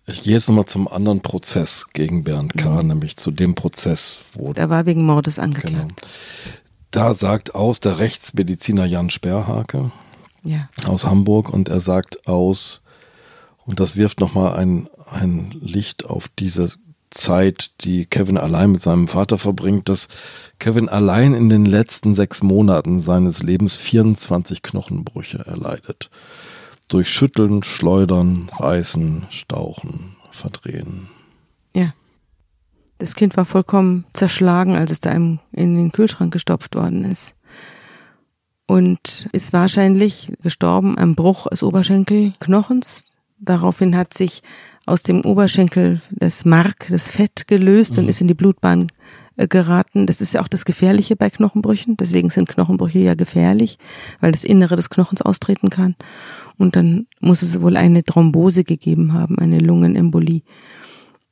Ich 0.07 0.23
gehe 0.23 0.35
jetzt 0.35 0.49
nochmal 0.49 0.67
zum 0.67 0.89
anderen 0.89 1.21
Prozess 1.21 1.87
gegen 1.93 2.25
Bernd 2.25 2.55
K., 2.55 2.83
mhm. 2.83 2.89
nämlich 2.89 3.17
zu 3.17 3.31
dem 3.31 3.55
Prozess, 3.55 4.25
wo. 4.35 4.53
Der 4.53 4.71
war 4.71 4.87
wegen 4.87 5.05
Mordes 5.05 5.39
angeklagt. 5.39 6.01
Genau. 6.01 6.11
Da 6.91 7.15
sagt 7.15 7.55
aus 7.55 7.81
der 7.81 7.99
Rechtsmediziner 7.99 8.85
Jan 8.85 9.11
Sperrhake 9.11 9.93
ja. 10.43 10.69
aus 10.85 11.07
Hamburg 11.07 11.51
und 11.51 11.69
er 11.69 11.81
sagt 11.81 12.27
aus 12.27 12.83
Und 13.65 13.79
das 13.79 13.97
wirft 13.97 14.21
nochmal 14.21 14.55
ein, 14.55 14.89
ein 15.07 15.55
Licht 15.61 16.07
auf 16.07 16.29
diese 16.39 16.73
Zeit, 17.11 17.73
die 17.83 18.07
Kevin 18.07 18.39
allein 18.39 18.73
mit 18.73 18.83
seinem 18.83 19.09
Vater 19.09 19.39
verbringt, 19.39 19.89
dass 19.89 20.09
Kevin 20.59 20.89
allein 20.89 21.35
in 21.35 21.49
den 21.49 21.65
letzten 21.65 22.15
sechs 22.15 22.43
Monaten 22.43 23.01
seines 23.01 23.43
Lebens 23.43 23.77
24 23.77 24.63
Knochenbrüche 24.63 25.45
erleidet. 25.47 26.11
Durch 26.89 27.11
Schütteln, 27.11 27.63
Schleudern, 27.63 28.51
Reißen, 28.57 29.27
Stauchen, 29.31 30.17
Verdrehen. 30.31 31.09
Ja. 31.75 31.95
Das 32.99 33.15
Kind 33.15 33.37
war 33.37 33.47
vollkommen 33.47 34.05
zerschlagen, 34.13 34.77
als 34.77 34.91
es 34.91 35.01
da 35.01 35.11
in 35.11 35.41
den 35.53 35.91
Kühlschrank 35.91 36.33
gestopft 36.33 36.75
worden 36.75 37.05
ist. 37.05 37.35
Und 38.67 39.29
ist 39.33 39.53
wahrscheinlich 39.53 40.33
gestorben 40.43 40.99
am 40.99 41.15
Bruch 41.15 41.47
des 41.49 41.63
Oberschenkelknochens. 41.63 43.17
Daraufhin 43.39 43.97
hat 43.97 44.13
sich 44.13 44.43
aus 44.87 45.03
dem 45.03 45.23
Oberschenkel 45.25 46.01
das 46.11 46.45
Mark, 46.45 46.87
das 46.89 47.11
Fett 47.11 47.47
gelöst 47.47 47.97
mhm. 47.97 48.05
und 48.05 48.09
ist 48.09 48.21
in 48.21 48.29
die 48.29 48.35
Blutbahn 48.35 48.89
äh, 49.37 49.47
geraten. 49.47 50.07
Das 50.07 50.21
ist 50.21 50.35
ja 50.35 50.43
auch 50.43 50.49
das 50.49 50.65
Gefährliche 50.65 51.17
bei 51.17 51.31
Knochenbrüchen. 51.31 51.97
Deswegen 51.97 52.31
sind 52.31 52.49
Knochenbrüche 52.49 52.99
ja 52.99 53.15
gefährlich, 53.15 53.79
weil 54.21 54.33
das 54.33 54.45
Innere 54.45 54.77
des 54.77 54.91
Knochens 54.91 55.23
austreten 55.23 55.71
kann. 55.71 55.97
Und 56.57 56.77
dann 56.77 57.07
muss 57.21 57.43
es 57.43 57.61
wohl 57.61 57.77
eine 57.77 58.05
Thrombose 58.05 58.65
gegeben 58.65 59.13
haben, 59.13 59.39
eine 59.39 59.59
Lungenembolie, 59.59 60.43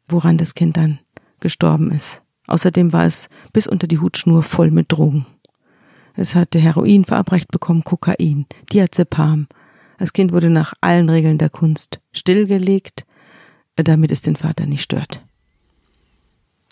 woran 0.08 0.38
das 0.38 0.54
Kind 0.54 0.76
dann 0.76 1.00
gestorben 1.40 1.90
ist. 1.90 2.22
Außerdem 2.46 2.92
war 2.92 3.04
es 3.04 3.28
bis 3.52 3.66
unter 3.66 3.86
die 3.86 3.98
Hutschnur 3.98 4.42
voll 4.42 4.70
mit 4.70 4.90
Drogen. 4.90 5.26
Es 6.14 6.34
hatte 6.34 6.58
Heroin 6.58 7.04
verabreicht 7.04 7.50
bekommen, 7.52 7.84
Kokain, 7.84 8.46
Diazepam. 8.72 9.46
Das 9.98 10.12
Kind 10.12 10.32
wurde 10.32 10.50
nach 10.50 10.72
allen 10.80 11.08
Regeln 11.08 11.38
der 11.38 11.50
Kunst 11.50 12.00
stillgelegt, 12.12 13.04
damit 13.84 14.12
es 14.12 14.22
den 14.22 14.36
Vater 14.36 14.66
nicht 14.66 14.82
stört. 14.82 15.22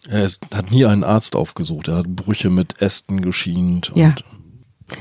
Er 0.09 0.28
hat 0.54 0.70
nie 0.70 0.84
einen 0.84 1.04
Arzt 1.04 1.34
aufgesucht. 1.34 1.88
Er 1.88 1.96
hat 1.96 2.07
Brüche 2.09 2.50
mit 2.50 2.80
Ästen 2.80 3.22
geschient. 3.22 3.90
ja. 3.94 4.14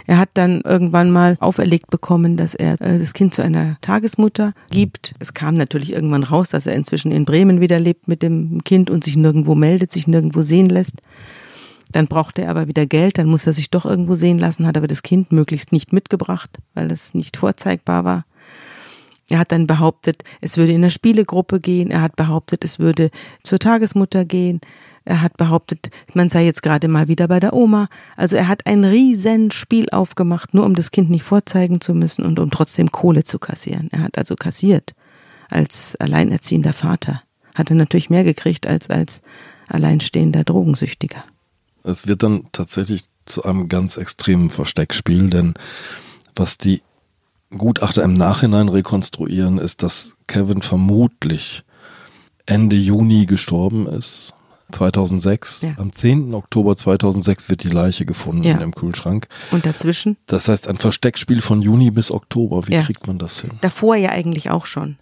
Er 0.07 0.17
hat 0.17 0.29
dann 0.33 0.61
irgendwann 0.61 1.11
mal 1.11 1.37
auferlegt 1.39 1.91
bekommen, 1.91 2.37
dass 2.37 2.55
er 2.55 2.81
äh, 2.81 2.97
das 2.97 3.13
Kind 3.13 3.35
zu 3.35 3.43
einer 3.43 3.77
Tagesmutter 3.81 4.53
gibt. 4.71 5.13
Es 5.19 5.35
kam 5.35 5.53
natürlich 5.53 5.93
irgendwann 5.93 6.23
raus, 6.23 6.49
dass 6.49 6.65
er 6.65 6.73
inzwischen 6.73 7.11
in 7.11 7.23
Bremen 7.25 7.61
wieder 7.61 7.79
lebt 7.79 8.07
mit 8.07 8.23
dem 8.23 8.63
Kind 8.63 8.89
und 8.89 9.03
sich 9.03 9.15
nirgendwo 9.15 9.53
meldet, 9.53 9.91
sich 9.91 10.07
nirgendwo 10.07 10.41
sehen 10.41 10.69
lässt. 10.69 11.01
Dann 11.91 12.07
brauchte 12.07 12.41
er 12.41 12.49
aber 12.49 12.67
wieder 12.67 12.87
Geld, 12.87 13.19
dann 13.19 13.27
muss 13.27 13.45
er 13.45 13.53
sich 13.53 13.69
doch 13.69 13.85
irgendwo 13.85 14.15
sehen 14.15 14.39
lassen, 14.39 14.65
hat 14.65 14.75
aber 14.75 14.87
das 14.87 15.03
Kind 15.03 15.31
möglichst 15.31 15.71
nicht 15.71 15.93
mitgebracht, 15.93 16.57
weil 16.73 16.91
es 16.91 17.13
nicht 17.13 17.37
vorzeigbar 17.37 18.03
war. 18.03 18.25
Er 19.29 19.39
hat 19.39 19.51
dann 19.51 19.65
behauptet, 19.67 20.23
es 20.41 20.57
würde 20.57 20.71
in 20.71 20.83
eine 20.83 20.91
Spielegruppe 20.91 21.59
gehen. 21.59 21.89
Er 21.89 22.01
hat 22.01 22.15
behauptet, 22.15 22.63
es 22.63 22.77
würde 22.79 23.09
zur 23.43 23.57
Tagesmutter 23.57 24.23
gehen. 24.23 24.61
Er 25.03 25.21
hat 25.21 25.37
behauptet, 25.37 25.89
man 26.13 26.29
sei 26.29 26.45
jetzt 26.45 26.63
gerade 26.63 26.87
mal 26.87 27.07
wieder 27.07 27.27
bei 27.27 27.39
der 27.39 27.53
Oma. 27.53 27.89
Also 28.17 28.37
er 28.37 28.47
hat 28.47 28.65
ein 28.65 28.83
riesen 28.83 29.51
Spiel 29.51 29.89
aufgemacht, 29.91 30.53
nur 30.53 30.65
um 30.65 30.75
das 30.75 30.91
Kind 30.91 31.09
nicht 31.09 31.23
vorzeigen 31.23 31.81
zu 31.81 31.93
müssen 31.93 32.25
und 32.25 32.39
um 32.39 32.51
trotzdem 32.51 32.91
Kohle 32.91 33.23
zu 33.23 33.39
kassieren. 33.39 33.89
Er 33.91 34.01
hat 34.01 34.17
also 34.17 34.35
kassiert 34.35 34.95
als 35.49 35.95
alleinerziehender 35.95 36.73
Vater. 36.73 37.21
Hat 37.53 37.69
er 37.69 37.75
natürlich 37.75 38.09
mehr 38.09 38.23
gekriegt 38.23 38.67
als 38.67 38.89
als 38.89 39.21
alleinstehender 39.67 40.43
Drogensüchtiger. 40.43 41.23
Es 41.83 42.07
wird 42.07 42.23
dann 42.23 42.47
tatsächlich 42.51 43.05
zu 43.25 43.43
einem 43.43 43.69
ganz 43.69 43.97
extremen 43.97 44.49
Versteckspiel, 44.49 45.29
denn 45.29 45.53
was 46.35 46.57
die 46.57 46.81
Gutachter 47.51 48.03
im 48.03 48.13
Nachhinein 48.13 48.69
rekonstruieren, 48.69 49.57
ist, 49.57 49.83
dass 49.83 50.15
Kevin 50.27 50.61
vermutlich 50.61 51.63
Ende 52.45 52.75
Juni 52.75 53.25
gestorben 53.25 53.87
ist. 53.87 54.33
2006. 54.71 55.61
Ja. 55.61 55.75
Am 55.77 55.91
10. 55.91 56.33
Oktober 56.33 56.75
2006 56.75 57.49
wird 57.49 57.63
die 57.63 57.69
Leiche 57.69 58.05
gefunden 58.05 58.43
ja. 58.43 58.57
im 58.57 58.73
Kühlschrank. 58.73 59.27
Und 59.51 59.65
dazwischen? 59.65 60.17
Das 60.25 60.47
heißt 60.47 60.67
ein 60.67 60.77
Versteckspiel 60.77 61.41
von 61.41 61.61
Juni 61.61 61.91
bis 61.91 62.11
Oktober. 62.11 62.67
Wie 62.67 62.73
ja. 62.73 62.81
kriegt 62.81 63.05
man 63.07 63.19
das 63.19 63.41
hin? 63.41 63.51
Davor 63.61 63.95
ja 63.95 64.09
eigentlich 64.09 64.49
auch 64.49 64.65
schon. 64.65 64.97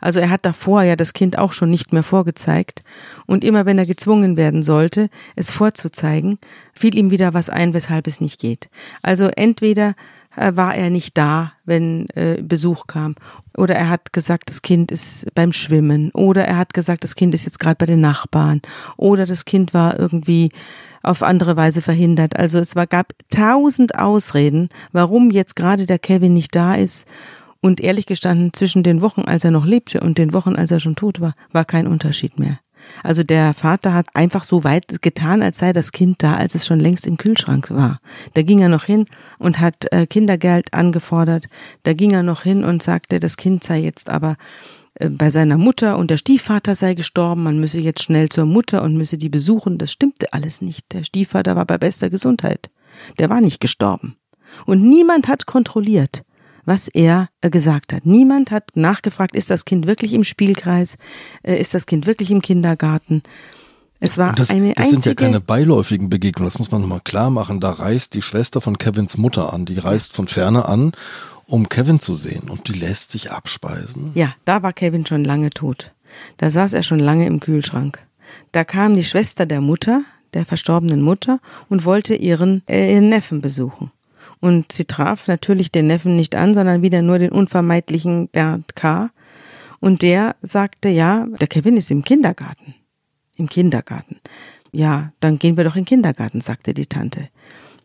Also 0.00 0.18
er 0.18 0.30
hat 0.30 0.44
davor 0.44 0.82
ja 0.82 0.96
das 0.96 1.12
Kind 1.12 1.38
auch 1.38 1.52
schon 1.52 1.70
nicht 1.70 1.92
mehr 1.92 2.02
vorgezeigt. 2.02 2.82
Und 3.26 3.44
immer 3.44 3.66
wenn 3.66 3.78
er 3.78 3.86
gezwungen 3.86 4.36
werden 4.36 4.62
sollte, 4.62 5.10
es 5.36 5.50
vorzuzeigen, 5.50 6.38
fiel 6.72 6.96
ihm 6.96 7.10
wieder 7.10 7.34
was 7.34 7.48
ein, 7.48 7.72
weshalb 7.72 8.06
es 8.06 8.20
nicht 8.20 8.40
geht. 8.40 8.68
Also 9.02 9.26
entweder 9.26 9.94
war 10.36 10.74
er 10.74 10.90
nicht 10.90 11.18
da, 11.18 11.52
wenn 11.64 12.08
äh, 12.10 12.42
Besuch 12.42 12.86
kam. 12.86 13.14
Oder 13.56 13.74
er 13.74 13.90
hat 13.90 14.12
gesagt, 14.12 14.48
das 14.48 14.62
Kind 14.62 14.90
ist 14.90 15.26
beim 15.34 15.52
Schwimmen. 15.52 16.10
Oder 16.12 16.44
er 16.44 16.56
hat 16.56 16.74
gesagt, 16.74 17.04
das 17.04 17.14
Kind 17.14 17.34
ist 17.34 17.44
jetzt 17.44 17.58
gerade 17.58 17.76
bei 17.76 17.86
den 17.86 18.00
Nachbarn. 18.00 18.62
Oder 18.96 19.26
das 19.26 19.44
Kind 19.44 19.74
war 19.74 19.98
irgendwie 19.98 20.50
auf 21.02 21.22
andere 21.22 21.56
Weise 21.56 21.82
verhindert. 21.82 22.36
Also 22.36 22.58
es 22.58 22.76
war, 22.76 22.86
gab 22.86 23.12
tausend 23.30 23.98
Ausreden, 23.98 24.68
warum 24.92 25.30
jetzt 25.30 25.56
gerade 25.56 25.86
der 25.86 25.98
Kevin 25.98 26.32
nicht 26.32 26.54
da 26.54 26.74
ist. 26.74 27.06
Und 27.60 27.80
ehrlich 27.80 28.06
gestanden, 28.06 28.52
zwischen 28.52 28.82
den 28.82 29.02
Wochen, 29.02 29.22
als 29.22 29.44
er 29.44 29.52
noch 29.52 29.64
lebte 29.64 30.00
und 30.00 30.18
den 30.18 30.32
Wochen, 30.32 30.56
als 30.56 30.72
er 30.72 30.80
schon 30.80 30.96
tot 30.96 31.20
war, 31.20 31.34
war 31.52 31.64
kein 31.64 31.86
Unterschied 31.86 32.38
mehr. 32.38 32.58
Also 33.02 33.22
der 33.22 33.54
Vater 33.54 33.94
hat 33.94 34.06
einfach 34.14 34.44
so 34.44 34.64
weit 34.64 35.02
getan, 35.02 35.42
als 35.42 35.58
sei 35.58 35.72
das 35.72 35.92
Kind 35.92 36.22
da, 36.22 36.34
als 36.34 36.54
es 36.54 36.66
schon 36.66 36.80
längst 36.80 37.06
im 37.06 37.16
Kühlschrank 37.16 37.70
war. 37.70 38.00
Da 38.34 38.42
ging 38.42 38.60
er 38.60 38.68
noch 38.68 38.84
hin 38.84 39.06
und 39.38 39.60
hat 39.60 39.90
äh, 39.92 40.06
Kindergeld 40.06 40.72
angefordert. 40.74 41.46
Da 41.82 41.92
ging 41.94 42.12
er 42.12 42.22
noch 42.22 42.42
hin 42.42 42.64
und 42.64 42.82
sagte, 42.82 43.20
das 43.20 43.36
Kind 43.36 43.64
sei 43.64 43.80
jetzt 43.80 44.10
aber 44.10 44.36
äh, 44.94 45.08
bei 45.08 45.30
seiner 45.30 45.58
Mutter 45.58 45.98
und 45.98 46.10
der 46.10 46.16
Stiefvater 46.16 46.74
sei 46.74 46.94
gestorben, 46.94 47.42
man 47.42 47.58
müsse 47.60 47.80
jetzt 47.80 48.02
schnell 48.02 48.28
zur 48.28 48.46
Mutter 48.46 48.82
und 48.82 48.96
müsse 48.96 49.18
die 49.18 49.28
besuchen. 49.28 49.78
Das 49.78 49.90
stimmte 49.90 50.32
alles 50.32 50.62
nicht. 50.62 50.92
Der 50.92 51.04
Stiefvater 51.04 51.56
war 51.56 51.64
bei 51.64 51.78
bester 51.78 52.10
Gesundheit. 52.10 52.70
Der 53.18 53.30
war 53.30 53.40
nicht 53.40 53.60
gestorben. 53.60 54.16
Und 54.66 54.82
niemand 54.82 55.28
hat 55.28 55.46
kontrolliert 55.46 56.24
was 56.64 56.88
er 56.88 57.28
äh, 57.40 57.50
gesagt 57.50 57.92
hat. 57.92 58.06
Niemand 58.06 58.50
hat 58.50 58.70
nachgefragt, 58.74 59.34
ist 59.34 59.50
das 59.50 59.64
Kind 59.64 59.86
wirklich 59.86 60.14
im 60.14 60.24
Spielkreis, 60.24 60.96
äh, 61.42 61.56
ist 61.60 61.74
das 61.74 61.86
Kind 61.86 62.06
wirklich 62.06 62.30
im 62.30 62.42
Kindergarten. 62.42 63.22
Es 64.00 64.18
war 64.18 64.32
das, 64.32 64.50
eine 64.50 64.72
das 64.74 64.90
sind 64.90 65.06
ja 65.06 65.14
keine 65.14 65.40
beiläufigen 65.40 66.10
Begegnungen, 66.10 66.48
das 66.48 66.58
muss 66.58 66.72
man 66.72 66.80
nochmal 66.80 67.02
klar 67.04 67.30
machen. 67.30 67.60
Da 67.60 67.70
reist 67.70 68.14
die 68.14 68.22
Schwester 68.22 68.60
von 68.60 68.76
Kevins 68.76 69.16
Mutter 69.16 69.52
an, 69.52 69.64
die 69.64 69.78
reist 69.78 70.12
von 70.12 70.26
ferne 70.26 70.64
an, 70.64 70.92
um 71.46 71.68
Kevin 71.68 72.00
zu 72.00 72.16
sehen 72.16 72.50
und 72.50 72.66
die 72.66 72.72
lässt 72.72 73.12
sich 73.12 73.30
abspeisen. 73.30 74.10
Ja, 74.14 74.34
da 74.44 74.64
war 74.64 74.72
Kevin 74.72 75.06
schon 75.06 75.24
lange 75.24 75.50
tot. 75.50 75.92
Da 76.38 76.50
saß 76.50 76.72
er 76.72 76.82
schon 76.82 76.98
lange 76.98 77.26
im 77.26 77.38
Kühlschrank. 77.38 78.00
Da 78.50 78.64
kam 78.64 78.96
die 78.96 79.04
Schwester 79.04 79.46
der 79.46 79.60
Mutter, 79.60 80.02
der 80.34 80.46
verstorbenen 80.46 81.02
Mutter, 81.02 81.38
und 81.68 81.84
wollte 81.84 82.14
ihren, 82.14 82.62
äh, 82.66 82.92
ihren 82.92 83.08
Neffen 83.08 83.40
besuchen. 83.40 83.92
Und 84.42 84.72
sie 84.72 84.86
traf 84.86 85.28
natürlich 85.28 85.70
den 85.70 85.86
Neffen 85.86 86.16
nicht 86.16 86.34
an, 86.34 86.52
sondern 86.52 86.82
wieder 86.82 87.00
nur 87.00 87.20
den 87.20 87.30
unvermeidlichen 87.30 88.26
Bernd 88.26 88.74
K. 88.74 89.10
Und 89.78 90.02
der 90.02 90.34
sagte, 90.42 90.88
ja, 90.88 91.28
der 91.40 91.46
Kevin 91.46 91.76
ist 91.76 91.92
im 91.92 92.02
Kindergarten. 92.02 92.74
Im 93.36 93.48
Kindergarten. 93.48 94.16
Ja, 94.72 95.12
dann 95.20 95.38
gehen 95.38 95.56
wir 95.56 95.62
doch 95.62 95.76
in 95.76 95.82
den 95.82 95.86
Kindergarten, 95.86 96.40
sagte 96.40 96.74
die 96.74 96.86
Tante. 96.86 97.28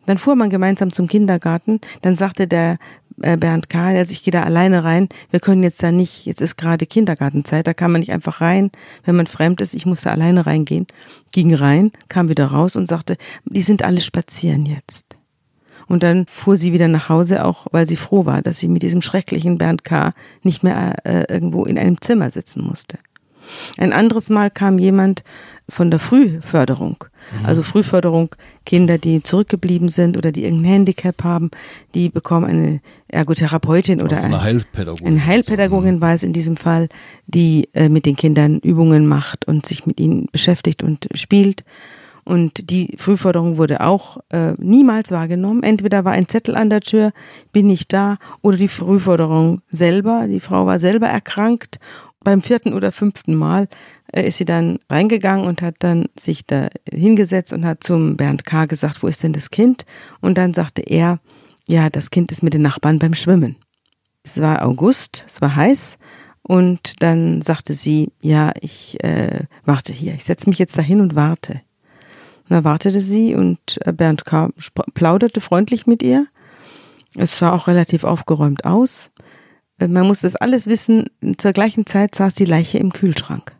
Dann 0.06 0.18
fuhr 0.18 0.34
man 0.34 0.50
gemeinsam 0.50 0.90
zum 0.90 1.06
Kindergarten. 1.06 1.80
Dann 2.02 2.16
sagte 2.16 2.48
der 2.48 2.78
äh, 3.22 3.36
Bernd 3.36 3.68
K., 3.68 3.90
also 3.90 4.10
ich 4.10 4.24
gehe 4.24 4.32
da 4.32 4.42
alleine 4.42 4.82
rein. 4.82 5.08
Wir 5.30 5.38
können 5.38 5.62
jetzt 5.62 5.80
da 5.80 5.92
nicht, 5.92 6.26
jetzt 6.26 6.40
ist 6.40 6.56
gerade 6.56 6.86
Kindergartenzeit, 6.86 7.68
da 7.68 7.72
kann 7.72 7.92
man 7.92 8.00
nicht 8.00 8.10
einfach 8.10 8.40
rein, 8.40 8.72
wenn 9.04 9.14
man 9.14 9.28
fremd 9.28 9.60
ist. 9.60 9.74
Ich 9.74 9.86
muss 9.86 10.00
da 10.00 10.10
alleine 10.10 10.44
reingehen. 10.44 10.88
Ging 11.30 11.54
rein, 11.54 11.92
kam 12.08 12.28
wieder 12.28 12.46
raus 12.46 12.74
und 12.74 12.88
sagte, 12.88 13.16
die 13.44 13.62
sind 13.62 13.84
alle 13.84 14.00
spazieren 14.00 14.66
jetzt. 14.66 15.17
Und 15.88 16.02
dann 16.02 16.26
fuhr 16.26 16.56
sie 16.56 16.72
wieder 16.72 16.88
nach 16.88 17.08
Hause, 17.08 17.44
auch 17.44 17.66
weil 17.70 17.86
sie 17.86 17.96
froh 17.96 18.26
war, 18.26 18.42
dass 18.42 18.58
sie 18.58 18.68
mit 18.68 18.82
diesem 18.82 19.02
schrecklichen 19.02 19.58
Bernd 19.58 19.84
K. 19.84 20.10
nicht 20.42 20.62
mehr 20.62 20.96
äh, 21.04 21.24
irgendwo 21.32 21.64
in 21.64 21.78
einem 21.78 22.00
Zimmer 22.00 22.30
sitzen 22.30 22.62
musste. 22.62 22.98
Ein 23.78 23.92
anderes 23.92 24.30
Mal 24.30 24.50
kam 24.50 24.78
jemand 24.78 25.24
von 25.68 25.90
der 25.90 25.98
Frühförderung. 25.98 27.04
Mhm. 27.40 27.46
Also 27.46 27.62
Frühförderung, 27.62 28.34
Kinder, 28.64 28.98
die 28.98 29.22
zurückgeblieben 29.22 29.88
sind 29.88 30.16
oder 30.16 30.32
die 30.32 30.44
irgendein 30.44 30.72
Handicap 30.72 31.24
haben, 31.24 31.50
die 31.94 32.08
bekommen 32.08 32.46
eine 32.46 32.80
Ergotherapeutin 33.08 34.00
oder 34.00 34.16
also 34.16 34.26
eine 34.26 34.42
Heilpädagogin. 34.42 35.06
Eine 35.06 35.26
Heilpädagogin 35.26 35.96
mhm. 35.96 36.00
war 36.00 36.14
es 36.14 36.22
in 36.22 36.32
diesem 36.32 36.56
Fall, 36.56 36.88
die 37.26 37.68
äh, 37.74 37.88
mit 37.88 38.06
den 38.06 38.16
Kindern 38.16 38.58
Übungen 38.60 39.06
macht 39.06 39.46
und 39.46 39.66
sich 39.66 39.86
mit 39.86 40.00
ihnen 40.00 40.26
beschäftigt 40.32 40.82
und 40.82 41.08
spielt. 41.14 41.64
Und 42.28 42.68
die 42.68 42.94
Frühforderung 42.98 43.56
wurde 43.56 43.80
auch 43.80 44.18
äh, 44.28 44.52
niemals 44.58 45.10
wahrgenommen. 45.10 45.62
Entweder 45.62 46.04
war 46.04 46.12
ein 46.12 46.28
Zettel 46.28 46.56
an 46.56 46.68
der 46.68 46.82
Tür, 46.82 47.12
bin 47.52 47.70
ich 47.70 47.88
da, 47.88 48.18
oder 48.42 48.58
die 48.58 48.68
Frühforderung 48.68 49.62
selber. 49.70 50.26
Die 50.28 50.38
Frau 50.38 50.66
war 50.66 50.78
selber 50.78 51.06
erkrankt. 51.06 51.80
Beim 52.22 52.42
vierten 52.42 52.74
oder 52.74 52.92
fünften 52.92 53.34
Mal 53.34 53.66
äh, 54.12 54.26
ist 54.26 54.36
sie 54.36 54.44
dann 54.44 54.78
reingegangen 54.90 55.46
und 55.46 55.62
hat 55.62 55.76
dann 55.78 56.10
sich 56.18 56.46
da 56.46 56.68
hingesetzt 56.92 57.54
und 57.54 57.64
hat 57.64 57.82
zum 57.82 58.18
Bernd 58.18 58.44
K. 58.44 58.66
gesagt, 58.66 59.02
wo 59.02 59.06
ist 59.06 59.22
denn 59.22 59.32
das 59.32 59.48
Kind? 59.48 59.86
Und 60.20 60.36
dann 60.36 60.52
sagte 60.52 60.82
er, 60.82 61.20
ja, 61.66 61.88
das 61.88 62.10
Kind 62.10 62.30
ist 62.30 62.42
mit 62.42 62.52
den 62.52 62.60
Nachbarn 62.60 62.98
beim 62.98 63.14
Schwimmen. 63.14 63.56
Es 64.22 64.38
war 64.38 64.66
August, 64.66 65.24
es 65.26 65.40
war 65.40 65.56
heiß 65.56 65.96
Und 66.42 67.02
dann 67.02 67.40
sagte 67.40 67.72
sie, 67.72 68.12
ja, 68.20 68.52
ich 68.60 69.02
äh, 69.02 69.44
warte 69.64 69.94
hier, 69.94 70.12
ich 70.12 70.24
setze 70.24 70.50
mich 70.50 70.58
jetzt 70.58 70.76
dahin 70.76 71.00
und 71.00 71.14
warte. 71.14 71.62
Und 72.48 72.56
da 72.56 72.64
wartete 72.64 73.00
sie 73.00 73.34
und 73.34 73.58
äh, 73.84 73.92
Bernd 73.92 74.24
K. 74.24 74.50
plauderte 74.94 75.40
freundlich 75.40 75.86
mit 75.86 76.02
ihr. 76.02 76.26
Es 77.16 77.38
sah 77.38 77.52
auch 77.52 77.66
relativ 77.66 78.04
aufgeräumt 78.04 78.64
aus. 78.64 79.10
Äh, 79.78 79.88
man 79.88 80.06
muss 80.06 80.20
das 80.20 80.36
alles 80.36 80.66
wissen. 80.66 81.04
Zur 81.36 81.52
gleichen 81.52 81.86
Zeit 81.86 82.14
saß 82.14 82.34
die 82.34 82.44
Leiche 82.46 82.78
im 82.78 82.92
Kühlschrank. 82.92 83.54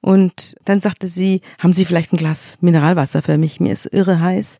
Und 0.00 0.54
dann 0.64 0.80
sagte 0.80 1.06
sie, 1.06 1.40
haben 1.58 1.72
Sie 1.72 1.84
vielleicht 1.84 2.12
ein 2.12 2.18
Glas 2.18 2.58
Mineralwasser 2.60 3.22
für 3.22 3.38
mich? 3.38 3.60
Mir 3.60 3.72
ist 3.72 3.86
irre 3.86 4.20
heiß. 4.20 4.58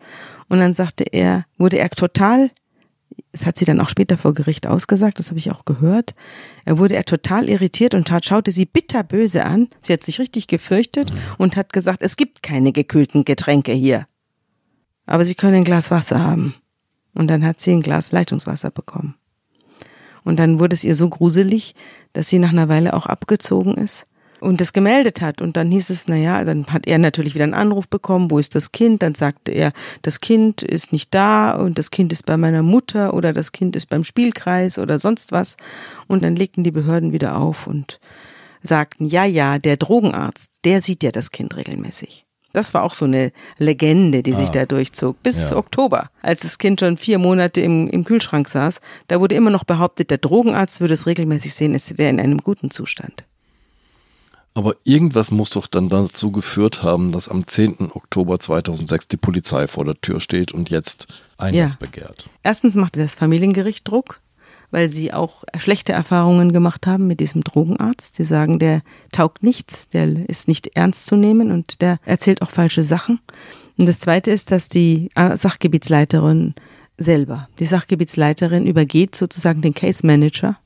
Und 0.48 0.58
dann 0.58 0.72
sagte 0.72 1.04
er, 1.04 1.44
wurde 1.58 1.78
er 1.78 1.90
total 1.90 2.50
das 3.32 3.46
hat 3.46 3.58
sie 3.58 3.64
dann 3.64 3.80
auch 3.80 3.88
später 3.88 4.16
vor 4.16 4.34
Gericht 4.34 4.66
ausgesagt, 4.66 5.18
das 5.18 5.28
habe 5.28 5.38
ich 5.38 5.50
auch 5.52 5.64
gehört. 5.64 6.14
Er 6.64 6.78
wurde 6.78 6.96
er 6.96 7.04
total 7.04 7.48
irritiert 7.48 7.94
und 7.94 8.08
tat, 8.08 8.24
schaute 8.24 8.50
sie 8.50 8.64
bitterböse 8.64 9.44
an. 9.44 9.68
Sie 9.80 9.92
hat 9.92 10.02
sich 10.02 10.18
richtig 10.18 10.48
gefürchtet 10.48 11.12
und 11.38 11.56
hat 11.56 11.72
gesagt, 11.72 12.02
es 12.02 12.16
gibt 12.16 12.42
keine 12.42 12.72
gekühlten 12.72 13.24
Getränke 13.24 13.72
hier. 13.72 14.06
Aber 15.04 15.24
Sie 15.24 15.34
können 15.34 15.56
ein 15.56 15.64
Glas 15.64 15.90
Wasser 15.90 16.22
haben. 16.22 16.54
Und 17.14 17.28
dann 17.28 17.44
hat 17.44 17.60
sie 17.60 17.72
ein 17.72 17.82
Glas 17.82 18.12
Leitungswasser 18.12 18.70
bekommen. 18.70 19.14
Und 20.24 20.38
dann 20.38 20.58
wurde 20.58 20.74
es 20.74 20.84
ihr 20.84 20.94
so 20.94 21.08
gruselig, 21.08 21.74
dass 22.12 22.28
sie 22.28 22.38
nach 22.38 22.50
einer 22.50 22.68
Weile 22.68 22.94
auch 22.94 23.06
abgezogen 23.06 23.74
ist 23.74 24.06
und 24.40 24.60
das 24.60 24.72
gemeldet 24.72 25.20
hat. 25.20 25.40
Und 25.40 25.56
dann 25.56 25.70
hieß 25.70 25.90
es, 25.90 26.08
naja, 26.08 26.44
dann 26.44 26.66
hat 26.66 26.86
er 26.86 26.98
natürlich 26.98 27.34
wieder 27.34 27.44
einen 27.44 27.54
Anruf 27.54 27.88
bekommen, 27.88 28.30
wo 28.30 28.38
ist 28.38 28.54
das 28.54 28.72
Kind? 28.72 29.02
Dann 29.02 29.14
sagte 29.14 29.52
er, 29.52 29.72
das 30.02 30.20
Kind 30.20 30.62
ist 30.62 30.92
nicht 30.92 31.14
da 31.14 31.52
und 31.52 31.78
das 31.78 31.90
Kind 31.90 32.12
ist 32.12 32.26
bei 32.26 32.36
meiner 32.36 32.62
Mutter 32.62 33.14
oder 33.14 33.32
das 33.32 33.52
Kind 33.52 33.76
ist 33.76 33.86
beim 33.86 34.04
Spielkreis 34.04 34.78
oder 34.78 34.98
sonst 34.98 35.32
was. 35.32 35.56
Und 36.06 36.22
dann 36.22 36.36
legten 36.36 36.64
die 36.64 36.70
Behörden 36.70 37.12
wieder 37.12 37.36
auf 37.36 37.66
und 37.66 38.00
sagten, 38.62 39.06
ja, 39.06 39.24
ja, 39.24 39.58
der 39.58 39.76
Drogenarzt, 39.76 40.50
der 40.64 40.80
sieht 40.82 41.02
ja 41.02 41.12
das 41.12 41.30
Kind 41.30 41.56
regelmäßig. 41.56 42.26
Das 42.52 42.72
war 42.72 42.84
auch 42.84 42.94
so 42.94 43.04
eine 43.04 43.32
Legende, 43.58 44.22
die 44.22 44.32
ah, 44.32 44.36
sich 44.38 44.48
da 44.48 44.64
durchzog. 44.64 45.22
Bis 45.22 45.50
ja. 45.50 45.56
Oktober, 45.58 46.08
als 46.22 46.40
das 46.40 46.56
Kind 46.56 46.80
schon 46.80 46.96
vier 46.96 47.18
Monate 47.18 47.60
im, 47.60 47.86
im 47.88 48.04
Kühlschrank 48.04 48.48
saß, 48.48 48.80
da 49.08 49.20
wurde 49.20 49.34
immer 49.34 49.50
noch 49.50 49.64
behauptet, 49.64 50.10
der 50.10 50.16
Drogenarzt 50.16 50.80
würde 50.80 50.94
es 50.94 51.06
regelmäßig 51.06 51.52
sehen, 51.52 51.74
es 51.74 51.98
wäre 51.98 52.08
in 52.08 52.18
einem 52.18 52.38
guten 52.38 52.70
Zustand. 52.70 53.26
Aber 54.56 54.74
irgendwas 54.84 55.30
muss 55.30 55.50
doch 55.50 55.66
dann 55.66 55.90
dazu 55.90 56.32
geführt 56.32 56.82
haben, 56.82 57.12
dass 57.12 57.28
am 57.28 57.46
10. 57.46 57.90
Oktober 57.92 58.40
2006 58.40 59.06
die 59.08 59.18
Polizei 59.18 59.66
vor 59.66 59.84
der 59.84 60.00
Tür 60.00 60.18
steht 60.18 60.50
und 60.50 60.70
jetzt 60.70 61.08
Einlass 61.36 61.72
ja. 61.72 61.76
begehrt. 61.78 62.30
Erstens 62.42 62.74
machte 62.74 62.98
das 62.98 63.14
Familiengericht 63.14 63.86
Druck, 63.86 64.18
weil 64.70 64.88
sie 64.88 65.12
auch 65.12 65.44
schlechte 65.58 65.92
Erfahrungen 65.92 66.54
gemacht 66.54 66.86
haben 66.86 67.06
mit 67.06 67.20
diesem 67.20 67.44
Drogenarzt. 67.44 68.14
Sie 68.14 68.24
sagen, 68.24 68.58
der 68.58 68.80
taugt 69.12 69.42
nichts, 69.42 69.90
der 69.90 70.26
ist 70.26 70.48
nicht 70.48 70.68
ernst 70.74 71.04
zu 71.04 71.16
nehmen 71.16 71.50
und 71.50 71.82
der 71.82 71.98
erzählt 72.06 72.40
auch 72.40 72.50
falsche 72.50 72.82
Sachen. 72.82 73.20
Und 73.76 73.84
das 73.84 73.98
Zweite 73.98 74.30
ist, 74.30 74.52
dass 74.52 74.70
die 74.70 75.10
Sachgebietsleiterin 75.14 76.54
selber, 76.96 77.50
die 77.58 77.66
Sachgebietsleiterin 77.66 78.66
übergeht 78.66 79.16
sozusagen 79.16 79.60
den 79.60 79.74
Case 79.74 80.06
Manager, 80.06 80.56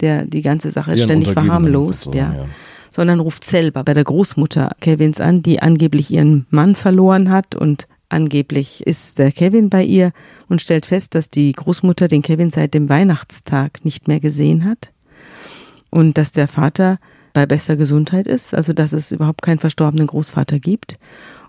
der 0.00 0.24
die 0.24 0.40
ganze 0.40 0.70
Sache 0.70 0.96
ständig 0.96 1.34
verharmlost. 1.34 2.14
Ja. 2.14 2.32
ja 2.32 2.46
sondern 2.94 3.18
ruft 3.18 3.42
selber 3.42 3.82
bei 3.82 3.92
der 3.92 4.04
Großmutter 4.04 4.70
Kevins 4.80 5.20
an, 5.20 5.42
die 5.42 5.60
angeblich 5.60 6.12
ihren 6.12 6.46
Mann 6.50 6.76
verloren 6.76 7.28
hat. 7.28 7.56
Und 7.56 7.88
angeblich 8.08 8.86
ist 8.86 9.18
der 9.18 9.32
Kevin 9.32 9.68
bei 9.68 9.82
ihr 9.82 10.12
und 10.48 10.62
stellt 10.62 10.86
fest, 10.86 11.16
dass 11.16 11.28
die 11.28 11.50
Großmutter 11.50 12.06
den 12.06 12.22
Kevin 12.22 12.50
seit 12.50 12.72
dem 12.72 12.88
Weihnachtstag 12.88 13.84
nicht 13.84 14.06
mehr 14.06 14.20
gesehen 14.20 14.64
hat. 14.64 14.92
Und 15.90 16.18
dass 16.18 16.30
der 16.30 16.46
Vater 16.46 17.00
bei 17.32 17.46
bester 17.46 17.74
Gesundheit 17.74 18.28
ist, 18.28 18.54
also 18.54 18.72
dass 18.72 18.92
es 18.92 19.10
überhaupt 19.10 19.42
keinen 19.42 19.58
verstorbenen 19.58 20.06
Großvater 20.06 20.60
gibt. 20.60 20.96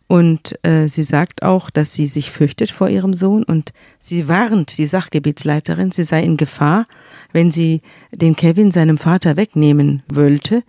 Und 0.07 0.57
äh, 0.63 0.87
sie 0.87 1.03
sagt 1.03 1.43
auch, 1.43 1.69
dass 1.69 1.93
sie 1.93 2.07
sich 2.07 2.31
fürchtet 2.31 2.71
vor 2.71 2.89
ihrem 2.89 3.13
Sohn 3.13 3.43
und 3.43 3.71
sie 3.99 4.27
warnt 4.27 4.79
die 4.79 4.87
Sachgebietsleiterin, 4.87 5.91
sie 5.91 6.03
sei 6.03 6.23
in 6.23 6.37
Gefahr, 6.37 6.87
wenn 7.33 7.51
sie 7.51 7.81
den 8.11 8.35
Kevin 8.35 8.71
seinem 8.71 8.97
Vater 8.97 9.35
wegnehmen 9.35 10.01
wollte, 10.07 10.63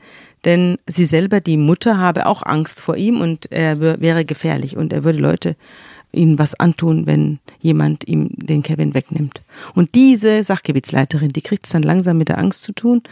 denn 0.46 0.78
sie 0.86 1.04
selber, 1.04 1.40
die 1.40 1.58
Mutter, 1.58 1.98
habe 1.98 2.26
auch 2.26 2.42
Angst 2.42 2.80
vor 2.80 2.96
ihm 2.96 3.20
und 3.20 3.52
er 3.52 3.80
wäre 3.80 4.24
gefährlich 4.24 4.76
und 4.76 4.92
er 4.92 5.04
würde 5.04 5.18
Leute 5.18 5.56
ihnen 6.12 6.38
was 6.38 6.58
antun, 6.58 7.04
wenn 7.06 7.40
jemand 7.60 8.08
ihm 8.08 8.30
den 8.32 8.62
Kevin 8.62 8.94
wegnimmt. 8.94 9.42
Und 9.74 9.94
diese 9.94 10.42
Sachgebietsleiterin, 10.42 11.30
die 11.30 11.42
kriegt 11.42 11.66
es 11.66 11.72
dann 11.72 11.82
langsam 11.82 12.16
mit 12.16 12.28
der 12.28 12.38
Angst 12.38 12.62
zu 12.62 12.72
tun. 12.72 13.02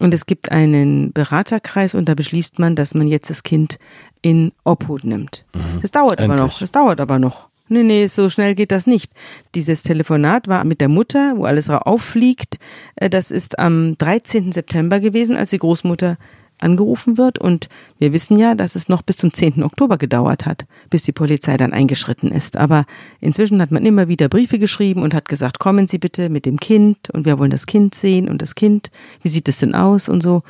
Und 0.00 0.12
es 0.12 0.26
gibt 0.26 0.50
einen 0.50 1.12
Beraterkreis 1.12 1.94
und 1.94 2.08
da 2.08 2.14
beschließt 2.14 2.58
man, 2.58 2.76
dass 2.76 2.94
man 2.94 3.06
jetzt 3.06 3.30
das 3.30 3.44
Kind 3.44 3.78
in 4.20 4.52
Obhut 4.64 5.04
nimmt. 5.04 5.44
Mhm. 5.54 5.80
Das 5.80 5.92
dauert 5.92 6.18
Endlich. 6.18 6.38
aber 6.38 6.46
noch. 6.48 6.58
Das 6.58 6.72
dauert 6.72 7.00
aber 7.00 7.18
noch. 7.18 7.48
Nee, 7.68 7.82
nee, 7.82 8.06
so 8.08 8.28
schnell 8.28 8.54
geht 8.54 8.72
das 8.72 8.86
nicht. 8.86 9.12
Dieses 9.54 9.82
Telefonat 9.82 10.48
war 10.48 10.64
mit 10.64 10.82
der 10.82 10.88
Mutter, 10.88 11.34
wo 11.36 11.44
alles 11.44 11.70
auffliegt. 11.70 12.58
Äh, 12.96 13.08
das 13.08 13.30
ist 13.30 13.58
am 13.58 13.96
13. 13.96 14.52
September 14.52 15.00
gewesen, 15.00 15.36
als 15.36 15.50
die 15.50 15.58
Großmutter 15.58 16.18
angerufen 16.60 17.18
wird. 17.18 17.38
Und 17.38 17.68
wir 17.98 18.12
wissen 18.12 18.38
ja, 18.38 18.54
dass 18.54 18.74
es 18.74 18.88
noch 18.88 19.02
bis 19.02 19.16
zum 19.16 19.32
10. 19.32 19.62
Oktober 19.62 19.98
gedauert 19.98 20.46
hat, 20.46 20.66
bis 20.90 21.02
die 21.02 21.12
Polizei 21.12 21.56
dann 21.56 21.72
eingeschritten 21.72 22.30
ist. 22.30 22.56
Aber 22.56 22.86
inzwischen 23.20 23.60
hat 23.60 23.70
man 23.70 23.84
immer 23.84 24.08
wieder 24.08 24.28
Briefe 24.28 24.58
geschrieben 24.58 25.02
und 25.02 25.14
hat 25.14 25.28
gesagt, 25.28 25.58
kommen 25.58 25.86
Sie 25.86 25.98
bitte 25.98 26.28
mit 26.28 26.46
dem 26.46 26.58
Kind 26.58 27.10
und 27.10 27.26
wir 27.26 27.38
wollen 27.38 27.50
das 27.50 27.66
Kind 27.66 27.94
sehen 27.94 28.28
und 28.28 28.42
das 28.42 28.54
Kind, 28.54 28.90
wie 29.22 29.28
sieht 29.28 29.48
es 29.48 29.58
denn 29.58 29.74
aus 29.74 30.08
und 30.08 30.22
so. 30.22 30.42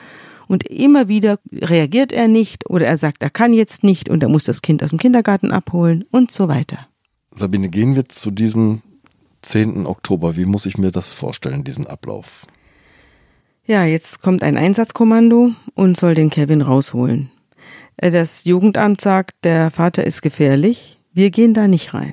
Und 0.46 0.64
immer 0.64 1.08
wieder 1.08 1.38
reagiert 1.52 2.12
er 2.12 2.28
nicht 2.28 2.68
oder 2.68 2.86
er 2.86 2.96
sagt, 2.96 3.22
er 3.22 3.30
kann 3.30 3.54
jetzt 3.54 3.82
nicht 3.82 4.08
und 4.08 4.22
er 4.22 4.28
muss 4.28 4.44
das 4.44 4.62
Kind 4.62 4.82
aus 4.82 4.90
dem 4.90 4.98
Kindergarten 4.98 5.52
abholen 5.52 6.04
und 6.10 6.30
so 6.30 6.48
weiter. 6.48 6.86
Sabine, 7.34 7.68
gehen 7.68 7.96
wir 7.96 8.08
zu 8.08 8.30
diesem 8.30 8.82
10. 9.42 9.86
Oktober. 9.86 10.36
Wie 10.36 10.44
muss 10.44 10.66
ich 10.66 10.78
mir 10.78 10.90
das 10.90 11.12
vorstellen, 11.12 11.64
diesen 11.64 11.86
Ablauf? 11.86 12.46
Ja, 13.66 13.84
jetzt 13.84 14.20
kommt 14.20 14.42
ein 14.42 14.58
Einsatzkommando 14.58 15.52
und 15.74 15.96
soll 15.96 16.14
den 16.14 16.28
Kevin 16.28 16.60
rausholen. 16.60 17.30
Äh, 17.96 18.10
das 18.10 18.44
Jugendamt 18.44 19.00
sagt, 19.00 19.32
der 19.42 19.70
Vater 19.70 20.04
ist 20.04 20.20
gefährlich, 20.20 20.98
wir 21.14 21.30
gehen 21.30 21.54
da 21.54 21.66
nicht 21.66 21.94
rein. 21.94 22.12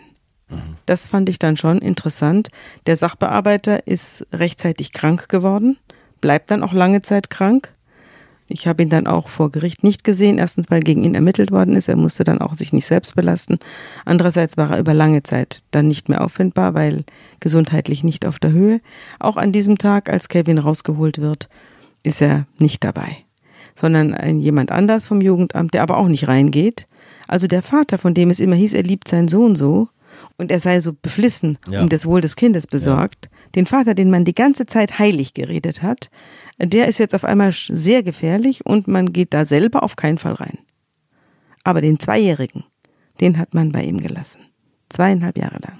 Mhm. 0.49 0.77
Das 0.85 1.07
fand 1.07 1.27
ich 1.27 1.39
dann 1.39 1.57
schon 1.57 1.79
interessant. 1.79 2.49
Der 2.85 2.95
Sachbearbeiter 2.95 3.85
ist 3.85 4.25
rechtzeitig 4.31 4.93
krank 4.93 5.27
geworden, 5.27 5.77
bleibt 6.21 6.51
dann 6.51 6.63
auch 6.63 6.71
lange 6.71 7.01
Zeit 7.01 7.29
krank. 7.29 7.73
Ich 8.51 8.67
habe 8.67 8.83
ihn 8.83 8.89
dann 8.89 9.07
auch 9.07 9.27
vor 9.27 9.51
Gericht 9.51 9.83
nicht 9.83 10.03
gesehen. 10.03 10.37
Erstens, 10.37 10.69
weil 10.69 10.81
gegen 10.81 11.03
ihn 11.03 11.15
ermittelt 11.15 11.51
worden 11.51 11.75
ist. 11.75 11.87
Er 11.87 11.95
musste 11.95 12.23
dann 12.23 12.39
auch 12.39 12.53
sich 12.53 12.73
nicht 12.73 12.85
selbst 12.85 13.15
belasten. 13.15 13.59
Andererseits 14.05 14.57
war 14.57 14.71
er 14.71 14.79
über 14.79 14.93
lange 14.93 15.23
Zeit 15.23 15.63
dann 15.71 15.87
nicht 15.87 16.09
mehr 16.09 16.23
auffindbar, 16.23 16.73
weil 16.73 17.03
gesundheitlich 17.39 18.03
nicht 18.03 18.25
auf 18.25 18.39
der 18.39 18.51
Höhe. 18.51 18.81
Auch 19.19 19.37
an 19.37 19.51
diesem 19.51 19.77
Tag, 19.77 20.09
als 20.09 20.29
Kevin 20.29 20.57
rausgeholt 20.57 21.19
wird, 21.19 21.49
ist 22.03 22.21
er 22.21 22.45
nicht 22.59 22.83
dabei, 22.83 23.17
sondern 23.75 24.13
ein 24.13 24.39
jemand 24.39 24.71
anders 24.71 25.05
vom 25.05 25.21
Jugendamt, 25.21 25.73
der 25.73 25.83
aber 25.83 25.97
auch 25.97 26.07
nicht 26.07 26.27
reingeht. 26.27 26.87
Also 27.27 27.47
der 27.47 27.61
Vater, 27.61 27.97
von 27.97 28.13
dem 28.13 28.29
es 28.29 28.39
immer 28.39 28.55
hieß, 28.55 28.73
er 28.73 28.83
liebt 28.83 29.07
seinen 29.07 29.27
Sohn 29.27 29.55
so 29.55 29.89
und 30.37 30.51
er 30.51 30.59
sei 30.59 30.79
so 30.79 30.93
beflissen 30.99 31.57
ja. 31.69 31.81
um 31.81 31.89
das 31.89 32.05
Wohl 32.05 32.21
des 32.21 32.35
Kindes 32.35 32.67
besorgt. 32.67 33.29
Ja. 33.31 33.37
Den 33.55 33.65
Vater, 33.65 33.93
den 33.93 34.09
man 34.09 34.25
die 34.25 34.35
ganze 34.35 34.65
Zeit 34.65 34.99
heilig 34.99 35.33
geredet 35.33 35.81
hat, 35.81 36.09
der 36.63 36.87
ist 36.87 36.99
jetzt 36.99 37.15
auf 37.15 37.25
einmal 37.25 37.51
sehr 37.51 38.03
gefährlich 38.03 38.65
und 38.65 38.87
man 38.87 39.13
geht 39.13 39.33
da 39.33 39.45
selber 39.45 39.83
auf 39.83 39.95
keinen 39.95 40.17
Fall 40.17 40.33
rein. 40.33 40.59
Aber 41.63 41.81
den 41.81 41.99
Zweijährigen, 41.99 42.63
den 43.19 43.37
hat 43.37 43.53
man 43.53 43.71
bei 43.71 43.83
ihm 43.83 43.99
gelassen. 43.99 44.41
Zweieinhalb 44.89 45.37
Jahre 45.37 45.59
lang. 45.59 45.79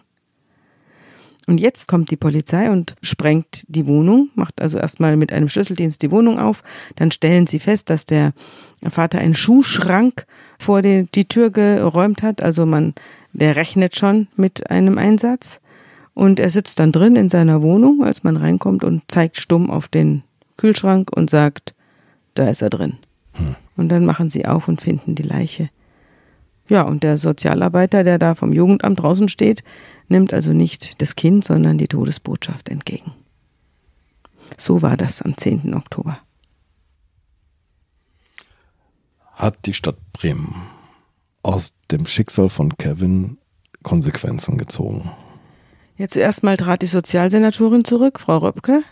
Und 1.47 1.59
jetzt 1.59 1.87
kommt 1.87 2.11
die 2.11 2.17
Polizei 2.17 2.69
und 2.69 2.95
sprengt 3.01 3.65
die 3.67 3.87
Wohnung, 3.87 4.29
macht 4.35 4.61
also 4.61 4.77
erstmal 4.77 5.17
mit 5.17 5.33
einem 5.33 5.49
Schlüsseldienst 5.49 6.01
die 6.01 6.11
Wohnung 6.11 6.39
auf. 6.39 6.63
Dann 6.95 7.11
stellen 7.11 7.47
sie 7.47 7.59
fest, 7.59 7.89
dass 7.89 8.05
der 8.05 8.33
Vater 8.87 9.19
einen 9.19 9.33
Schuhschrank 9.33 10.25
vor 10.59 10.81
die, 10.81 11.07
die 11.13 11.27
Tür 11.27 11.49
geräumt 11.49 12.21
hat. 12.21 12.41
Also 12.41 12.65
man, 12.65 12.93
der 13.33 13.55
rechnet 13.55 13.95
schon 13.95 14.27
mit 14.35 14.69
einem 14.69 14.97
Einsatz. 14.97 15.61
Und 16.13 16.39
er 16.39 16.49
sitzt 16.49 16.79
dann 16.79 16.91
drin 16.91 17.15
in 17.15 17.29
seiner 17.29 17.61
Wohnung, 17.61 18.03
als 18.03 18.23
man 18.23 18.37
reinkommt 18.37 18.83
und 18.83 19.01
zeigt 19.07 19.37
stumm 19.37 19.71
auf 19.71 19.87
den 19.87 20.23
Kühlschrank 20.57 21.09
und 21.15 21.29
sagt, 21.29 21.75
da 22.33 22.49
ist 22.49 22.61
er 22.61 22.69
drin. 22.69 22.97
Hm. 23.33 23.55
Und 23.77 23.89
dann 23.89 24.05
machen 24.05 24.29
sie 24.29 24.45
auf 24.45 24.67
und 24.67 24.81
finden 24.81 25.15
die 25.15 25.23
Leiche. 25.23 25.69
Ja, 26.67 26.83
und 26.83 27.03
der 27.03 27.17
Sozialarbeiter, 27.17 28.03
der 28.03 28.17
da 28.17 28.33
vom 28.35 28.53
Jugendamt 28.53 28.99
draußen 28.99 29.27
steht, 29.27 29.63
nimmt 30.07 30.33
also 30.33 30.53
nicht 30.53 31.01
das 31.01 31.15
Kind, 31.15 31.43
sondern 31.43 31.77
die 31.77 31.87
Todesbotschaft 31.87 32.69
entgegen. 32.69 33.13
So 34.57 34.81
war 34.81 34.97
das 34.97 35.21
am 35.21 35.37
10. 35.37 35.73
Oktober. 35.73 36.19
Hat 39.33 39.65
die 39.65 39.73
Stadt 39.73 39.97
Bremen 40.13 40.55
aus 41.41 41.73
dem 41.89 42.05
Schicksal 42.05 42.49
von 42.49 42.77
Kevin 42.77 43.37
Konsequenzen 43.83 44.57
gezogen? 44.57 45.09
Ja, 45.97 46.07
zuerst 46.07 46.43
mal 46.43 46.57
trat 46.57 46.81
die 46.81 46.87
Sozialsenatorin 46.87 47.83
zurück, 47.83 48.19
Frau 48.19 48.37
Röpke, 48.37 48.83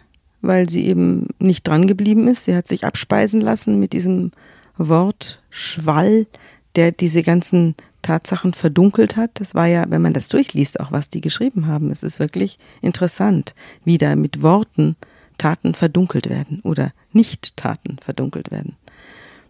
weil 0.42 0.70
sie 0.70 0.86
eben 0.86 1.28
nicht 1.40 1.68
dran 1.68 1.88
geblieben 1.88 2.28
ist. 2.28 2.46
Sie 2.46 2.56
hat 2.56 2.68
sich 2.68 2.86
abspeisen 2.86 3.42
lassen 3.42 3.80
mit 3.80 3.94
diesem 3.94 4.32
Wort 4.78 5.42
Schwall, 5.50 6.28
der 6.76 6.92
diese 6.92 7.24
ganzen 7.24 7.76
Tatsachen 8.02 8.54
verdunkelt 8.54 9.18
hat. 9.18 9.32
Das 9.36 9.56
war 9.56 9.68
ja, 9.68 9.86
wenn 9.90 10.02
man 10.02 10.14
das 10.14 10.30
durchliest, 10.30 10.80
auch 10.80 10.92
was 10.92 11.10
die 11.10 11.22
geschrieben 11.22 11.68
haben. 11.68 11.92
Es 11.92 12.04
ist 12.04 12.20
wirklich 12.20 12.58
interessant, 12.82 13.56
wie 13.84 13.98
da 13.98 14.16
mit 14.16 14.42
Worten 14.42 14.96
Taten 15.38 15.74
verdunkelt 15.74 16.30
werden 16.30 16.60
oder 16.64 16.94
Nicht-Taten 17.14 17.98
verdunkelt 18.02 18.52
werden. 18.52 18.76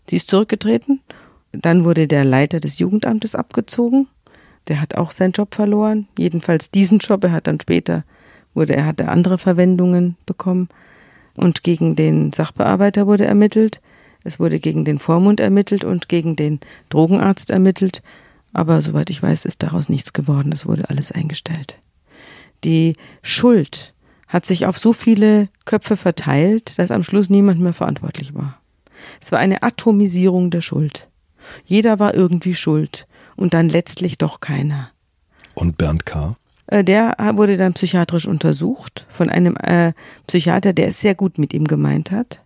Sie 0.09 0.15
ist 0.15 0.29
zurückgetreten. 0.29 1.01
Dann 1.51 1.83
wurde 1.83 2.07
der 2.07 2.23
Leiter 2.23 2.59
des 2.59 2.79
Jugendamtes 2.79 3.35
abgezogen. 3.35 4.07
Der 4.67 4.81
hat 4.81 4.95
auch 4.95 5.11
seinen 5.11 5.31
Job 5.31 5.55
verloren. 5.55 6.07
Jedenfalls 6.17 6.71
diesen 6.71 6.99
Job. 6.99 7.23
Er 7.23 7.31
hat 7.31 7.47
dann 7.47 7.59
später 7.59 8.03
wurde, 8.53 8.75
er 8.75 8.85
hatte 8.85 9.07
andere 9.07 9.37
Verwendungen 9.37 10.15
bekommen. 10.25 10.69
Und 11.35 11.63
gegen 11.63 11.95
den 11.95 12.31
Sachbearbeiter 12.31 13.07
wurde 13.07 13.25
ermittelt. 13.25 13.81
Es 14.23 14.39
wurde 14.39 14.59
gegen 14.59 14.83
den 14.83 14.99
Vormund 14.99 15.39
ermittelt 15.39 15.83
und 15.83 16.09
gegen 16.09 16.35
den 16.35 16.59
Drogenarzt 16.89 17.49
ermittelt. 17.49 18.01
Aber 18.51 18.81
soweit 18.81 19.09
ich 19.09 19.21
weiß, 19.21 19.45
ist 19.45 19.63
daraus 19.63 19.89
nichts 19.89 20.13
geworden. 20.13 20.51
Es 20.51 20.65
wurde 20.65 20.89
alles 20.89 21.11
eingestellt. 21.11 21.77
Die 22.63 22.95
Schuld 23.21 23.93
hat 24.27 24.45
sich 24.45 24.65
auf 24.65 24.77
so 24.77 24.93
viele 24.93 25.49
Köpfe 25.65 25.95
verteilt, 25.97 26.77
dass 26.77 26.91
am 26.91 27.03
Schluss 27.03 27.29
niemand 27.29 27.59
mehr 27.59 27.73
verantwortlich 27.73 28.35
war. 28.35 28.59
Es 29.21 29.31
war 29.31 29.39
eine 29.39 29.63
Atomisierung 29.63 30.51
der 30.51 30.61
Schuld. 30.61 31.09
Jeder 31.65 31.99
war 31.99 32.13
irgendwie 32.13 32.53
schuld 32.53 33.07
und 33.35 33.53
dann 33.53 33.69
letztlich 33.69 34.17
doch 34.17 34.39
keiner. 34.39 34.91
Und 35.55 35.77
Bernd 35.77 36.05
K. 36.05 36.35
Äh, 36.69 36.83
der 36.83 37.15
wurde 37.33 37.57
dann 37.57 37.73
psychiatrisch 37.73 38.27
untersucht 38.27 39.05
von 39.09 39.29
einem 39.29 39.55
äh, 39.57 39.93
Psychiater, 40.27 40.73
der 40.73 40.87
es 40.87 41.01
sehr 41.01 41.15
gut 41.15 41.37
mit 41.37 41.53
ihm 41.53 41.65
gemeint 41.65 42.11
hat. 42.11 42.43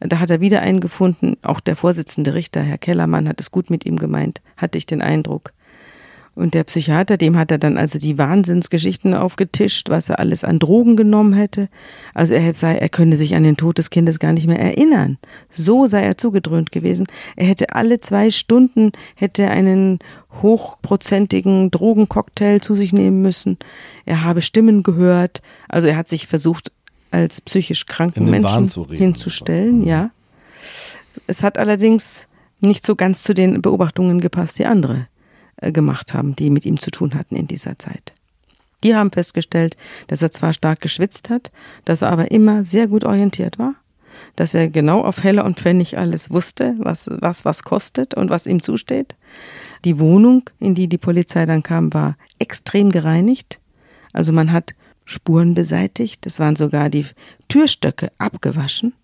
Da 0.00 0.18
hat 0.18 0.30
er 0.30 0.40
wieder 0.40 0.62
einen 0.62 0.80
gefunden, 0.80 1.36
auch 1.42 1.60
der 1.60 1.76
Vorsitzende 1.76 2.32
Richter, 2.32 2.62
Herr 2.62 2.78
Kellermann, 2.78 3.28
hat 3.28 3.40
es 3.40 3.50
gut 3.50 3.68
mit 3.68 3.84
ihm 3.84 3.96
gemeint, 3.96 4.40
hatte 4.56 4.78
ich 4.78 4.86
den 4.86 5.02
Eindruck. 5.02 5.52
Und 6.40 6.54
der 6.54 6.64
Psychiater, 6.64 7.18
dem 7.18 7.36
hat 7.36 7.50
er 7.50 7.58
dann 7.58 7.76
also 7.76 7.98
die 7.98 8.16
Wahnsinnsgeschichten 8.16 9.12
aufgetischt, 9.12 9.90
was 9.90 10.08
er 10.08 10.20
alles 10.20 10.42
an 10.42 10.58
Drogen 10.58 10.96
genommen 10.96 11.34
hätte. 11.34 11.68
Also 12.14 12.32
er 12.32 12.54
sei, 12.54 12.76
er 12.76 12.88
könne 12.88 13.18
sich 13.18 13.34
an 13.34 13.42
den 13.42 13.58
Tod 13.58 13.76
des 13.76 13.90
Kindes 13.90 14.18
gar 14.18 14.32
nicht 14.32 14.46
mehr 14.46 14.58
erinnern. 14.58 15.18
So 15.50 15.86
sei 15.86 16.02
er 16.02 16.16
zugedröhnt 16.16 16.72
gewesen. 16.72 17.06
Er 17.36 17.46
hätte 17.46 17.74
alle 17.74 18.00
zwei 18.00 18.30
Stunden 18.30 18.92
hätte 19.16 19.48
einen 19.48 19.98
hochprozentigen 20.40 21.70
Drogencocktail 21.70 22.62
zu 22.62 22.74
sich 22.74 22.94
nehmen 22.94 23.20
müssen. 23.20 23.58
Er 24.06 24.24
habe 24.24 24.40
Stimmen 24.40 24.82
gehört. 24.82 25.42
Also 25.68 25.88
er 25.88 25.96
hat 25.98 26.08
sich 26.08 26.26
versucht, 26.26 26.72
als 27.10 27.42
psychisch 27.42 27.84
kranken 27.84 28.30
Menschen 28.30 28.66
hinzustellen, 28.88 29.84
ja. 29.84 30.10
Es 31.26 31.42
hat 31.42 31.58
allerdings 31.58 32.28
nicht 32.60 32.86
so 32.86 32.96
ganz 32.96 33.24
zu 33.24 33.34
den 33.34 33.60
Beobachtungen 33.60 34.22
gepasst, 34.22 34.58
die 34.58 34.64
andere 34.64 35.06
gemacht 35.60 36.14
haben, 36.14 36.34
die 36.36 36.50
mit 36.50 36.64
ihm 36.64 36.78
zu 36.78 36.90
tun 36.90 37.14
hatten 37.14 37.36
in 37.36 37.46
dieser 37.46 37.78
Zeit. 37.78 38.14
Die 38.82 38.94
haben 38.94 39.12
festgestellt, 39.12 39.76
dass 40.06 40.22
er 40.22 40.30
zwar 40.30 40.52
stark 40.52 40.80
geschwitzt 40.80 41.30
hat, 41.30 41.52
dass 41.84 42.02
er 42.02 42.10
aber 42.10 42.30
immer 42.30 42.64
sehr 42.64 42.86
gut 42.86 43.04
orientiert 43.04 43.58
war, 43.58 43.74
dass 44.36 44.54
er 44.54 44.68
genau 44.68 45.02
auf 45.02 45.22
Heller 45.22 45.44
und 45.44 45.60
Pfennig 45.60 45.98
alles 45.98 46.30
wusste, 46.30 46.74
was, 46.78 47.08
was 47.10 47.44
was 47.44 47.62
kostet 47.62 48.14
und 48.14 48.30
was 48.30 48.46
ihm 48.46 48.62
zusteht. 48.62 49.16
Die 49.84 49.98
Wohnung, 49.98 50.48
in 50.58 50.74
die 50.74 50.88
die 50.88 50.98
Polizei 50.98 51.44
dann 51.46 51.62
kam, 51.62 51.92
war 51.92 52.16
extrem 52.38 52.90
gereinigt. 52.90 53.60
Also 54.12 54.32
man 54.32 54.52
hat 54.52 54.74
Spuren 55.04 55.54
beseitigt, 55.54 56.26
es 56.26 56.38
waren 56.38 56.56
sogar 56.56 56.88
die 56.88 57.04
Türstöcke 57.48 58.10
abgewaschen. 58.18 58.94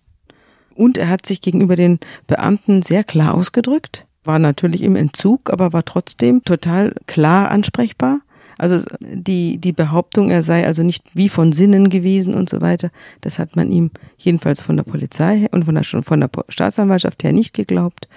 Und 0.73 0.97
er 0.97 1.09
hat 1.09 1.25
sich 1.25 1.41
gegenüber 1.41 1.75
den 1.75 1.99
Beamten 2.27 2.81
sehr 2.83 3.03
klar 3.03 3.33
ausgedrückt 3.33 4.05
war 4.27 4.39
natürlich 4.39 4.83
im 4.83 4.95
Entzug, 4.95 5.49
aber 5.49 5.73
war 5.73 5.85
trotzdem 5.85 6.43
total 6.43 6.93
klar 7.07 7.49
ansprechbar. 7.49 8.19
Also 8.57 8.83
die, 8.99 9.57
die 9.57 9.71
Behauptung, 9.71 10.31
er 10.31 10.41
sei 10.41 10.65
also 10.65 10.83
nicht 10.83 11.03
wie 11.13 11.29
von 11.29 11.53
Sinnen 11.53 11.89
gewesen 11.89 12.33
und 12.33 12.49
so 12.49 12.59
weiter, 12.59 12.89
das 13.21 13.37
hat 13.37 13.55
man 13.55 13.71
ihm 13.71 13.91
jedenfalls 14.17 14.61
von 14.61 14.77
der 14.77 14.83
Polizei 14.83 15.47
und 15.51 15.65
von 15.65 15.75
der, 15.75 15.83
von 15.83 16.19
der 16.19 16.29
Staatsanwaltschaft 16.49 17.23
her 17.23 17.33
nicht 17.33 17.53
geglaubt. 17.53 18.07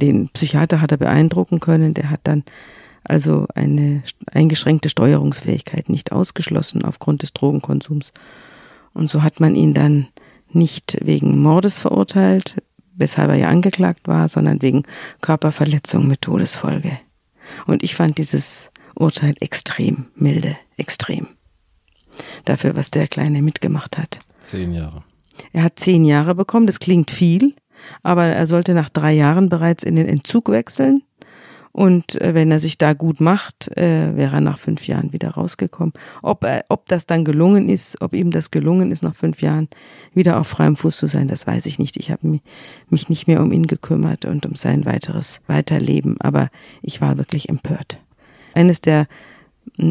Den 0.00 0.28
Psychiater 0.28 0.80
hat 0.80 0.92
er 0.92 0.98
beeindrucken 0.98 1.58
können, 1.58 1.94
der 1.94 2.10
hat 2.10 2.20
dann 2.24 2.44
also 3.02 3.46
eine 3.54 4.02
eingeschränkte 4.32 4.88
Steuerungsfähigkeit 4.88 5.88
nicht 5.88 6.12
ausgeschlossen 6.12 6.84
aufgrund 6.84 7.22
des 7.22 7.32
Drogenkonsums. 7.32 8.12
Und 8.94 9.08
so 9.08 9.22
hat 9.22 9.40
man 9.40 9.54
ihn 9.54 9.74
dann 9.74 10.08
nicht 10.52 10.98
wegen 11.02 11.38
Mordes 11.38 11.78
verurteilt, 11.78 12.62
weshalb 12.96 13.30
er 13.30 13.36
ja 13.36 13.48
angeklagt 13.48 14.08
war, 14.08 14.28
sondern 14.28 14.62
wegen 14.62 14.82
Körperverletzung 15.20 16.06
mit 16.06 16.22
Todesfolge. 16.22 16.98
Und 17.66 17.82
ich 17.82 17.94
fand 17.94 18.18
dieses 18.18 18.70
Urteil 18.94 19.34
extrem 19.40 20.06
milde, 20.14 20.56
extrem. 20.76 21.28
Dafür, 22.44 22.76
was 22.76 22.90
der 22.90 23.08
Kleine 23.08 23.42
mitgemacht 23.42 23.98
hat. 23.98 24.20
Zehn 24.40 24.72
Jahre. 24.72 25.04
Er 25.52 25.62
hat 25.64 25.78
zehn 25.78 26.04
Jahre 26.04 26.34
bekommen, 26.34 26.66
das 26.66 26.80
klingt 26.80 27.10
viel, 27.10 27.54
aber 28.02 28.24
er 28.24 28.46
sollte 28.46 28.72
nach 28.74 28.88
drei 28.88 29.12
Jahren 29.12 29.48
bereits 29.48 29.84
in 29.84 29.96
den 29.96 30.08
Entzug 30.08 30.48
wechseln 30.50 31.02
und 31.76 32.18
äh, 32.22 32.32
wenn 32.32 32.50
er 32.50 32.58
sich 32.58 32.78
da 32.78 32.94
gut 32.94 33.20
macht, 33.20 33.68
äh, 33.76 34.16
wäre 34.16 34.36
er 34.36 34.40
nach 34.40 34.56
fünf 34.56 34.86
Jahren 34.86 35.12
wieder 35.12 35.32
rausgekommen. 35.32 35.92
Ob, 36.22 36.42
er, 36.42 36.64
ob 36.70 36.88
das 36.88 37.04
dann 37.04 37.22
gelungen 37.22 37.68
ist, 37.68 38.00
ob 38.00 38.14
ihm 38.14 38.30
das 38.30 38.50
gelungen 38.50 38.90
ist, 38.90 39.02
nach 39.02 39.14
fünf 39.14 39.42
Jahren 39.42 39.68
wieder 40.14 40.40
auf 40.40 40.48
freiem 40.48 40.76
Fuß 40.76 40.96
zu 40.96 41.06
sein, 41.06 41.28
das 41.28 41.46
weiß 41.46 41.66
ich 41.66 41.78
nicht. 41.78 41.98
Ich 41.98 42.10
habe 42.10 42.40
mich 42.88 43.10
nicht 43.10 43.26
mehr 43.26 43.42
um 43.42 43.52
ihn 43.52 43.66
gekümmert 43.66 44.24
und 44.24 44.46
um 44.46 44.54
sein 44.54 44.86
weiteres 44.86 45.42
Weiterleben, 45.48 46.18
aber 46.18 46.48
ich 46.80 47.02
war 47.02 47.18
wirklich 47.18 47.50
empört. 47.50 47.98
Eines 48.54 48.80
der 48.80 49.06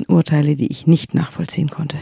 Urteile, 0.07 0.55
die 0.55 0.71
ich 0.71 0.87
nicht 0.87 1.13
nachvollziehen 1.13 1.69
konnte. 1.69 1.97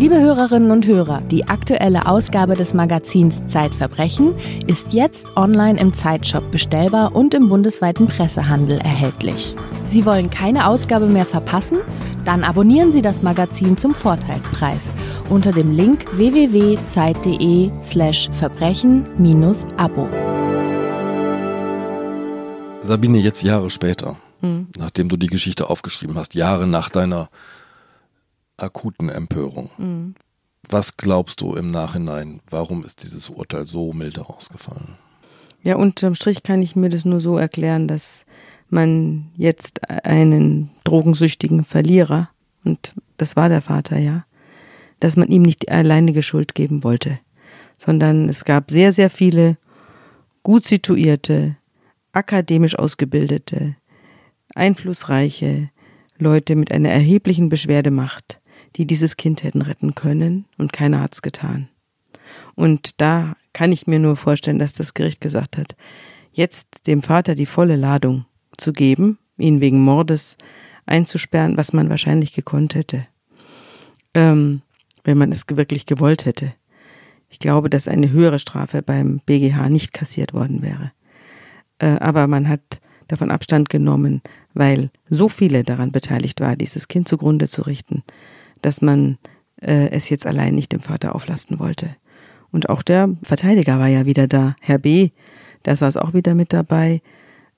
Liebe 0.00 0.18
Hörerinnen 0.18 0.70
und 0.70 0.86
Hörer, 0.86 1.20
die 1.20 1.46
aktuelle 1.48 2.06
Ausgabe 2.06 2.54
des 2.54 2.72
Magazins 2.72 3.42
Zeitverbrechen 3.48 4.34
ist 4.66 4.94
jetzt 4.94 5.36
online 5.36 5.78
im 5.78 5.92
Zeitshop 5.92 6.50
bestellbar 6.50 7.14
und 7.14 7.34
im 7.34 7.50
bundesweiten 7.50 8.06
Pressehandel 8.06 8.78
erhältlich. 8.78 9.54
Sie 9.86 10.06
wollen 10.06 10.30
keine 10.30 10.68
Ausgabe 10.68 11.04
mehr 11.04 11.26
verpassen? 11.26 11.80
Dann 12.24 12.44
abonnieren 12.44 12.94
Sie 12.94 13.02
das 13.02 13.20
Magazin 13.20 13.76
zum 13.76 13.94
Vorteilspreis 13.94 14.80
unter 15.28 15.52
dem 15.52 15.70
Link 15.70 16.06
www.zeit.de/slash 16.16 18.30
verbrechen-abo. 18.30 20.08
Sabine, 22.80 23.18
jetzt 23.18 23.42
Jahre 23.42 23.68
später, 23.68 24.16
hm. 24.40 24.68
nachdem 24.78 25.10
du 25.10 25.18
die 25.18 25.26
Geschichte 25.26 25.68
aufgeschrieben 25.68 26.16
hast, 26.16 26.34
Jahre 26.34 26.66
nach 26.66 26.88
deiner 26.88 27.28
akuten 28.62 29.08
Empörung. 29.08 29.70
Mhm. 29.78 30.14
Was 30.68 30.96
glaubst 30.96 31.40
du 31.40 31.54
im 31.54 31.70
Nachhinein, 31.70 32.40
warum 32.50 32.84
ist 32.84 33.02
dieses 33.02 33.30
Urteil 33.30 33.66
so 33.66 33.92
milde 33.92 34.28
ausgefallen? 34.28 34.96
Ja, 35.62 35.76
unterm 35.76 36.14
Strich 36.14 36.42
kann 36.42 36.62
ich 36.62 36.76
mir 36.76 36.88
das 36.88 37.04
nur 37.04 37.20
so 37.20 37.38
erklären, 37.38 37.88
dass 37.88 38.24
man 38.68 39.30
jetzt 39.36 39.88
einen 39.90 40.70
drogensüchtigen 40.84 41.64
Verlierer, 41.64 42.30
und 42.64 42.94
das 43.16 43.36
war 43.36 43.48
der 43.48 43.62
Vater, 43.62 43.98
ja, 43.98 44.24
dass 45.00 45.16
man 45.16 45.28
ihm 45.28 45.42
nicht 45.42 45.62
die 45.62 45.70
alleinige 45.70 46.22
Schuld 46.22 46.54
geben 46.54 46.84
wollte, 46.84 47.18
sondern 47.78 48.28
es 48.28 48.44
gab 48.44 48.70
sehr, 48.70 48.92
sehr 48.92 49.10
viele 49.10 49.56
gut 50.42 50.64
situierte, 50.64 51.56
akademisch 52.12 52.78
ausgebildete, 52.78 53.76
einflussreiche 54.54 55.70
Leute 56.18 56.54
mit 56.54 56.70
einer 56.70 56.90
erheblichen 56.90 57.48
Beschwerdemacht, 57.48 58.39
die 58.76 58.86
dieses 58.86 59.16
Kind 59.16 59.42
hätten 59.42 59.62
retten 59.62 59.94
können 59.94 60.44
und 60.58 60.72
keiner 60.72 61.00
hat's 61.00 61.22
getan. 61.22 61.68
Und 62.54 63.00
da 63.00 63.36
kann 63.52 63.72
ich 63.72 63.86
mir 63.86 63.98
nur 63.98 64.16
vorstellen, 64.16 64.58
dass 64.58 64.72
das 64.72 64.94
Gericht 64.94 65.20
gesagt 65.20 65.56
hat, 65.56 65.76
jetzt 66.32 66.86
dem 66.86 67.02
Vater 67.02 67.34
die 67.34 67.46
volle 67.46 67.76
Ladung 67.76 68.26
zu 68.56 68.72
geben, 68.72 69.18
ihn 69.38 69.60
wegen 69.60 69.82
Mordes 69.82 70.36
einzusperren, 70.86 71.56
was 71.56 71.72
man 71.72 71.88
wahrscheinlich 71.88 72.32
gekonnt 72.32 72.74
hätte, 72.74 73.06
ähm, 74.14 74.62
wenn 75.04 75.18
man 75.18 75.32
es 75.32 75.44
wirklich 75.48 75.86
gewollt 75.86 76.26
hätte. 76.26 76.52
Ich 77.28 77.38
glaube, 77.38 77.70
dass 77.70 77.88
eine 77.88 78.10
höhere 78.10 78.38
Strafe 78.38 78.82
beim 78.82 79.20
BGH 79.24 79.68
nicht 79.68 79.92
kassiert 79.92 80.34
worden 80.34 80.62
wäre. 80.62 80.92
Äh, 81.78 81.98
aber 82.00 82.26
man 82.26 82.48
hat 82.48 82.80
davon 83.08 83.30
Abstand 83.30 83.68
genommen, 83.70 84.20
weil 84.54 84.90
so 85.08 85.28
viele 85.28 85.64
daran 85.64 85.92
beteiligt 85.92 86.40
waren, 86.40 86.58
dieses 86.58 86.88
Kind 86.88 87.08
zugrunde 87.08 87.48
zu 87.48 87.62
richten, 87.62 88.02
dass 88.62 88.82
man 88.82 89.18
äh, 89.60 89.90
es 89.90 90.08
jetzt 90.08 90.26
allein 90.26 90.54
nicht 90.54 90.72
dem 90.72 90.80
Vater 90.80 91.14
auflasten 91.14 91.58
wollte. 91.58 91.96
Und 92.52 92.68
auch 92.68 92.82
der 92.82 93.10
Verteidiger 93.22 93.78
war 93.78 93.88
ja 93.88 94.06
wieder 94.06 94.26
da, 94.26 94.56
Herr 94.60 94.78
B., 94.78 95.10
der 95.64 95.76
saß 95.76 95.98
auch 95.98 96.14
wieder 96.14 96.34
mit 96.34 96.52
dabei. 96.52 97.02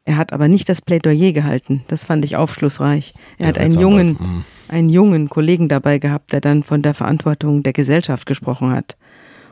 Er 0.05 0.17
hat 0.17 0.33
aber 0.33 0.49
nicht 0.49 0.69
das 0.69 0.83
Plädoyer 0.83 1.33
gehalten. 1.33 1.85
Das 1.87 2.05
fand 2.05 2.25
ich 2.25 2.37
aufschlussreich. 2.37 3.15
Er 3.39 3.39
Der 3.39 3.47
hat 3.49 3.59
einen 3.59 3.79
jungen, 3.79 4.19
hm. 4.19 4.45
einen 4.69 4.89
jungen 4.89 5.29
Kollegen 5.29 5.69
dabei 5.69 5.99
gehabt, 5.99 6.33
der 6.33 6.41
dann 6.41 6.65
von 6.65 6.83
der 6.83 6.95
Verantwortung 6.95 7.63
der 7.63 7.73
Gesellschaft 7.73 8.27
gesprochen 8.27 8.71
hat 8.71 8.97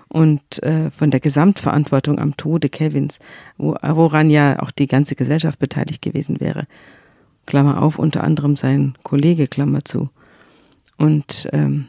und 0.08 0.60
äh, 0.64 0.90
von 0.90 1.12
der 1.12 1.20
Gesamtverantwortung 1.20 2.18
am 2.18 2.36
Tode 2.36 2.68
Kevins, 2.68 3.20
wo, 3.56 3.76
woran 3.80 4.28
ja 4.28 4.60
auch 4.60 4.72
die 4.72 4.88
ganze 4.88 5.14
Gesellschaft 5.14 5.60
beteiligt 5.60 6.02
gewesen 6.02 6.40
wäre. 6.40 6.66
Klammer 7.46 7.80
auf, 7.80 7.98
unter 7.98 8.24
anderem 8.24 8.56
sein 8.56 8.94
Kollege, 9.04 9.46
Klammer 9.46 9.84
zu. 9.84 10.10
Und 11.00 11.48
ähm, 11.52 11.88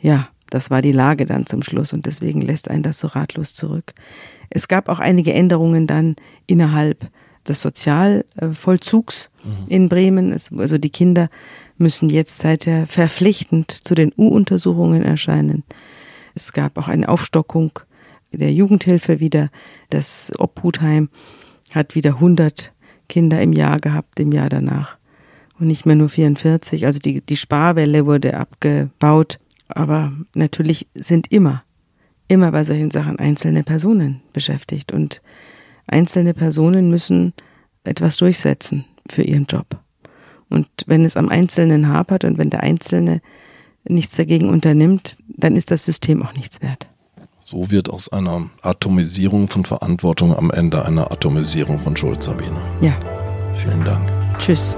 ja, 0.00 0.28
das 0.50 0.70
war 0.70 0.82
die 0.82 0.92
Lage 0.92 1.24
dann 1.24 1.46
zum 1.46 1.62
Schluss 1.62 1.94
und 1.94 2.04
deswegen 2.04 2.42
lässt 2.42 2.70
einen 2.70 2.82
das 2.82 3.00
so 3.00 3.08
ratlos 3.08 3.54
zurück. 3.54 3.94
Es 4.50 4.68
gab 4.68 4.90
auch 4.90 4.98
einige 4.98 5.32
Änderungen 5.32 5.86
dann 5.86 6.16
innerhalb 6.46 7.08
des 7.48 7.62
Sozialvollzugs 7.62 9.30
in 9.68 9.88
Bremen. 9.88 10.30
Es, 10.30 10.52
also 10.52 10.76
die 10.76 10.90
Kinder 10.90 11.30
müssen 11.78 12.10
jetzt 12.10 12.38
seither 12.38 12.86
verpflichtend 12.86 13.70
zu 13.70 13.94
den 13.94 14.12
U-Untersuchungen 14.16 15.02
erscheinen. 15.02 15.64
Es 16.34 16.52
gab 16.52 16.76
auch 16.76 16.88
eine 16.88 17.08
Aufstockung 17.08 17.78
der 18.30 18.52
Jugendhilfe 18.52 19.20
wieder. 19.20 19.50
Das 19.88 20.30
Obhutheim 20.38 21.08
hat 21.72 21.94
wieder 21.94 22.14
100 22.14 22.72
Kinder 23.08 23.40
im 23.40 23.54
Jahr 23.54 23.80
gehabt, 23.80 24.20
im 24.20 24.32
Jahr 24.32 24.50
danach. 24.50 24.98
Und 25.62 25.68
nicht 25.68 25.86
mehr 25.86 25.94
nur 25.94 26.08
44. 26.08 26.86
Also 26.86 26.98
die, 26.98 27.20
die 27.20 27.36
Sparwelle 27.36 28.04
wurde 28.04 28.36
abgebaut. 28.36 29.38
Aber 29.68 30.12
natürlich 30.34 30.88
sind 30.96 31.30
immer, 31.30 31.62
immer 32.26 32.50
bei 32.50 32.64
solchen 32.64 32.90
Sachen 32.90 33.16
einzelne 33.20 33.62
Personen 33.62 34.22
beschäftigt. 34.32 34.90
Und 34.90 35.22
einzelne 35.86 36.34
Personen 36.34 36.90
müssen 36.90 37.32
etwas 37.84 38.16
durchsetzen 38.16 38.86
für 39.08 39.22
ihren 39.22 39.46
Job. 39.46 39.78
Und 40.48 40.66
wenn 40.86 41.04
es 41.04 41.16
am 41.16 41.28
Einzelnen 41.28 41.86
hapert 41.86 42.24
und 42.24 42.38
wenn 42.38 42.50
der 42.50 42.64
Einzelne 42.64 43.20
nichts 43.84 44.16
dagegen 44.16 44.48
unternimmt, 44.48 45.16
dann 45.28 45.54
ist 45.54 45.70
das 45.70 45.84
System 45.84 46.24
auch 46.24 46.34
nichts 46.34 46.60
wert. 46.60 46.88
So 47.38 47.70
wird 47.70 47.88
aus 47.88 48.12
einer 48.12 48.50
Atomisierung 48.62 49.46
von 49.46 49.64
Verantwortung 49.64 50.36
am 50.36 50.50
Ende 50.50 50.84
eine 50.84 51.12
Atomisierung 51.12 51.78
von 51.78 51.96
Schuld, 51.96 52.20
Sabine. 52.20 52.60
Ja, 52.80 52.98
Vielen 53.54 53.84
Dank. 53.84 54.10
tschüss. 54.38 54.76